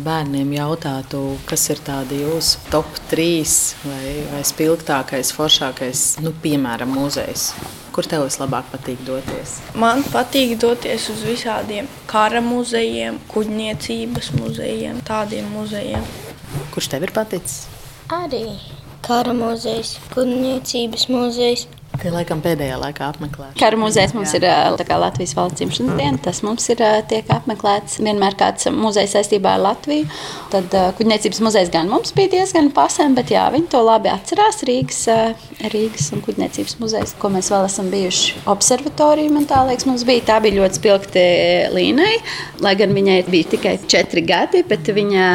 bērniem 0.00 0.54
jautātu, 0.56 1.18
kas 1.44 1.66
ir 1.68 1.82
tādi 1.84 2.22
jūsu 2.22 2.62
top 2.72 2.94
3 3.10 3.50
vai, 3.82 4.12
vai 4.30 4.40
spilgtākais, 4.48 5.34
foršākais, 5.36 6.04
nu, 6.24 6.32
piemēram, 6.40 6.88
muzejs? 6.96 7.50
Kur 7.92 8.08
tev 8.08 8.24
vislabāk 8.24 8.70
patīk 8.72 9.02
doties? 9.04 9.58
Man 9.76 10.00
patīk 10.08 10.54
doties 10.64 11.10
uz 11.12 11.20
visādiem 11.28 11.92
kara 12.08 12.40
muzejiem, 12.40 13.20
kuģniecības 13.28 14.32
muzejiem, 14.38 15.04
tādiem 15.04 15.52
muzejiem. 15.52 16.08
Kurš 16.72 16.88
tev 16.94 17.04
ir 17.04 17.12
paticis? 17.20 17.66
Arī 18.08 18.46
kara 19.04 19.36
muzejs, 19.36 19.98
kuģniecības 20.16 21.10
muzejs, 21.12 21.68
Tie 21.98 22.10
laikam 22.14 22.38
pēdējā 22.44 22.76
laikā 22.78 23.08
apmeklēti. 23.10 23.56
Kara 23.58 23.78
muzejs 23.80 24.12
mums 24.14 24.30
jā. 24.36 24.38
ir 24.38 24.82
kā, 24.86 24.98
Latvijas 25.00 25.32
valsts 25.34 25.58
dzimšanas 25.58 25.96
diena. 25.98 26.20
Tas 26.22 26.42
mums 26.46 26.68
ir 26.70 26.82
tiek 27.10 27.26
apmeklēts 27.34 27.96
vienmēr 28.04 28.36
kāds 28.38 28.68
muzejs 28.70 29.16
saistībā 29.16 29.56
ar 29.56 29.64
Latviju. 29.64 30.06
Tad 30.52 30.76
kuģniecības 30.98 31.40
muzejs 31.42 31.72
gan 31.74 31.90
mums 31.90 32.12
bija 32.14 32.30
diezgan 32.36 32.70
pasēm, 32.76 33.16
bet 33.18 33.32
jā, 33.34 33.48
viņi 33.54 33.70
to 33.72 33.80
labi 33.82 34.12
atcerās. 34.12 34.60
Rīgas, 34.68 35.00
Rīgas 35.72 36.12
un 36.14 36.22
kuģniecības 36.26 36.76
muzejs, 36.78 37.16
ko 37.18 37.32
mēs 37.34 37.50
vēl 37.54 37.66
esam 37.66 37.90
bijuši 37.90 38.44
observatorija, 38.52 39.34
man 39.34 39.48
tā 39.50 39.64
liekas, 39.66 39.88
mums 39.88 40.06
bija. 40.06 40.26
Tā 40.28 40.38
bija 40.44 40.60
ļoti 40.60 40.78
spilgti 40.78 41.26
līnai, 41.74 42.12
lai 42.62 42.74
gan 42.78 42.94
viņai 42.94 43.18
bija 43.26 43.54
tikai 43.56 43.74
četri 43.90 44.22
gadi, 44.28 44.62
bet 44.68 44.92
viņa 44.94 45.26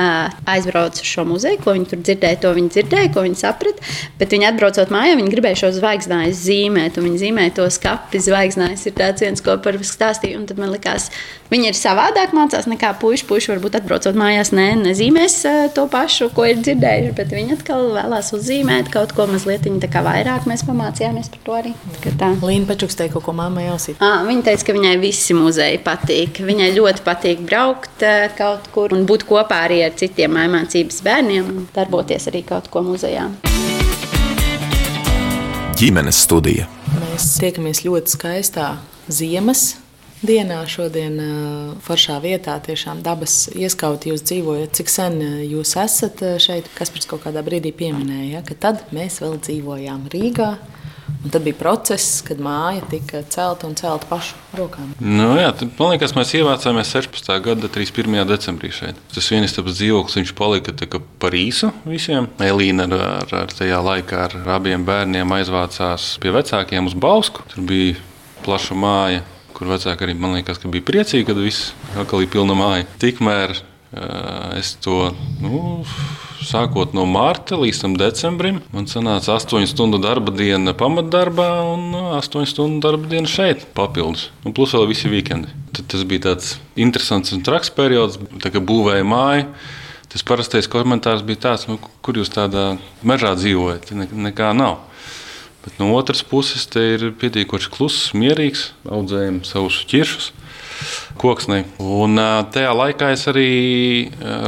aizbrauca 0.54 1.04
uz 1.04 1.12
šo 1.12 1.28
muzeju, 1.28 1.60
ko 1.66 1.76
viņa 1.76 1.92
tur 1.92 2.04
dzirdēja, 2.06 2.42
to 2.46 2.56
viņa 2.56 2.76
dzirdēja, 2.78 3.12
ko 3.18 3.28
viņa 3.28 3.42
saprata. 3.42 3.94
Bet 4.22 4.32
viņa 4.32 4.54
atbraucot 4.54 4.94
mājā, 4.94 5.20
viņa 5.20 5.36
gribēja 5.36 5.64
šo 5.66 5.74
zvaigznājas 5.82 6.44
zīmēt, 6.54 6.98
un 6.98 7.08
viņi 7.10 7.22
zīmē 7.26 7.48
to 7.58 7.66
skati. 7.72 8.22
Zvaigznājs 8.24 8.88
ir 8.90 8.96
tāds 8.98 9.24
viens, 9.24 9.42
ko 9.44 9.58
par 9.64 9.78
stāstīju. 9.88 10.40
Un 10.40 10.48
tad 10.50 10.60
man 10.62 10.72
likās, 10.74 11.10
viņi 11.52 11.72
ir 11.72 11.78
savādāk 11.78 12.34
mācās 12.36 12.68
nekā 12.70 12.94
puiši. 13.02 13.28
Puiši 13.30 13.54
varbūt 13.54 13.78
atbraucot 13.80 14.18
mājās, 14.20 14.54
ne, 14.56 14.70
nezīmēs 14.82 15.38
to 15.76 15.86
pašu, 15.92 16.30
ko 16.36 16.48
ir 16.50 16.62
dzirdējuši, 16.62 17.14
bet 17.18 17.34
viņi 17.34 17.58
atkal 17.58 17.90
vēlās 17.96 18.34
uzzīmēt 18.38 18.92
kaut 18.94 19.16
ko 19.18 19.28
mazliet 19.32 19.68
vairāk. 20.04 20.48
Mēs 20.50 20.66
pamācījāmies 20.68 21.32
par 21.34 21.44
to 21.46 21.58
arī. 21.60 21.74
Līna 22.44 22.70
Pečuks 22.70 22.98
teica, 23.00 23.22
ko 23.24 23.36
mammai 23.38 23.68
jāsīt. 23.68 24.02
Viņa 24.02 24.48
teica, 24.50 24.68
ka 24.68 24.78
viņai 24.78 24.98
visi 25.02 25.38
muzeji 25.38 25.82
patīk. 25.86 26.44
Viņai 26.44 26.74
ļoti 26.78 27.06
patīk 27.06 27.46
braukt 27.48 28.06
kaut 28.38 28.70
kur 28.76 28.96
un 28.96 29.08
būt 29.10 29.28
kopā 29.30 29.64
arī 29.70 29.84
ar 29.88 29.98
citiem 30.00 30.38
mācības 30.54 31.02
bērniem 31.06 31.50
un 31.54 31.66
darboties 31.76 32.30
arī 32.32 32.46
kaut 32.48 32.72
ko 32.74 32.86
muzejā 32.86 33.30
ģimenes 35.78 36.20
studija. 36.26 36.68
Mēs 37.00 37.34
tiekamies 37.42 37.82
ļoti 37.86 38.14
skaistā 38.14 38.68
ziemas 39.12 39.74
dienā, 40.24 40.62
šodien 40.70 41.18
foršā 41.84 42.20
vietā, 42.24 42.56
tiešām 42.64 43.02
dabas 43.06 43.48
ieskauti 43.52 44.12
jūs 44.12 44.24
dzīvojat. 44.28 44.76
Cik 44.78 44.92
sen 44.92 45.18
jūs 45.50 45.74
esat 45.82 46.22
šeit? 46.44 46.70
Kas 46.78 46.94
pēc 46.94 47.10
kaut 47.10 47.26
kādā 47.26 47.44
brīdī 47.46 47.74
pieminēja, 47.76 48.44
ka 48.48 48.58
tad 48.68 48.86
mēs 48.96 49.20
vēl 49.24 49.40
dzīvojām 49.42 50.08
Rīgā. 50.14 50.52
Un 51.24 51.32
tad 51.32 51.44
bija 51.46 51.56
process, 51.56 52.22
kad 52.28 52.40
māja 52.44 52.84
tika 52.92 53.22
celta 53.32 53.68
un 53.68 53.76
celta 53.80 54.08
pašu 54.10 54.36
rokām. 54.60 54.92
Nu, 55.00 55.34
jā, 55.40 55.50
tad, 55.56 55.72
man 55.80 55.94
liekas, 55.94 56.16
mēs 56.18 56.34
ievācāmies 56.40 56.92
16. 56.96 57.32
gada 57.46 57.70
31. 57.72 58.24
decembrī 58.28 58.72
šeit. 58.76 59.00
Tas 59.16 59.30
vienistabas 59.32 59.78
dzīvoklis 59.80 60.34
palika 60.36 60.74
par 61.20 61.36
īsu 61.36 61.72
visiem. 61.88 62.28
Elīna 62.44 62.88
ar, 62.90 63.06
ar, 63.24 63.36
ar 63.44 63.56
tajā 63.56 63.80
laikā 63.84 64.24
ar 64.28 64.38
abiem 64.58 64.84
bērniem 64.88 65.36
aizvācās 65.40 66.14
pie 66.24 66.34
vecākiem 66.36 66.92
uz 66.92 66.96
Bausku. 66.96 67.46
Tur 67.54 67.68
bija 67.68 68.00
plaša 68.44 68.76
māja, 68.76 69.24
kur 69.56 69.72
vecāki 69.72 70.08
arī 70.08 70.18
man 70.20 70.36
liekas, 70.38 70.60
bija 70.68 70.88
priecīgi, 70.92 71.28
kad 71.30 71.40
viss 71.40 71.72
atkal 71.96 72.24
ir 72.24 72.32
pilna 72.34 72.58
māja. 72.58 72.88
Tikmēr 73.00 73.56
es 74.58 74.74
to. 74.82 75.12
Nu, 75.42 75.84
sākot 76.44 76.96
no 76.98 77.06
mārta 77.10 77.58
līdz 77.60 77.96
decembrim. 78.00 78.62
Man 78.74 78.88
sanāca 78.90 79.38
8 79.38 79.68
stundu 79.70 80.00
darba 80.02 80.34
diena 80.36 80.74
pamatdarbā 80.78 81.50
un 81.72 81.94
8 82.18 82.42
nu, 82.42 82.48
stundu 82.50 82.82
darba 82.84 83.10
diena 83.12 83.30
šeit 83.30 83.68
papildus. 83.78 84.30
Un 84.46 84.56
plus 84.56 84.74
vēl 84.76 84.88
visi 84.90 85.12
vikendi. 85.12 85.52
Tad 85.74 85.90
tas 85.94 86.06
bija 86.10 86.30
tāds 86.30 86.56
interesants 86.76 87.34
un 87.36 87.44
traks 87.46 87.74
periods, 87.74 88.20
kad 88.44 88.60
būvēja 88.62 89.06
māju. 89.08 89.48
Tas 90.14 90.26
parastais 90.26 90.70
komentārs 90.70 91.24
bija 91.26 91.48
tāds, 91.48 91.66
nu, 91.70 91.80
kur 92.06 92.20
jūs 92.20 92.30
tādā 92.34 92.76
mežā 93.02 93.34
dzīvojat. 93.40 93.94
Ne, 93.98 94.10
nekā 94.30 94.52
nav. 94.58 94.84
Bet 95.64 95.80
no 95.80 95.94
otras 95.96 96.22
puses, 96.28 96.68
te 96.68 96.82
ir 96.98 97.12
pietiekoši 97.18 97.72
kluss, 97.74 98.12
mierīgs, 98.18 98.72
audzējam 98.84 99.42
savus 99.48 99.80
ķiršus 99.90 100.34
koksnī. 101.22 101.64
Un 101.80 102.20
tajā 102.54 102.72
laikā 102.78 103.12
es 103.16 103.26
arī 103.32 103.50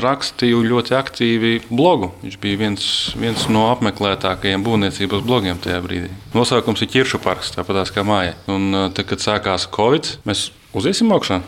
rakstīju 0.04 0.64
ļoti 0.66 0.96
aktīvi 0.98 1.54
blogu. 1.70 2.12
Viņš 2.24 2.40
bija 2.42 2.62
viens, 2.64 2.88
viens 3.20 3.48
no 3.52 3.68
apmeklētākajiem 3.74 4.66
būvniecības 4.66 5.24
blogiem 5.26 5.62
tajā 5.62 5.82
brīdī. 5.86 6.12
Nosaukums 6.36 6.84
ir 6.86 6.92
Kiršu 6.96 7.22
parks, 7.24 7.54
tāpat 7.56 7.94
kā 7.96 8.06
māja. 8.08 8.36
Un 8.52 8.92
tad, 8.96 9.06
kad 9.10 9.24
sākās 9.24 9.70
Covid, 9.76 10.16
mēs 10.28 10.50
uziesim 10.76 11.14
augšā, 11.16 11.42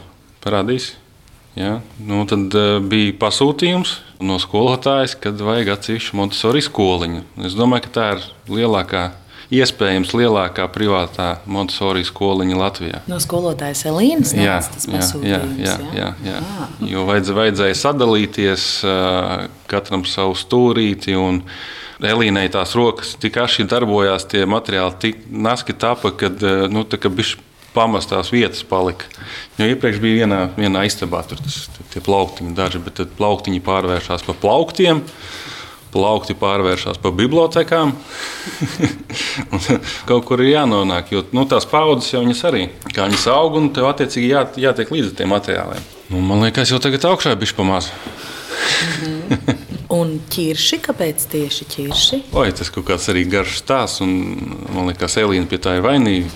parādīs. 0.44 0.94
Ja? 1.58 1.80
Nu, 1.98 2.22
tad 2.30 2.54
bija 2.90 3.16
pasūtījums 3.18 3.96
no 4.22 4.38
skolotājas, 4.42 5.16
kad 5.22 5.40
vajag 5.42 5.72
atsevišķu 5.74 6.18
Montesori 6.20 6.62
skoliņu. 6.66 7.24
Es 7.50 7.58
domāju, 7.58 7.88
ka 7.88 7.94
tā 7.96 8.10
ir 8.16 8.28
lielākā 8.60 9.08
iespējams 9.54 10.12
lielākā 10.18 10.68
privātā 10.74 11.38
Montesori 11.48 12.04
skoliņa 12.08 12.60
Latvijā. 12.60 13.02
No 13.08 13.20
skolotājas 13.24 13.86
Elīnas 13.88 14.34
jā, 14.36 14.60
jā, 14.92 15.02
jā, 15.24 15.42
jā, 15.62 15.76
jā, 15.96 16.12
jā. 16.26 16.38
Ah. 16.44 16.78
Jo 16.84 17.08
vajadz, 17.08 17.34
vajadzēja 17.38 17.80
sadalīties 17.80 18.70
katram 19.72 20.06
savu 20.08 20.36
stūrīti. 20.38 21.16
Elīnai 21.98 22.46
tās 22.54 22.76
rokas 22.78 23.16
tik 23.18 23.40
aši 23.42 23.66
darbojās, 23.70 24.28
tie 24.30 24.44
materiāli 24.46 25.00
tik 25.02 25.24
naski 25.34 25.74
tapa, 25.74 26.12
kad 26.14 26.44
nu, 26.70 26.84
tā, 26.86 27.00
ka 27.02 27.10
bišķi 27.10 27.45
pamestās 27.78 28.32
vietas 28.34 28.64
palika. 28.68 29.06
Jo 29.58 29.68
iepriekš 29.70 30.02
bija 30.02 30.24
vienā, 30.24 30.39
vienā 30.58 30.86
istabā, 30.89 31.24
tur 31.28 31.41
tas, 31.41 31.68
tie 31.93 32.02
plauktiņi 32.04 32.56
daži, 32.58 32.82
bet 32.86 33.00
tad 33.02 33.14
plauktiņi 33.18 33.62
pārvēršas 33.66 34.26
par 34.28 34.39
plauktiem. 34.41 35.04
Plaukti 35.94 36.36
pārvēršas 36.38 37.00
par 37.04 37.14
bibliotekām. 37.18 37.94
kaut 40.10 40.28
kur 40.28 40.44
ir 40.44 40.54
jānonāk, 40.54 41.14
jo 41.16 41.24
nu, 41.36 41.46
tās 41.50 41.68
paudzes 41.70 42.12
jau 42.14 42.24
viņas 42.26 42.44
arī, 42.50 42.66
kā 42.92 43.08
viņas 43.08 43.28
aug, 43.34 43.60
un 43.62 43.72
tev 43.76 43.90
attiecīgi 43.92 44.34
jā, 44.34 44.44
jātiek 44.68 44.92
līdzi 44.94 45.16
tiem 45.18 45.32
materiāliem. 45.36 45.88
Nu, 46.12 46.22
man 46.24 46.44
liekas, 46.46 46.72
jau 46.72 46.82
tagad 46.84 47.08
augšā 47.10 47.36
ir 47.36 47.42
bijis 47.42 47.56
pamāts. 47.58 47.92
Un 49.94 50.18
ķirši, 50.28 50.82
kāpēc 50.84 51.24
tieši 51.32 51.66
ķirši? 51.72 52.18
Oi, 52.36 52.50
tas 52.56 52.68
kaut 52.74 52.90
kāds 52.90 53.08
arī 53.12 53.24
garš 53.32 53.62
stāsts, 53.62 54.02
un 54.04 54.12
man 54.76 54.90
liekas, 54.90 55.16
Elīna 55.22 55.48
pie 55.48 55.60
tā 55.64 55.78
ir 55.78 55.86
vainīga. 55.86 56.28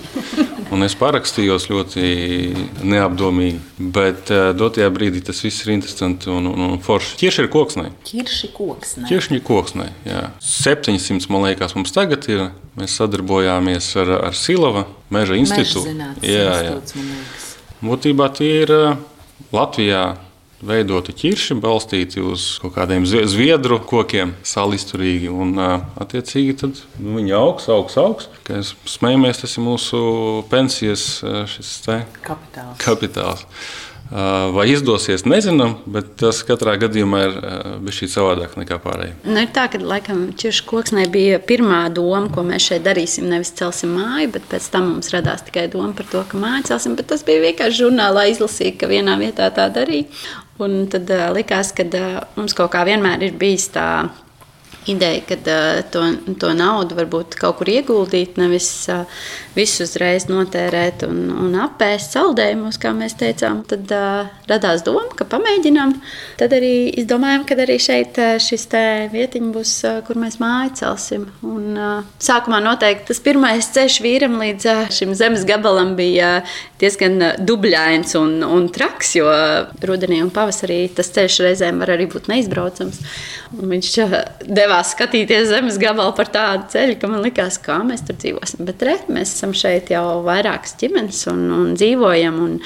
Un 0.72 0.80
es 0.86 0.94
parakstījos 0.96 1.66
ļoti 1.68 2.04
neapdomīgi, 2.88 3.58
bet 3.92 4.32
uh, 4.32 4.54
dotajā 4.56 4.88
brīdī 4.94 5.20
tas 5.26 5.42
viss 5.44 5.66
ir 5.66 5.74
interesanti 5.74 6.30
un, 6.32 6.48
un, 6.48 6.64
un 6.70 6.80
forši. 6.80 7.18
Tieši 7.20 7.44
ir 7.44 7.50
koksnē. 7.52 7.84
Ķirši 8.08 8.52
koksnē. 8.56 9.04
Tieši 9.10 9.42
koksnē. 9.44 9.90
Jā. 10.08 10.22
700 10.40 11.28
man 11.32 11.44
liekas, 11.50 11.76
mums 11.76 11.92
tagad 11.92 12.24
ir. 12.32 12.48
Mēs 12.72 12.94
sadarbojāmies 12.96 13.90
ar, 14.00 14.14
ar 14.30 14.36
Silava 14.38 14.86
meža 15.12 15.36
institūtu. 15.36 15.92
Jā, 16.24 16.54
jā. 16.70 16.76
Būtībā 17.84 18.32
tie 18.32 18.52
ir 18.62 18.72
uh, 18.72 18.94
Latvijā 19.52 20.06
veidoti 20.62 21.14
ķirši, 21.16 21.58
balstīti 21.62 22.22
uz 22.22 22.56
kaut 22.62 22.76
kādiem 22.76 23.06
zviedru 23.06 23.80
kokiem, 23.86 24.36
salisturīgi. 24.46 25.30
Un, 25.32 25.56
attiecīgi, 26.00 26.58
tad 26.62 26.82
nu, 26.98 27.18
viņi 27.18 27.36
augs, 27.38 27.70
augs, 27.72 27.98
augs. 28.00 28.28
Kā 28.46 28.60
mēs 28.60 28.74
smējamies, 28.96 29.42
tas 29.42 29.56
ir 29.58 29.66
mūsu 29.66 30.02
pensijas 30.52 31.06
kapitāls. 32.22 32.76
kapitāls. 32.82 33.48
Vai 34.52 34.66
izdosies, 34.68 35.22
nezinām, 35.24 35.78
bet 35.88 36.10
tas 36.20 36.42
katrā 36.44 36.74
gadījumā 36.82 37.20
ir 37.24 37.36
bijis 37.80 38.12
savādāk 38.12 38.58
nekā 38.60 38.76
pārējie. 38.82 39.14
Nu, 39.24 39.38
ir 39.40 39.48
tā, 39.56 39.64
ka 39.72 39.80
laikam 39.80 40.26
ķiršu 40.36 40.66
koksnē 40.68 41.06
bija 41.12 41.38
pirmā 41.40 41.86
doma, 41.96 42.26
ko 42.34 42.44
mēs 42.44 42.66
šeit 42.68 42.84
darīsim. 42.84 43.30
Nevis 43.32 43.54
celsim 43.56 43.94
māju, 43.96 44.34
bet 44.34 44.44
pēc 44.52 44.68
tam 44.74 44.90
mums 44.90 45.08
radās 45.14 45.46
tikai 45.48 45.64
doma 45.72 45.96
par 45.96 46.10
to, 46.12 46.26
ka 46.28 46.40
māju 46.44 46.68
celsim. 46.74 46.98
Bet 46.98 47.08
tas 47.14 47.24
bija 47.24 47.46
vienkārši 47.46 47.86
žurnālā 47.86 48.28
izlasīt, 48.34 48.76
ka 48.82 48.90
vienā 48.92 49.16
vietā 49.22 49.48
tā 49.56 49.70
darīja. 49.72 50.10
Un 50.62 50.86
tad 50.92 51.10
uh, 51.10 51.30
likās, 51.34 51.72
ka 51.76 51.86
uh, 51.98 52.18
mums 52.38 52.54
kaut 52.58 52.72
kā 52.74 52.84
vienmēr 52.86 53.26
ir 53.26 53.38
bijis 53.40 53.70
tā 53.74 53.86
ideja, 54.86 55.22
ka 55.28 55.36
to, 55.92 56.02
to 56.40 56.52
naudu 56.56 56.96
varbūt 56.98 57.36
kaut 57.38 57.60
kur 57.60 57.70
ieguldīt, 57.70 58.38
nevis 58.40 58.68
visu 59.56 59.84
uzreiz 59.86 60.26
notērēt 60.30 61.04
un, 61.06 61.26
un 61.44 61.56
apēst 61.64 62.16
saldējumus, 62.16 62.78
kā 62.82 62.94
mēs 62.96 63.16
teicām. 63.20 63.62
Tad 63.68 63.92
radās 64.50 64.84
doma, 64.86 65.04
ka 65.16 65.26
pamēģinām. 65.28 65.94
Tad 66.40 66.56
arī 66.56 66.90
izdomājām, 67.02 67.44
ka 67.48 67.58
arī 67.62 67.78
šeit 67.82 68.18
šis 68.42 68.68
vietiņš 69.12 69.52
būs, 69.54 69.74
kur 70.06 70.20
mēs 70.20 70.38
māju 70.42 70.74
celsim. 70.80 71.28
Un, 71.46 71.78
sākumā 72.22 72.62
noteikti 72.64 73.10
tas 73.12 73.22
pirmais 73.22 73.68
ceļš 73.74 73.98
vīram 74.04 74.38
līdz 74.40 74.68
šim 74.94 75.14
zemes 75.18 75.46
gabalam 75.48 75.94
bija 75.98 76.40
diezgan 76.80 77.20
dubļains 77.42 78.16
un, 78.18 78.40
un 78.46 78.68
traks, 78.72 79.14
jo 79.18 79.28
rudenī 79.84 80.22
un 80.24 80.32
pavasarī 80.34 80.84
tas 80.96 81.12
ceļš 81.14 81.40
reizēm 81.46 81.82
var 81.82 81.94
arī 81.94 82.08
būt 82.10 82.30
neizbraucams. 82.32 83.02
Un 83.58 83.68
viņš 83.74 83.92
devās 84.72 84.92
skatīties 84.94 85.50
zemes 85.50 85.76
gabalu 85.80 86.14
par 86.16 86.30
tādu 86.32 86.70
ceļu, 86.72 86.96
ka 87.00 87.08
man 87.10 87.22
likās, 87.24 87.58
kā 87.60 87.80
mēs 87.84 88.04
tur 88.06 88.16
dzīvosim. 88.16 88.64
Bet 88.64 88.82
re, 88.86 88.96
mēs 89.12 89.34
esam 89.36 89.52
šeit 89.52 89.92
jau 89.92 90.22
vairākas 90.24 90.76
ģimenes 90.80 91.26
un, 91.32 91.44
un 91.52 91.74
dzīvojam. 91.76 92.38
Un 92.40 92.58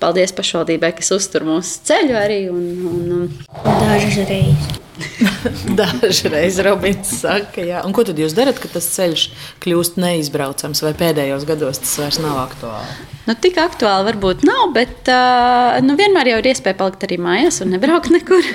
paldies 0.00 0.34
pašvaldībai, 0.36 0.92
kas 0.98 1.12
uztur 1.16 1.46
mūsu 1.48 1.82
ceļu 1.88 2.18
arī. 2.18 2.42
Un, 2.52 2.68
un, 2.88 3.32
Dažreiz. 3.64 4.78
Dažreiz 5.78 6.58
Robins 6.64 7.10
saka, 7.20 7.62
jā. 7.62 7.82
Un 7.86 7.94
ko 7.94 8.04
tad 8.06 8.18
jūs 8.18 8.34
darat, 8.36 8.58
kad 8.60 8.72
tas 8.74 8.88
ceļš 8.94 9.28
kļūst 9.62 9.98
neizbraucams, 10.00 10.82
vai 10.84 10.94
pēdējos 10.98 11.46
gados 11.48 11.82
tas 11.84 11.94
vairs 12.02 12.20
nav 12.22 12.38
aktuāli? 12.42 12.98
Nu, 13.28 13.36
tik 13.36 13.58
aktuāli 13.60 14.08
varbūt 14.08 14.44
nav, 14.48 14.70
bet 14.76 15.10
uh, 15.12 15.76
nu, 15.84 15.98
vienmēr 16.00 16.32
jau 16.32 16.38
ir 16.40 16.50
iespēja 16.52 16.78
palikt 16.78 17.04
arī 17.06 17.20
mājās 17.22 17.60
un 17.64 17.74
nebraukt 17.74 18.10
nekur. 18.16 18.48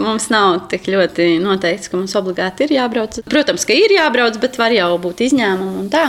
mums 0.00 0.30
nav 0.32 0.64
tik 0.72 0.88
ļoti 0.90 1.34
noteikts, 1.44 1.92
ka 1.92 2.00
mums 2.00 2.16
obligāti 2.18 2.66
ir 2.66 2.78
jābrauc. 2.80 3.20
Protams, 3.30 3.68
ka 3.68 3.76
ir 3.76 3.98
jābrauc, 3.98 4.40
bet 4.42 4.58
var 4.60 4.74
jau 4.74 4.94
būt 5.04 5.26
izņēmumi 5.28 5.84
un 5.84 5.92
tā. 5.92 6.08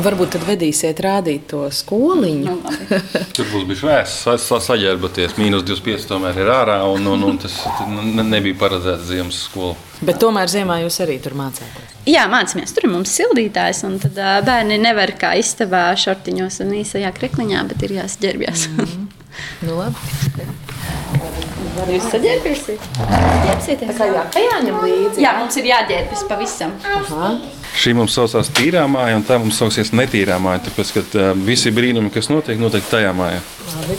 Varbūt 0.00 0.32
tad 0.32 0.44
vedīsiet 0.48 1.00
rādīt 1.04 1.46
to 1.50 1.66
skoliņu. 1.74 2.44
Nu, 2.46 2.98
Tur 3.36 3.48
būs 3.52 3.66
bijis 3.68 3.82
vēsts, 3.84 4.48
saģērboties. 4.64 5.36
Mīnus 5.40 5.64
25 5.68 6.08
tomēr 6.08 6.40
ir 6.40 6.50
ārā, 6.54 6.78
un, 6.88 7.04
un, 7.10 7.26
un 7.28 7.40
tas 7.42 7.58
nebija 8.24 8.56
paredzēts 8.60 9.10
ziemas 9.10 9.42
skola. 9.48 9.76
Bet 10.00 10.20
tomēr 10.22 10.48
ziemā 10.48 10.78
jūs 10.86 10.96
arī 11.04 11.18
tur 11.20 11.36
mācāties. 11.36 11.96
Jā, 12.08 12.24
mācāmies. 12.32 12.72
Tur 12.72 12.88
ir 12.88 12.94
mums 12.94 13.12
sildītājs, 13.12 13.82
un 13.88 13.98
tad 14.00 14.16
uh, 14.16 14.38
bērni 14.46 14.80
nevar 14.80 15.12
kā 15.20 15.34
istabā 15.40 15.90
šortiņos 16.00 16.62
un 16.64 16.74
īsajā 16.80 17.12
krekliņā, 17.20 17.66
bet 17.68 17.84
ir 17.84 17.98
jāsaģērbjas. 18.00 18.66
Mm 18.70 18.84
-hmm. 18.84 19.06
nu, 19.68 19.78
labi. 19.82 20.48
Jūs 21.90 22.10
saģērbjaties? 22.12 22.82
Tā 23.84 23.94
kā 23.96 24.06
jā, 24.08 24.24
jāņem 24.48 24.82
līdzi. 24.84 25.22
Jā, 25.22 25.36
mums 25.38 25.56
ir 25.60 25.72
jāģērbjas 25.74 26.28
pavisam. 26.28 26.76
Aha. 26.84 27.34
Šī 27.80 27.94
mums 27.96 28.12
saucās 28.12 28.50
tīrā 28.52 28.82
māja, 28.92 29.16
un 29.16 29.22
tā 29.24 29.38
mums 29.40 29.56
sauksies 29.56 29.94
netīrā 29.96 30.36
māja. 30.42 30.60
Tāpēc, 30.66 30.90
ka 30.92 31.00
uh, 31.06 31.30
visi 31.46 31.70
brīnumi, 31.72 32.10
kas 32.12 32.28
notiek, 32.28 32.58
notiek 32.60 32.84
tajā 32.90 33.14
mājā. 33.16 33.38
Labi. 33.78 33.96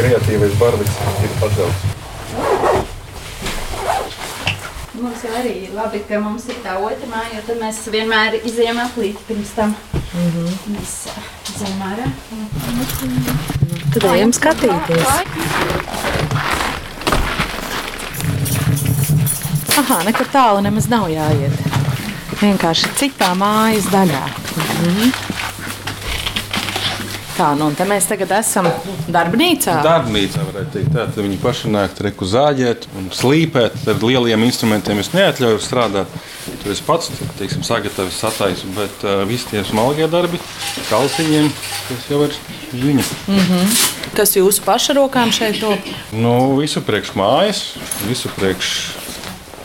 Kreatīvais 0.00 0.56
barbiks 0.58 0.98
ir 1.22 1.36
pacelts. 1.38 1.86
Mums 4.98 5.22
jau 5.22 5.30
arī 5.38 5.54
ir 5.68 5.78
labi, 5.78 6.02
ka 6.10 6.18
mums 6.24 6.50
ir 6.50 6.58
tā 6.64 6.74
otra 6.82 7.06
māja, 7.12 7.36
jo 7.36 7.46
tad 7.52 7.62
mēs 7.62 7.78
vienmēr 7.94 8.40
izējām 8.42 8.82
aplīt 8.82 9.22
pirms 9.30 9.54
tam. 9.54 9.78
Mm 9.94 10.30
-hmm. 10.34 10.50
Mēs 10.74 10.92
izējām 11.54 11.80
ārā. 11.92 12.06
Tad 13.94 14.10
ejam 14.10 14.32
skatīties. 14.34 15.06
Aha, 19.78 20.00
nekur 20.02 20.26
tālu 20.32 20.62
nemaz 20.64 20.88
nav 20.90 21.06
jāiet. 21.12 21.54
Vienkārši 22.40 22.88
citā 22.98 23.30
mājas 23.38 23.86
daļā. 23.92 24.24
Mhm. 24.58 25.12
Tā, 27.38 27.52
nu, 27.54 27.68
te 27.78 27.84
mēs 27.86 28.08
tagad 28.10 28.32
esam 28.40 28.66
darbnīcā. 29.14 29.76
Darbnīcā 29.86 30.42
varētu 30.48 30.72
teikt, 30.74 30.90
tā, 30.90 31.04
tad 31.06 31.20
viņi 31.22 31.38
paši 31.38 31.70
nāk 31.70 32.00
reku 32.02 32.26
zāģēt 32.26 32.88
un 32.98 33.06
slīpēt. 33.14 33.76
Ar 33.92 34.02
lieliem 34.02 34.42
instrumentiem 34.48 34.98
es 34.98 35.12
neatļauju 35.14 35.62
strādāt. 35.62 36.18
Tur 36.64 36.74
es 36.74 36.82
pats 36.82 37.12
teiksim, 37.38 37.62
sagatavoju 37.62 38.16
sataisu, 38.16 38.72
bet 38.74 39.06
uh, 39.06 39.22
visi 39.30 39.52
tie 39.52 39.62
smalkie 39.68 40.10
darbi, 40.10 40.42
kalciņiem, 40.88 41.52
tas 41.86 42.10
jau 42.10 42.24
ir 42.26 42.34
ziņa. 42.74 43.06
Mm 43.30 43.44
-hmm. 43.46 43.82
Kas 44.18 44.34
jūsu 44.34 44.66
paša 44.66 44.98
rokām 44.98 45.30
šeit 45.30 45.60
top? 45.62 45.92
Nu, 46.10 46.56
visu 46.58 46.82
priekš 46.82 47.14
mājas, 47.14 47.62
visu 48.08 48.34
priekš 48.34 48.74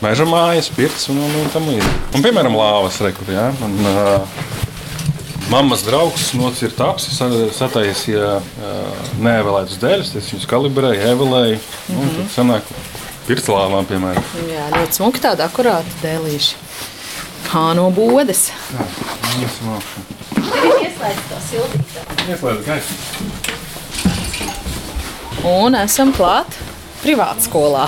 meža 0.04 0.28
mājas, 0.28 0.70
pirts 0.74 1.08
un, 1.12 1.22
un, 1.24 1.40
un 1.42 1.50
tam 1.54 1.68
līdzīgi. 1.72 2.02
Un, 2.14 2.26
piemēram, 2.26 2.58
lāvas 2.60 3.00
rekurbi. 3.04 3.36
Ja? 3.38 3.50
Un, 3.64 3.80
uh, 3.88 4.52
Mammas 5.52 5.84
draugs 5.84 6.30
nocirta 6.40 6.88
apsi, 6.94 7.12
sataisīja 7.54 8.30
uh, 8.40 9.02
neevēlētas 9.22 9.78
dēļas, 9.82 10.14
es 10.18 10.30
viņus 10.32 10.48
kalibrēju, 10.50 11.02
evelēju. 11.12 11.58
Mm 11.60 11.98
-hmm. 12.00 12.14
Tad 12.16 12.32
sanāk 12.34 12.72
pirtslāvām, 13.28 13.86
piemēram. 13.90 14.24
Jā, 14.50 14.70
ļoti 14.74 15.00
smuki 15.00 15.20
tāda 15.24 15.50
akurāta 15.50 16.00
dēlīša. 16.02 16.56
Kā 17.52 17.66
no 17.78 17.90
bodes. 17.94 18.48
Jā. 18.74 18.88
Ieslēdz 19.44 21.24
to 21.30 21.38
sildītāju. 21.50 22.30
Ieslēdz 22.32 22.62
gaisu. 22.66 22.94
Un 25.44 25.76
esam 25.76 26.14
klāt 26.16 26.56
privātskolā. 27.04 27.86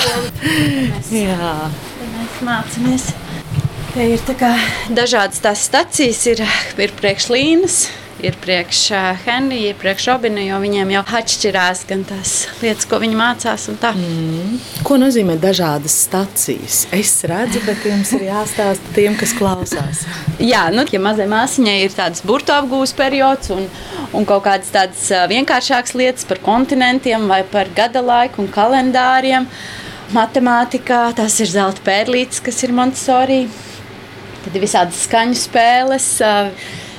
Jā. 1.24 1.56
Mācāmies. 2.44 3.12
Te 3.94 4.04
ir 4.12 4.24
tā 4.28 4.34
kā 4.36 4.50
dažādas 4.92 5.40
tās 5.40 5.62
stacijas, 5.70 6.26
ir, 6.28 6.42
ir 6.84 6.92
priekšlīnas, 7.00 7.78
ir 8.26 8.36
priekš 8.44 8.82
Henrija, 9.24 9.72
ir 9.72 9.78
priekš 9.80 10.08
Robina, 10.10 10.42
jo 10.44 10.58
viņiem 10.64 10.92
jau 10.96 11.04
atšķirās 11.20 11.84
gan 11.90 12.04
tās 12.08 12.34
lietas, 12.60 12.88
ko 12.92 13.00
viņi 13.00 13.16
mācās. 13.20 13.68
Mm. 13.72 14.58
Ko 14.88 14.98
nozīmē 15.00 15.38
dažādas 15.42 15.96
stacijas? 16.08 16.82
Es 16.96 17.14
redzu, 17.28 17.62
bet 17.68 17.88
jums 17.88 18.12
ir 18.18 18.28
jāstāsta 18.30 18.96
tiem, 18.98 19.16
kas 19.20 19.36
klausās. 19.38 20.04
Jā, 20.44 20.68
nu, 20.76 20.84
ja 20.92 21.02
mazai 21.04 21.30
māsiņai 21.32 21.78
ir 21.86 21.96
tāds 21.96 22.26
burbuļu 22.26 22.58
apgūves 22.60 22.96
periods 22.98 23.54
un, 23.56 23.68
un 24.12 24.28
kaut 24.28 24.44
kādas 24.50 24.76
tādas 24.76 25.08
vienkāršākas 25.32 25.96
lietas 25.96 26.28
par 26.28 26.44
kontinentiem 26.44 27.30
vai 27.32 27.44
par 27.48 27.72
gada 27.76 28.04
laiku 28.04 28.44
un 28.44 28.52
kalendāriem, 28.52 29.48
matemātikā 30.14 31.08
tas 31.18 31.40
ir 31.42 31.50
zelta 31.50 31.82
pērlītes, 31.86 32.44
kas 32.46 32.62
ir 32.68 32.76
Montesori 32.76 33.46
tad 34.46 34.56
ir 34.58 34.66
visādas 34.66 35.06
skaņu 35.08 35.38
spēles. 35.40 36.10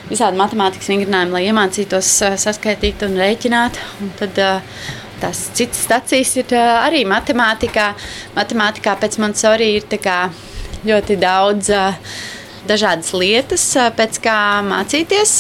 Visādi 0.07 0.39
matemātikas 0.39 0.91
vingrinājumi, 0.91 1.35
lai 1.35 1.43
iemācītos 1.49 2.11
saskaitīt 2.43 3.03
un 3.07 3.17
rēķināt. 3.19 3.79
Un 4.03 4.13
tad, 4.19 4.39
tās 5.23 5.43
citas 5.57 5.83
stācijas 5.87 6.37
ir 6.43 6.55
arī 6.59 7.03
matemātikā. 7.09 7.89
Matemātikā 8.37 8.95
pēc 9.03 9.19
arī 9.51 9.73
ir 9.81 9.89
ļoti 10.87 11.19
daudz 11.19 11.73
dažādas 12.69 13.13
lietas, 13.17 13.65
pēc 13.97 14.21
kā 14.25 14.37
mācīties. 14.67 15.35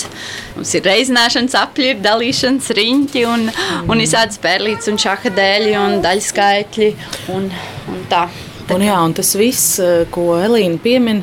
Mums 0.56 0.74
ir 0.78 0.86
reizināšanas 0.86 1.56
apļi, 1.60 1.92
ir 1.92 2.02
dalīšanas 2.04 2.72
riņķi 2.78 3.24
un, 3.28 3.48
un 3.86 4.02
visādas 4.02 4.40
pērlītes 4.42 4.90
un 4.92 5.00
šaha 5.02 5.32
dēļi 5.36 5.76
un 5.80 5.98
daļskaitļi 6.04 6.90
un, 7.36 7.48
un 7.92 8.04
tā. 8.10 8.26
Un, 8.74 8.82
jā, 8.82 8.96
un 8.98 9.12
tas 9.14 9.28
viss, 9.38 9.76
ko 10.10 10.32
Elīna 10.42 10.80
piemin, 10.82 11.22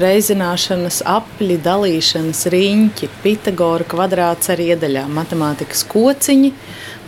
reizināšanas 0.00 1.02
apļi, 1.08 1.58
dalīšanas 1.64 2.46
riņķi, 2.52 3.08
Pitagora 3.22 3.86
kvadrāts 3.88 4.52
ar 4.52 4.62
iedaļām, 4.62 5.12
matemātikas 5.18 5.84
kociņi, 5.90 6.52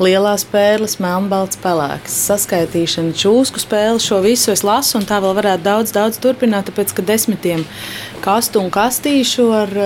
lielās 0.03 0.45
pērles, 0.51 0.99
melnbalts, 1.03 1.59
pelēks, 1.64 2.18
saskaitīšana, 2.28 3.16
čūsku 3.16 3.62
spēle. 3.62 4.03
Šo 4.03 4.20
visu 4.24 4.53
es 4.55 4.64
lasu, 4.66 4.99
un 5.01 5.09
tā 5.09 5.22
vēl 5.24 5.37
varētu 5.41 5.64
daudz, 5.64 5.97
daudz 5.97 6.20
turpināt, 6.22 6.68
tāpēc 6.68 6.95
ka 6.97 7.07
desmitiem 7.07 7.64
kastu 8.24 8.61
un 8.62 8.72
kastīšu 8.74 9.51
ar 9.64 9.76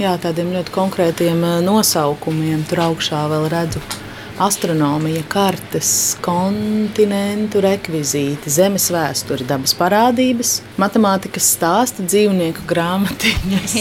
jā, 0.00 0.18
tādiem 0.22 0.52
ļoti 0.56 0.74
konkrētiem 0.74 1.48
nosaukumiem 1.68 2.64
tur 2.68 2.86
augšā 2.90 3.26
vēl 3.32 3.50
redzu 3.52 4.07
astronomija, 4.42 5.22
kartes, 5.28 5.90
kontinentu 6.22 7.60
rekvizīti, 7.62 8.50
zemes 8.52 8.88
vēsture, 8.94 9.46
dabas 9.48 9.74
parādības, 9.78 10.52
matemātikas 10.78 11.48
stāsta, 11.56 12.04
dzīvnieku 12.06 12.62
grāmatiņas. 12.70 13.74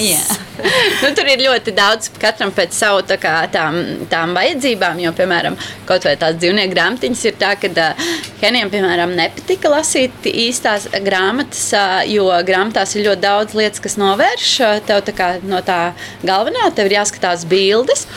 nu, 1.04 1.12
tur 1.18 1.30
ir 1.30 1.44
ļoti 1.46 1.74
daudz, 1.78 2.10
katram 2.22 2.54
pēc 2.56 2.74
savu 2.78 3.04
tā 3.08 3.20
kā, 3.22 3.36
tām, 3.54 3.78
tām 4.10 4.34
vajadzībām, 4.38 5.04
jo, 5.04 5.14
piemēram, 5.18 5.60
kaut 5.90 6.08
vai 6.10 6.16
tās 6.20 6.40
dzīvnieku 6.42 6.74
grāmatiņas 6.74 7.24
ir 7.30 7.38
tā, 7.38 7.54
ka 7.62 7.70
uh, 7.70 8.10
Henijam, 8.42 8.74
piemēram, 8.74 9.14
nepatika 9.18 9.72
lasīt 9.74 10.26
īstās 10.32 10.90
grāmatas, 11.06 11.68
uh, 11.78 12.02
jo 12.10 12.28
grāmatās 12.48 12.98
ir 12.98 13.06
ļoti 13.12 13.26
daudz 13.28 13.58
lietas, 13.58 13.84
kas 13.86 14.00
novērš 14.02 14.52
tev 14.90 15.06
tā 15.06 15.16
kā, 15.18 15.32
no 15.46 15.62
tā 15.66 15.94
galvenā, 16.26 16.72
tev 16.74 16.90
ir 16.90 17.00
jāskatās 17.00 17.46
bildes. 17.50 18.08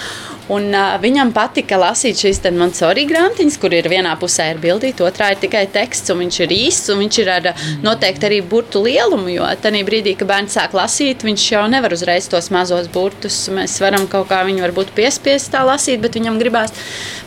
Un, 0.51 0.66
uh, 0.74 0.96
viņam 0.98 1.30
patika 1.34 1.78
lasīt 1.78 2.18
šīs 2.18 2.40
Montesori 2.57 3.05
grāmatiņas, 3.07 3.59
kur 3.62 3.74
ir 3.76 3.86
vienā 3.90 4.16
pusē 4.18 4.48
ir 4.51 4.59
bildīta, 4.62 5.05
otrā 5.07 5.30
ir 5.30 5.38
tikai 5.42 5.62
teksts, 5.70 6.11
un 6.11 6.24
viņš 6.24 6.38
ir 6.42 6.55
īsts, 6.57 6.90
un 6.90 7.05
viņš 7.05 7.18
ir 7.22 7.30
ar 7.30 7.46
noteikti 7.84 8.26
arī 8.26 8.40
burtu 8.42 8.82
lielumu. 8.82 9.30
Jo 9.30 9.46
tajā 9.62 9.84
brīdī, 9.86 10.16
kad 10.18 10.30
bērns 10.30 10.57
sāk 10.59 10.74
lasīt, 10.74 11.22
viņš 11.26 11.44
jau 11.53 11.62
nevar 11.70 11.94
uzreiz 11.94 12.26
tos 12.32 12.51
mazos 12.51 12.90
burtus. 12.90 13.38
Mēs 13.55 13.78
varam 13.82 14.09
kaut 14.11 14.26
kā 14.32 14.40
viņu 14.48 14.64
varbūt 14.66 14.90
piespiest 14.96 15.53
tā 15.55 15.62
lasīt, 15.68 16.01
bet 16.03 16.18
viņam 16.18 16.40
gribās 16.42 16.74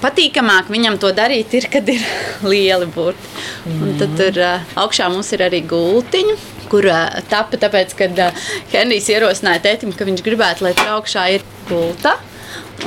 patīkamāk 0.04 0.68
viņam 0.74 1.00
to 1.00 1.14
darīt, 1.16 1.56
ir, 1.56 1.70
kad 1.72 1.88
ir 1.94 2.04
lieli 2.52 2.90
burti. 2.92 3.32
Un 3.72 3.96
tad 4.02 4.20
tur 4.20 4.42
uh, 4.44 4.76
augšā 4.84 5.08
mums 5.14 5.32
ir 5.32 5.46
arī 5.48 5.64
gultiņa 5.70 6.36
kur 6.74 6.88
uh, 6.90 7.22
tapa 7.30 7.60
tāpēc, 7.62 7.96
ka 7.96 8.10
uh, 8.10 8.46
Henrijs 8.74 9.08
ierosināja 9.14 9.62
tētim, 9.68 9.96
ka 9.96 10.08
viņš 10.08 10.24
gribētu, 10.26 10.66
lai 10.66 10.76
tur 10.78 10.96
augšā 10.98 11.28
ir 11.38 11.46
gulta. 11.70 12.18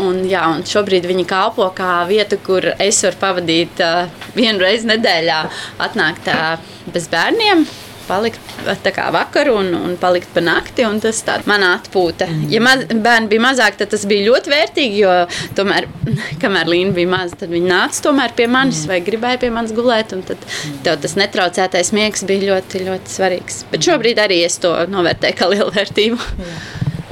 Un, 0.03 0.21
jā, 0.29 0.43
un 0.53 0.65
šobrīd 0.67 1.07
viņi 1.09 1.25
kalpo 1.29 1.71
kā 1.77 2.03
vieta, 2.09 2.37
kur 2.43 2.65
es 2.83 3.01
varu 3.07 3.21
pavadīt 3.23 3.83
uh, 3.85 4.07
vienu 4.37 4.61
reizi 4.61 4.91
nedēļā, 4.91 5.41
atnākt 5.87 6.31
uh, 6.33 6.57
bez 6.93 7.09
bērniem. 7.13 7.65
Palikt 8.07 8.43
tā 8.85 8.93
kā 8.95 9.09
vakaru 9.11 9.57
un, 9.59 9.73
un 9.75 9.95
palikt 9.99 10.31
pa 10.35 10.39
nakti, 10.45 10.85
tas 11.03 11.23
tāds 11.27 11.49
man 11.51 11.65
atpūta. 11.67 12.29
Ja 12.53 12.61
maz, 12.63 12.85
bērni 12.87 13.31
bija 13.33 13.43
mazāki, 13.49 13.81
tad 13.81 13.91
tas 13.97 14.05
bija 14.07 14.29
ļoti 14.29 14.53
vērtīgi, 14.53 15.01
jo 15.01 15.15
tomēr, 15.59 15.89
kamēr 16.43 16.71
Līna 16.71 16.95
bija 16.95 17.11
maza, 17.17 17.41
tad 17.41 17.51
viņi 17.51 17.73
nāca 17.73 18.29
pie 18.37 18.47
manis 18.53 18.85
vai 18.87 19.01
gribēja 19.03 19.41
pie 19.43 19.51
manis 19.51 19.75
gulēt, 19.75 20.15
tad 20.29 20.47
tev 20.87 21.01
tas 21.03 21.17
netraucētais 21.19 21.91
miegs 21.97 22.23
bija 22.29 22.53
ļoti, 22.53 22.85
ļoti 22.87 23.17
svarīgs. 23.17 23.65
Bet 23.73 23.89
šobrīd 23.89 24.23
arī 24.23 24.45
es 24.47 24.61
to 24.63 24.77
novērtēju 24.93 25.41
kā 25.41 25.51
lielu 25.51 25.75
vērtību. 25.75 26.21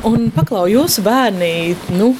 Un 0.04 0.28
paklau, 0.36 0.66
jūsu 0.68 1.02
bērni, 1.02 1.74
nu, 1.96 2.12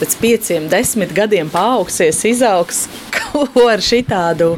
pēc 0.00 0.16
pieciem, 0.20 0.68
desmit 0.72 1.12
gadiem 1.16 1.50
paaugsies, 1.52 2.22
izaugs, 2.28 2.86
ko 3.16 3.66
ar 3.68 3.82
šitādu 3.84 4.54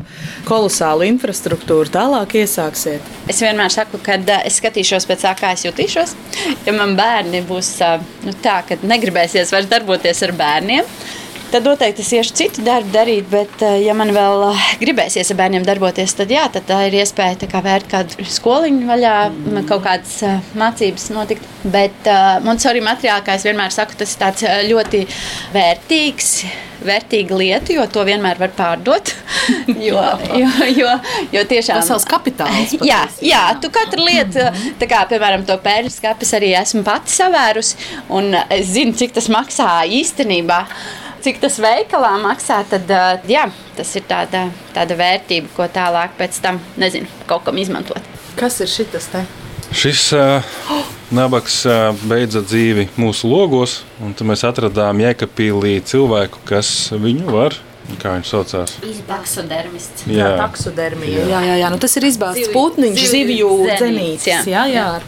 kolosālu 0.48 1.06
infrastruktūru 1.10 1.92
tālāk 1.92 2.38
iesāksiet? 2.42 3.10
Es 3.30 3.42
vienmēr 3.44 3.72
saku, 3.74 4.00
ka 4.02 4.18
es 4.42 4.60
skatīšos 4.60 5.08
pēc 5.10 5.26
tā, 5.26 5.34
kā 5.38 5.52
es 5.56 5.66
jutīšos. 5.66 6.14
Ja 6.66 6.76
man 6.76 6.96
bērni 6.98 7.42
būs 7.48 7.74
nu, 8.26 8.36
tā, 8.44 8.60
ka 8.68 8.78
negribēsies 8.82 9.52
vairs 9.54 9.70
darboties 9.70 10.22
ar 10.26 10.34
bērniem, 10.38 10.88
tad 11.52 11.66
noteikti 11.68 12.02
es 12.04 12.12
iešu 12.16 12.36
citu 12.36 12.64
darbu 12.64 12.92
darīt. 12.94 13.28
Bet, 13.32 13.54
eh, 13.64 13.82
ja 13.86 13.94
man 13.96 14.12
vēl 14.14 14.46
eh, 14.48 14.64
gribēsies 14.80 15.32
ar 15.32 15.40
bērniem 15.42 15.66
darboties, 15.68 16.16
tad 16.18 16.32
jā, 16.32 16.46
tad 16.52 16.66
tā 16.70 16.80
ir 16.88 16.98
iespēja 17.02 17.50
kā 17.50 17.62
vērt 17.64 17.90
kādu 17.92 18.26
skoliņu 18.38 18.88
vaļā, 18.88 19.14
mm. 19.30 19.62
kaut 19.68 19.84
kādas 19.86 20.18
eh, 20.26 20.52
mācības 20.58 21.10
notikt. 21.12 21.48
Bet 21.62 22.08
uh, 22.10 22.40
Montesori 22.42 22.80
materiālā, 22.82 23.22
kā 23.22 23.36
es 23.38 23.44
vienmēr 23.46 23.70
saku, 23.70 23.94
tas 24.00 24.16
ir 24.42 24.66
ļoti 24.72 25.04
vērtīgs. 25.54 26.34
Vērtīga 26.82 27.36
lieta, 27.38 27.70
jo 27.76 27.84
to 27.94 28.02
vienmēr 28.02 28.40
var 28.40 28.50
pārdot. 28.56 29.12
jo, 29.88 30.00
jo, 30.34 30.48
jo, 30.74 30.94
jo 31.30 31.44
tiešām 31.52 31.78
tas 31.78 31.86
ir 31.86 31.92
savs 31.92 32.08
kapitāls. 32.10 32.72
Patiesi, 32.82 32.88
jā, 32.88 33.04
jā, 33.22 33.44
tu 33.62 33.70
katru 33.70 34.02
lietu, 34.08 34.48
kā 34.90 35.04
piemēram 35.12 35.46
to 35.46 35.54
pērļu 35.62 35.94
skāpes, 35.94 36.34
arī 36.40 36.50
esmu 36.58 36.82
pati 36.88 37.14
savērusi. 37.14 37.78
Un 38.18 38.34
es 38.42 38.74
zinu, 38.74 38.96
cik 38.98 39.14
tas 39.20 39.30
maksā 39.30 39.70
īstenībā 40.02 40.64
cik 41.22 41.40
tas 41.42 41.58
veikalā 41.62 42.14
maksā, 42.22 42.62
tad 42.70 42.90
jā, 43.30 43.46
tas 43.76 43.92
ir 43.98 44.06
tāda, 44.08 44.46
tāda 44.74 44.96
vērtība, 44.98 45.52
ko 45.56 45.68
tālāk 45.72 46.16
pēc 46.18 46.40
tam 46.44 46.60
nezinu, 46.80 47.10
kaut 47.30 47.46
kam 47.46 47.60
izmantot. 47.62 48.02
Kas 48.38 48.60
ir 48.64 48.70
šis 48.70 49.08
te? 49.12 49.24
Šis 49.72 50.04
uh, 50.16 50.44
nabaks 51.14 51.62
uh, 51.64 51.94
beidza 52.08 52.42
dzīvi 52.44 52.90
mūsu 53.00 53.30
logos, 53.30 53.78
un 54.04 54.12
mēs 54.28 54.44
atradām 54.44 55.00
Jēkabīlī 55.00 55.78
cilvēku, 55.88 56.42
kas 56.48 56.92
viņu 56.92 57.32
var 57.32 57.56
Kā 58.00 58.14
viņš 58.16 58.30
saucās? 58.32 58.74
Taksodermists. 59.08 60.06
Jā, 60.06 60.22
jā 60.22 60.30
taksodermija. 60.40 61.26
Jā, 61.28 61.42
jā, 61.46 61.56
jā. 61.62 61.70
Nu, 61.72 61.80
tas 61.82 61.96
ir 61.98 62.06
izbāzts 62.08 62.52
putniņš, 62.54 63.04
zivju 63.12 63.50
dzenītis. 63.68 64.28
Jā, 64.30 64.40
jā, 64.48 64.64
jā. 64.72 64.86
Ar, 64.98 65.06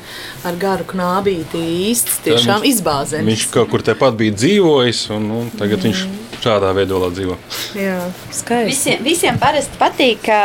ar 0.51 0.59
garu 0.61 0.89
knābīti 0.91 1.63
īsts, 1.89 2.21
tiešām 2.27 2.67
izbāzēts. 2.69 3.27
Viņš 3.27 3.47
kaut 3.55 3.73
kur 3.73 3.85
tepat 3.87 4.19
bija 4.21 4.37
dzīvojis, 4.37 5.07
un, 5.17 5.31
un 5.41 5.51
tagad 5.55 5.81
mm. 5.81 5.89
viņš 5.89 6.24
šādā 6.45 6.73
veidolā 6.77 7.09
dzīvo. 7.15 7.37
Jā, 7.79 7.99
skaisti. 8.35 8.71
Visiem, 8.71 9.05
visiem 9.05 9.39
parasti 9.41 9.79
patīk, 9.81 10.21
ka 10.27 10.39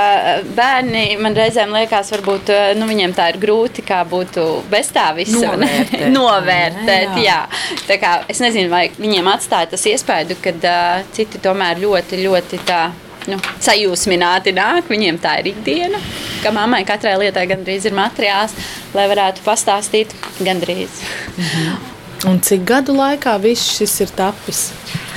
bērni 0.55 1.17
man 1.21 1.35
reizēm 1.37 1.73
liekas, 1.75 2.11
varbūt 2.15 2.53
nu, 2.79 2.87
viņiem 2.89 3.15
tā 3.17 3.29
ir 3.33 3.39
grūti, 3.41 3.83
kā 3.87 4.01
būtu 4.09 4.45
bez 4.71 4.91
tā 4.95 5.09
visa 5.17 5.41
novērtēt. 5.43 6.07
novērtēt 6.17 7.19
jā, 7.19 7.25
jā. 7.25 7.41
Tā 7.89 7.99
kā, 8.01 8.15
es 8.31 8.41
nezinu, 8.43 8.71
vai 8.71 8.87
viņiem 8.97 9.29
atstāja 9.31 9.73
tas 9.75 9.85
iespēju, 9.91 10.39
ka 10.43 10.55
uh, 10.59 11.05
citi 11.15 11.41
tomēr 11.43 11.81
ļoti, 11.83 12.23
ļoti 12.25 12.63
tā. 12.69 12.87
Nu, 13.29 13.35
sajūsmināti 13.61 14.53
nāk, 14.55 14.87
viņiem 14.89 15.19
tā 15.21 15.35
ir 15.41 15.51
ikdiena. 15.51 15.99
Ka 16.41 16.53
mammai 16.55 16.79
katrai 16.87 17.17
lietai 17.19 17.43
gandrīz 17.51 17.85
ir 17.85 17.93
materiāls, 17.93 18.55
lai 18.95 19.05
varētu 19.11 19.43
pastāstīt 19.45 20.15
gandrīz. 20.39 21.03
Mhm. 21.35 21.89
Un 22.27 22.41
cik 22.43 22.65
gadu 22.67 22.95
laikā 22.97 23.37
viss 23.39 23.77
šis 23.77 23.93
ir 24.03 24.09
tapis? 24.15 24.65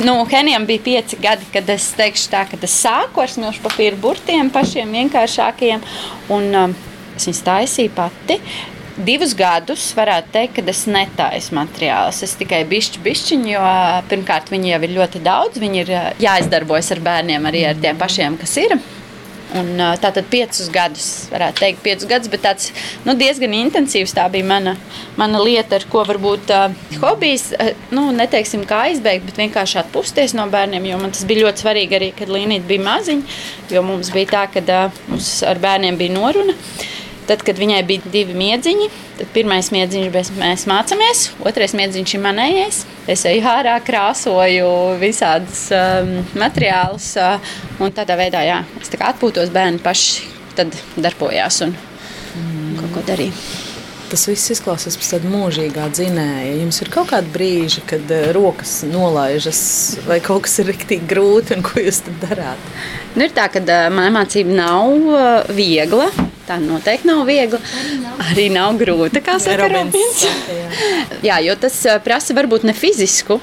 Nu, 0.01 0.25
Henijam 0.31 0.67
bija 0.67 0.81
pieci 0.85 1.17
gadi, 1.21 1.45
kad 1.53 1.69
es 1.71 1.91
teikšu, 1.99 2.31
tā, 2.33 2.47
ka 2.49 2.57
es 2.65 2.77
sāku 2.81 3.21
ar 3.23 3.31
smilšu 3.31 3.61
papīra 3.65 3.99
burtiem, 4.01 4.49
pašiem 4.53 4.95
vienkāršākajiem. 4.97 5.83
Un, 6.33 6.49
um, 6.57 6.77
es 7.17 7.29
viņus 7.29 7.43
taisīju 7.45 7.93
pati. 7.97 8.39
Divus 8.93 9.33
gadus 9.37 9.85
varētu 9.97 10.33
teikt, 10.35 10.57
ka 10.57 10.65
es 10.73 10.83
netaisu 10.89 11.57
materiālus. 11.57 12.23
Es 12.25 12.35
tikai 12.41 12.63
bišķi, 12.69 13.05
bišķiņu, 13.05 13.53
jo 13.55 13.69
pirmkārt 14.11 14.53
viņi 14.53 14.75
jau 14.75 14.81
ir 14.85 14.97
ļoti 14.97 15.23
daudz. 15.25 15.61
Viņi 15.61 15.85
ir 15.85 15.95
jāizdarbojas 16.25 16.93
ar 16.97 17.05
bērniem, 17.05 17.49
arī 17.49 17.65
ar 17.69 17.81
tiem 17.81 18.01
pašiem, 18.01 18.41
kas 18.41 18.57
ir. 18.65 18.77
Un, 19.53 19.77
tātad 20.01 20.25
piecus 20.33 20.69
gadus, 20.73 21.07
varētu 21.33 21.61
teikt, 21.61 21.83
piecus 21.85 22.09
gadus, 22.09 22.31
bet 22.33 22.41
tāds 22.47 22.71
nu, 23.05 23.13
diezgan 23.19 23.53
intensīvs. 23.59 24.15
Tā 24.17 24.25
bija 24.33 24.47
mana, 24.49 24.77
mana 25.21 25.43
lieta, 25.45 25.77
ar 25.77 25.85
ko 25.93 26.05
varbūt 26.09 26.53
uh, 26.57 26.79
hobijs, 27.03 27.51
uh, 27.59 27.75
nu, 27.93 28.07
neteiksim, 28.17 28.65
kā 28.69 28.87
aizbēgt, 28.89 29.29
bet 29.29 29.43
vienkārši 29.43 29.83
atpūsties 29.83 30.33
no 30.39 30.47
bērniem. 30.53 30.89
Jo 30.89 31.03
man 31.03 31.13
tas 31.13 31.27
bija 31.29 31.45
ļoti 31.45 31.67
svarīgi 31.67 31.99
arī, 31.99 32.11
kad 32.17 32.33
Līnija 32.33 32.65
bija 32.69 32.87
maziņa. 32.87 33.39
Jo 33.75 33.85
mums 33.85 34.13
bija 34.15 34.33
tā, 34.33 34.47
ka 34.55 34.65
uh, 34.65 35.05
mums 35.13 35.35
ar 35.49 35.61
bērniem 35.61 36.01
bija 36.01 36.17
noruna. 36.17 36.57
Tad, 37.29 37.43
kad 37.47 37.59
viņai 37.59 37.83
bija 37.87 38.11
divi 38.11 38.35
miedziņi, 38.35 38.89
tad 39.21 39.29
pirmais 39.35 39.71
miedziņš 39.75 40.33
mēs 40.41 40.67
mācāmies, 40.71 41.25
otrais 41.47 41.75
miedziņš 41.79 42.17
ir 42.17 42.23
manējais. 42.25 42.83
Es 43.11 43.23
eju 43.31 43.47
ārā, 43.47 43.77
krāsoju 43.87 44.69
visādus 45.03 45.69
um, 45.77 46.17
materiālus, 46.39 47.13
uh, 47.23 47.55
un 47.83 47.95
tādā 47.95 48.19
veidā 48.19 48.43
jā, 48.47 48.63
es 48.81 48.91
tā 48.91 49.01
atpūtos, 49.13 49.55
bērni 49.55 49.83
paši 49.83 50.31
darbojās 50.99 51.63
un, 51.67 51.77
mm. 51.77 52.81
kaut 52.81 52.97
ko 52.99 53.05
darīja. 53.13 53.37
tas 54.13 54.27
viss 54.29 54.51
izklausās 54.53 54.99
pēc 55.01 55.15
tāda 55.15 55.31
mūžīgā 55.33 55.87
dzinēja. 55.97 56.59
Jums 56.59 56.83
ir 56.85 56.91
kaut 56.93 57.09
kādi 57.15 57.33
brīži, 57.33 57.81
kad 57.89 58.11
eh, 58.13 58.27
rokas 58.37 58.83
nolaižas, 58.85 59.63
vai 60.05 60.19
kaut 60.25 60.45
kas 60.45 60.59
ir 60.61 60.69
rīktīgi 60.69 61.09
grūti, 61.09 61.57
un 61.57 61.65
ko 61.65 61.81
jūs 61.81 62.03
tad 62.09 62.19
darāt? 62.27 62.69
Nu, 63.15 63.25
ir 63.25 63.33
tā, 63.33 63.47
ka 63.53 63.63
uh, 63.63 63.89
mācība 64.13 64.59
nav 64.59 64.93
uh, 64.93 65.55
viegla. 65.55 66.11
Tā 66.47 66.59
noteikti 66.59 67.07
nav 67.07 67.23
viegla. 67.29 67.61
Arī 67.79 67.97
nav, 68.03 68.21
Arī 68.27 68.47
nav 68.51 68.79
grūta, 68.81 69.23
kā 69.23 69.39
saka 69.43 69.69
Robins. 69.71 70.27
Jā. 71.23 71.39
jo 71.47 71.55
tas 71.61 71.77
prasa 72.05 72.35
varbūt 72.35 72.67
ne 72.67 72.75
fizisku 72.75 73.41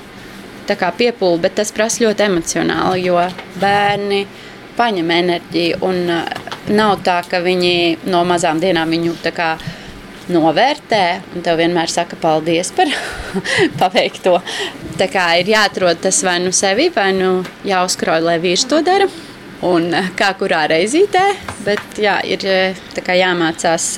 piepūli, 0.69 1.39
bet 1.41 1.55
tas 1.57 1.71
prasa 1.73 2.03
ļoti 2.03 2.27
emocionāli, 2.27 3.07
jo 3.07 3.17
bērni 3.57 4.25
paņem 4.77 5.11
enerģiju. 5.11 5.79
Un 5.81 6.11
nav 6.75 6.99
tā, 7.03 7.23
ka 7.25 7.39
viņi 7.41 8.05
no 8.05 8.23
mazām 8.27 8.59
dienām 8.61 8.89
viņu 8.93 9.15
kā, 9.33 9.55
novērtē, 10.29 11.03
un 11.33 11.41
tev 11.41 11.57
vienmēr 11.57 11.89
saka 11.89 12.17
paldies 12.21 12.71
par 12.77 12.91
paveikto. 13.81 14.37
Tā 14.99 15.07
kā 15.09 15.25
ir 15.41 15.49
jāatrod 15.55 16.03
tas 16.03 16.21
vai 16.23 16.37
nu 16.43 16.53
sevi, 16.53 16.89
vai 16.93 17.11
nu 17.17 17.39
jāuzkrauj, 17.65 18.21
lai 18.27 18.37
vīrs 18.43 18.67
to 18.69 18.83
dara. 18.85 19.09
Un 19.67 19.91
kā 20.15 20.31
kurā 20.39 20.63
reizītē, 20.71 21.25
bet 21.65 21.99
jā, 21.99 22.19
ir 22.23 22.45
jāmācās 23.19 23.91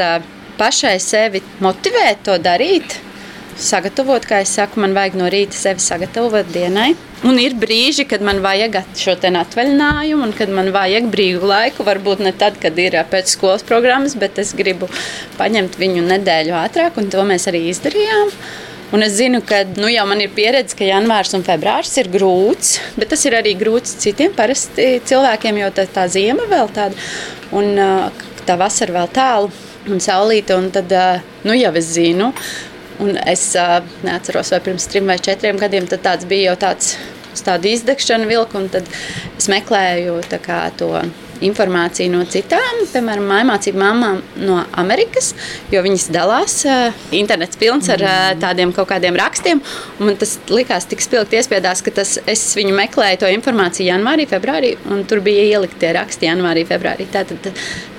pašai 0.58 0.98
sevi 1.02 1.42
motivēt 1.62 2.24
to 2.26 2.38
darīt 2.42 2.98
sagatavot, 3.62 4.26
kā 4.26 4.42
es 4.42 4.54
saku, 4.58 4.82
man 4.82 4.96
vajag 4.98 5.18
no 5.20 5.30
rīta 5.32 5.58
sevi 5.58 5.84
sagatavot 5.84 6.50
dienai. 6.54 6.92
Un 7.28 7.38
ir 7.38 7.54
brīži, 7.62 8.08
kad 8.10 8.24
man 8.26 8.42
vajag 8.42 8.80
šo 8.98 9.14
atvaļinājumu, 9.14 10.26
un 10.26 10.34
kad 10.34 10.50
man 10.50 10.72
vajag 10.74 11.12
brīvu 11.14 11.46
laiku. 11.52 11.86
Varbūt 11.86 12.24
ne 12.26 12.34
tad, 12.34 12.58
kad 12.62 12.78
ir 12.82 12.98
pēc 13.12 13.36
skolas 13.36 13.66
programmas, 13.68 14.18
bet 14.18 14.42
es 14.42 14.56
gribu 14.58 14.90
paņemt 15.38 15.78
viņu 15.78 16.08
nedēļu 16.08 16.58
ātrāk, 16.58 16.98
un 16.98 17.14
to 17.14 17.22
mēs 17.28 17.46
arī 17.52 17.68
izdarījām. 17.70 18.34
Un 18.92 19.06
es 19.06 19.14
zinu, 19.16 19.40
ka 19.48 19.62
nu, 19.78 19.88
jau 19.88 20.04
man 20.10 20.20
ir 20.20 20.34
pieredze, 20.36 20.76
ka 20.76 20.88
janvārs 20.88 21.32
un 21.38 21.46
februāris 21.48 21.94
ir 22.02 22.10
grūts, 22.12 22.74
bet 23.00 23.14
tas 23.14 23.24
ir 23.28 23.38
arī 23.40 23.54
grūts 23.60 23.96
citiem 24.04 24.34
parasti 24.36 24.98
cilvēkiem, 25.08 25.62
jo 25.62 25.70
tā, 25.78 25.88
tā 25.88 26.08
ziema 26.12 26.48
vēl 26.52 26.74
tāda, 26.76 27.08
un 27.56 27.72
tā 28.48 28.58
vasara 28.60 29.00
vēl 29.00 29.14
tālu 29.16 29.54
un 29.88 30.04
saulīta. 30.04 30.60
Un 30.60 30.68
tad, 30.76 30.92
nu, 31.48 31.56
jau 31.56 31.72
es 31.80 31.94
zinu, 31.96 32.34
Un 33.02 33.16
es 33.26 33.48
neatceros, 34.06 34.52
vai 34.54 34.60
pirms 34.62 34.86
trim 34.92 35.08
vai 35.10 35.18
četriem 35.18 35.58
gadiem 35.58 35.88
tāds 35.90 36.28
bija 36.30 36.52
jau 36.52 36.58
tāds 36.68 36.92
uz 37.34 37.42
tādu 37.42 37.72
izdegšanu 37.72 38.28
vilku, 38.30 38.60
un 38.60 38.68
tad 38.70 38.86
es 39.40 39.48
meklēju 39.50 40.20
kā, 40.46 40.60
to 40.78 40.92
informāciju 41.46 42.12
no 42.14 42.22
citām, 42.30 42.84
piemēram, 42.92 43.28
mācību 43.50 43.80
mamām 43.82 44.22
no 44.42 44.60
Amerikas, 44.80 45.32
jo 45.74 45.82
viņas 45.84 46.08
dalās. 46.14 46.58
Uh, 46.68 46.96
internets 47.18 47.60
pilns 47.60 47.90
ar 47.94 48.04
uh, 48.06 48.20
tādiem 48.42 48.74
kaut 48.76 48.90
kādiem 48.92 49.18
rakstiem. 49.20 49.62
Man 50.00 50.18
tas 50.22 50.38
likās 50.52 50.88
tik 50.90 51.04
spilgti 51.04 51.40
iespiedās, 51.40 51.84
ka 51.86 51.94
tas, 52.02 52.16
es 52.30 52.46
viņu 52.58 52.76
meklēju 52.78 53.24
to 53.24 53.32
informāciju 53.34 53.90
janvārī, 53.90 54.28
februārī, 54.30 54.74
un 54.94 55.04
tur 55.10 55.24
bija 55.26 55.46
ielikti 55.56 55.82
tie 55.84 55.94
raksti 55.98 56.30
janvārī, 56.30 56.66
februārī. 56.70 57.10
Tātad 57.12 57.52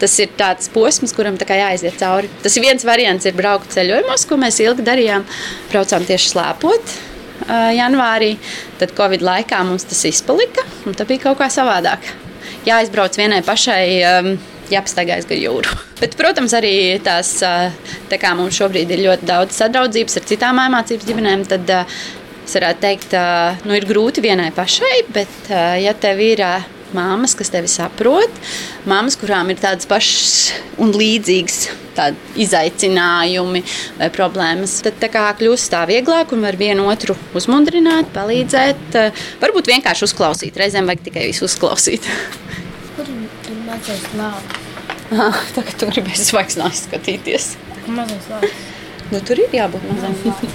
tas 0.02 0.18
ir 0.22 0.32
tāds 0.38 0.70
posms, 0.72 1.14
kuram 1.16 1.38
tā 1.40 1.48
jāiziet 1.58 1.98
cauri. 2.00 2.30
Tas 2.44 2.58
viens 2.62 2.86
variants, 2.86 3.26
ir 3.26 3.38
braukt 3.38 3.74
ceļojumos, 3.74 4.26
ko 4.28 4.38
mēs 4.40 4.62
ilgi 4.64 4.86
darījām. 4.86 5.26
Braucām 5.72 6.06
tieši 6.08 6.36
slēpot. 6.36 6.98
Uh, 7.42 7.72
janvārī, 7.74 8.36
tad 8.78 8.92
Covid 8.94 9.24
laikā 9.26 9.64
mums 9.66 9.88
tas 9.90 10.04
izpalika, 10.06 10.62
un 10.86 10.94
tā 10.94 11.02
bija 11.08 11.24
kaut 11.26 11.40
kā 11.40 11.48
savādāk 11.50 12.21
jāizbrauc 12.68 13.18
vienai 13.18 13.42
pašai. 13.46 13.84
Um, 14.08 14.34
jāpastaigājas 14.72 15.26
gar 15.28 15.36
jūru. 15.36 15.76
Bet, 16.00 16.14
protams, 16.16 16.54
arī 16.56 16.96
tās, 17.04 17.34
uh, 17.44 17.74
tā 18.08 18.18
kā 18.20 18.30
mums 18.38 18.56
šobrīd 18.56 18.92
ir 18.94 19.02
ļoti 19.04 19.28
daudz 19.28 19.58
sadraudzības 19.58 20.16
ar 20.16 20.28
citām 20.30 20.60
mācības 20.72 21.08
ģimenēm, 21.08 21.42
tad 21.50 21.72
uh, 21.74 21.98
es 22.46 22.54
varētu 22.56 22.80
teikt, 22.80 23.16
uh, 23.18 23.58
nu, 23.68 23.76
ir 23.76 23.84
grūti 23.88 24.24
vienai 24.24 24.48
pašai, 24.56 24.94
bet, 25.12 25.50
ja 25.82 25.92
tev 25.98 26.22
ir 26.24 26.40
māmas, 26.96 27.36
kas 27.38 27.52
tevi 27.52 27.70
saprot, 27.70 28.42
māmas, 28.88 29.16
kurām 29.20 29.52
ir 29.52 29.60
tādas 29.62 29.88
pašas 29.90 30.52
un 30.82 30.94
līdzīgas 30.96 31.60
izaicinājumi 32.40 33.62
vai 33.98 34.08
problēmas, 34.14 34.78
tad 34.86 34.96
tā 35.02 35.10
kā 35.12 35.26
kļūst 35.38 35.72
tā 35.74 35.82
vieglāk 35.90 36.32
un 36.32 36.44
var 36.46 36.56
vienu 36.60 36.88
otru 36.92 37.16
uzmundrināt, 37.36 38.08
palīdzēt. 38.16 38.98
Varbūt 39.42 39.70
vienkārši 39.74 40.08
uzklausīt, 40.08 40.58
reizēm 40.60 40.88
vajag 40.88 41.06
tikai 41.10 41.28
visu 41.28 41.46
uzklausīt. 41.50 42.08
Kur 42.96 43.08
ir 43.08 43.62
mazais 43.68 44.08
lācis? 44.16 44.60
Tagad 45.52 45.74
tu 45.76 45.88
gribēsi 45.92 46.30
zvaigznājas 46.30 46.86
skatīties. 46.86 47.54
Mazais 47.92 48.30
lācis. 48.32 48.71
Nu, 49.12 49.18
tur 49.20 49.36
ir 49.42 49.52
jābūt 49.52 49.82
mazam. 49.90 50.14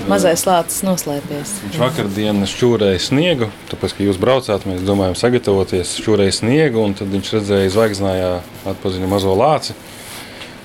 Mazais 0.09 0.43
lācis 0.47 0.81
noslēpies. 0.81 1.51
Viņš 1.67 1.75
vakardienas 1.77 2.53
šķūrēja 2.55 3.01
sniegu, 3.05 3.51
tāpēc, 3.69 3.93
ka 3.93 4.05
jūs 4.07 4.17
braucāt, 4.21 4.63
mēs 4.65 4.81
domājam 4.87 5.13
sagatavoties 5.19 5.91
šķūrēja 6.01 6.39
sniegu, 6.39 6.81
un 6.81 6.95
tad 6.97 7.11
viņš 7.13 7.29
redzēja 7.35 7.73
zvaigznājā 7.75 8.31
atpazina 8.71 9.09
mazo 9.11 9.35
lāci. 9.37 9.77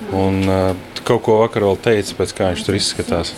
Un 0.09 0.41
uh, 0.47 0.71
kaut 1.05 1.21
ko 1.27 1.37
vakar 1.43 1.67
vēl 1.67 1.77
teica, 1.85 2.15
pēc 2.17 2.33
kā 2.39 2.47
viņš 2.55 2.63
tur 2.65 2.79
izskatās. 2.79 3.35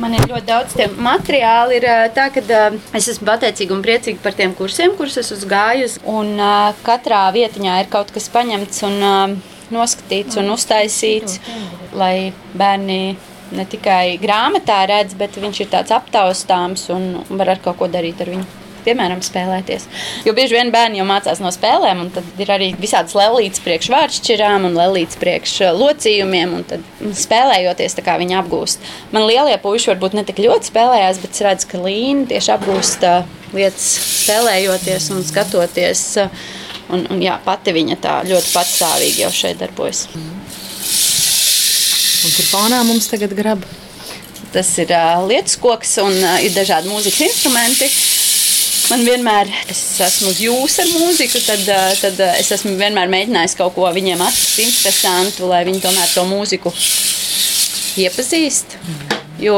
Man 0.00 0.14
ir 0.16 0.28
ļoti 0.28 0.46
daudz 0.48 0.76
tādu 0.76 1.00
materiālu. 1.04 1.78
Ir 1.80 1.86
tā, 2.16 2.28
ka 2.34 2.42
uh, 2.44 2.76
es 2.96 3.08
esmu 3.14 3.30
pateicīga 3.30 3.74
un 3.78 3.80
priecīga 3.86 4.20
par 4.26 4.36
tiem 4.36 4.52
kursiem, 4.58 4.92
kurus 5.00 5.16
es 5.22 5.32
esmu 5.38 5.48
gājusi. 5.54 6.04
Un 6.04 6.36
uh, 6.36 6.76
katrā 6.84 7.22
vietiņā 7.32 7.80
ir 7.80 7.90
kaut 7.96 8.12
kas 8.12 8.28
paņemts. 8.36 8.84
Un, 8.90 9.00
uh, 9.00 9.56
noskatīts 9.74 10.38
un 10.40 10.52
uztaisīts, 10.54 11.40
lai 11.96 12.32
bērni 12.54 13.02
ne 13.56 13.66
tikai 13.66 14.18
grāmatā 14.22 14.84
redz, 14.90 15.16
bet 15.18 15.38
viņš 15.40 15.64
ir 15.64 15.70
tāds 15.72 15.94
aptaustāms 15.94 16.86
un 16.94 17.12
var 17.30 17.56
ar 17.56 17.62
kaut 17.62 17.80
ko 17.80 17.90
darīt 17.90 18.22
ar 18.22 18.34
viņu. 18.34 18.48
Piemēram, 18.80 19.20
spēlēties. 19.20 19.82
Jo 20.24 20.32
bieži 20.32 20.56
vien 20.56 20.70
bērni 20.72 21.02
jau 21.02 21.04
mācās 21.04 21.42
no 21.44 21.50
spēlēm, 21.52 21.98
un 22.00 22.08
tad 22.14 22.40
ir 22.40 22.52
arī 22.54 22.70
visādas 22.80 23.12
lēlītes 23.18 23.60
priekš 23.60 23.90
vārdšķirām 23.92 24.64
un 24.70 24.78
lēlītes 24.78 25.18
priekš 25.20 25.56
eh, 25.66 25.74
locījumiem, 25.76 26.54
un 26.56 26.64
tad 26.70 26.86
spēlējoties 27.20 27.98
viņi 28.00 28.38
apgūst. 28.40 28.88
Man 29.12 29.26
lielie 29.28 29.58
puiši 29.60 29.92
varbūt 29.92 30.16
ne 30.16 30.24
tik 30.24 30.40
ļoti 30.46 30.72
spēlējās, 30.72 31.20
bet 31.20 31.36
es 31.36 31.44
redzu, 31.44 31.68
ka 31.68 31.82
Līna 31.84 32.24
tieši 32.32 32.54
apgūst 32.56 33.04
uh, 33.04 33.28
lietas 33.52 33.90
spēlējoties 34.24 35.10
un 35.12 35.28
skatoties. 35.28 36.06
Uh, 36.24 36.56
Un, 36.90 37.04
un 37.14 37.20
jā, 37.22 37.36
pati 37.44 37.74
viņa 37.74 37.96
tā 38.02 38.14
ļoti 38.26 38.50
patstāvīgi 38.54 39.22
jau 39.24 39.30
šeit 39.34 39.60
darbojas. 39.60 40.06
Un 42.20 42.34
tur 42.34 42.48
fonā 42.50 42.82
mums 42.84 43.08
tagad 43.10 43.34
grab. 43.36 43.62
Tas 44.50 44.70
ir 44.82 44.90
uh, 44.90 45.22
lietus 45.30 45.54
koks 45.62 45.94
un 46.02 46.16
uh, 46.18 46.40
ir 46.42 46.50
dažādi 46.56 46.90
mūzikas 46.90 47.22
instrumenti. 47.28 47.86
Man 48.90 49.04
vienmēr, 49.06 49.52
es 49.70 49.84
esmu 50.02 50.32
uz 50.32 50.40
jūsu 50.42 50.82
ar 50.82 50.90
mūziku, 50.96 51.38
tad, 51.46 51.62
uh, 51.70 51.86
tad 52.00 52.18
uh, 52.18 52.34
es 52.40 52.50
esmu 52.58 52.74
vienmēr 52.80 53.12
mēģinājis 53.12 53.54
kaut 53.60 53.76
ko 53.78 53.86
viņiem 53.94 54.26
atrast 54.26 54.58
interesantu, 54.66 55.46
lai 55.52 55.62
viņi 55.70 55.84
tomēr 55.86 56.12
to 56.16 56.26
mūziku 56.32 56.74
iepazīst. 58.02 58.80
Jo, 59.40 59.56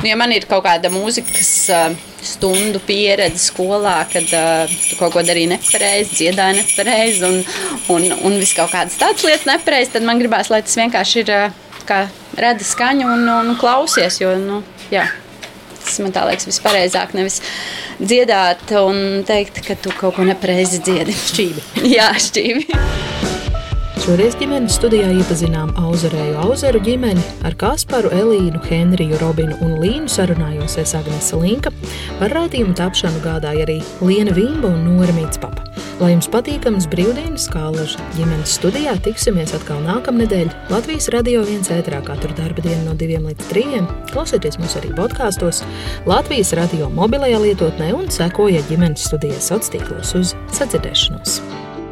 nu, 0.00 0.08
ja 0.08 0.16
man 0.18 0.32
ir 0.34 0.46
kaut 0.50 0.64
kāda 0.66 0.90
mūzikas 0.90 1.52
stundu 2.24 2.80
pieredze 2.82 3.38
skolā, 3.50 3.98
kad 4.10 4.30
uh, 4.34 4.70
tu 4.88 4.96
kaut 4.98 5.12
ko 5.14 5.22
darīji 5.26 5.50
nepareizi, 5.52 6.16
dziedāji 6.18 6.62
nepareizi 6.62 7.26
un, 7.28 7.42
un, 7.92 8.06
un 8.24 8.38
viss 8.40 8.56
kaut 8.56 8.72
kādas 8.72 8.96
tādas 8.98 9.26
lietas 9.26 9.46
nepareizi, 9.50 9.92
tad 9.94 10.08
man 10.08 10.22
gribās, 10.22 10.50
lai 10.50 10.62
tas 10.64 10.78
vienkārši 10.80 11.20
ir 11.20 11.34
uh, 11.36 11.60
kā 11.88 12.06
redzes 12.40 12.72
skaņa 12.74 13.10
un, 13.12 13.28
un, 13.28 13.52
un 13.52 13.60
klausies. 13.60 14.18
Jo, 14.22 14.34
nu, 14.40 14.62
jā, 14.94 15.06
tas 15.84 16.00
man 16.02 16.16
tā 16.16 16.24
liekas 16.28 16.48
vispareizāk. 16.48 17.14
Nevis 17.18 17.40
dziedāt 18.00 18.74
un 18.80 19.22
teikt, 19.28 19.62
ka 19.66 19.78
tu 19.78 19.94
kaut 19.98 20.18
ko 20.18 20.26
nepareizi 20.26 20.82
dziedi. 20.84 21.16
Šķīvi. 21.28 21.68
jā, 21.96 22.10
šķīvi. 22.28 23.33
Šoreiz 24.02 24.34
ģimenes 24.40 24.74
studijā 24.74 25.06
iepazinām 25.14 25.70
Auzarēju 25.78 26.34
Auzaru 26.42 26.80
ģimeni 26.82 27.22
ar 27.46 27.54
Kasparu, 27.58 28.10
Elīnu, 28.12 28.58
Henriju, 28.66 29.16
Robinu 29.20 29.54
un 29.62 29.76
Līnu 29.78 30.10
sarunājos 30.10 30.74
es 30.82 30.96
Agnese 30.98 31.38
Linka. 31.38 31.70
Par 32.18 32.34
raidījumu 32.34 32.74
tapšanu 32.76 33.22
gādāja 33.24 33.62
arī 33.64 33.78
Liena 34.02 34.34
Vīmba 34.34 34.72
un 34.74 34.82
Noramīts 34.88 35.38
Papa. 35.40 35.62
Lai 36.00 36.10
jums 36.10 36.26
patīkamas 36.26 36.88
brīvdienas, 36.90 37.46
kā 37.54 37.68
Laža 37.70 38.02
ģimenes 38.16 38.56
studijā, 38.58 38.96
tiksimies 39.04 39.54
atkal 39.54 39.78
nākamnedēļ 39.86 40.50
Latvijas 40.74 41.06
radio 41.14 41.44
viens 41.46 41.70
ētrā 41.70 42.02
katru 42.04 42.34
darba 42.34 42.64
dienu 42.66 42.88
no 42.88 42.96
diviem 42.98 43.28
līdz 43.30 43.50
trījiem. 43.52 43.86
Klausieties 44.10 44.58
mūs 44.58 44.74
arī 44.80 44.90
podkāstos, 44.98 45.62
Latvijas 46.10 46.50
radio 46.58 46.90
mobilajā 46.98 47.38
lietotnē 47.46 47.92
un 47.94 48.10
sekojiet 48.10 48.66
ģimenes 48.72 49.06
studijas 49.06 49.52
sociālos 49.52 49.70
tīklos 49.76 50.18
uz 50.18 50.34
sadzirdēšanos. 50.58 51.38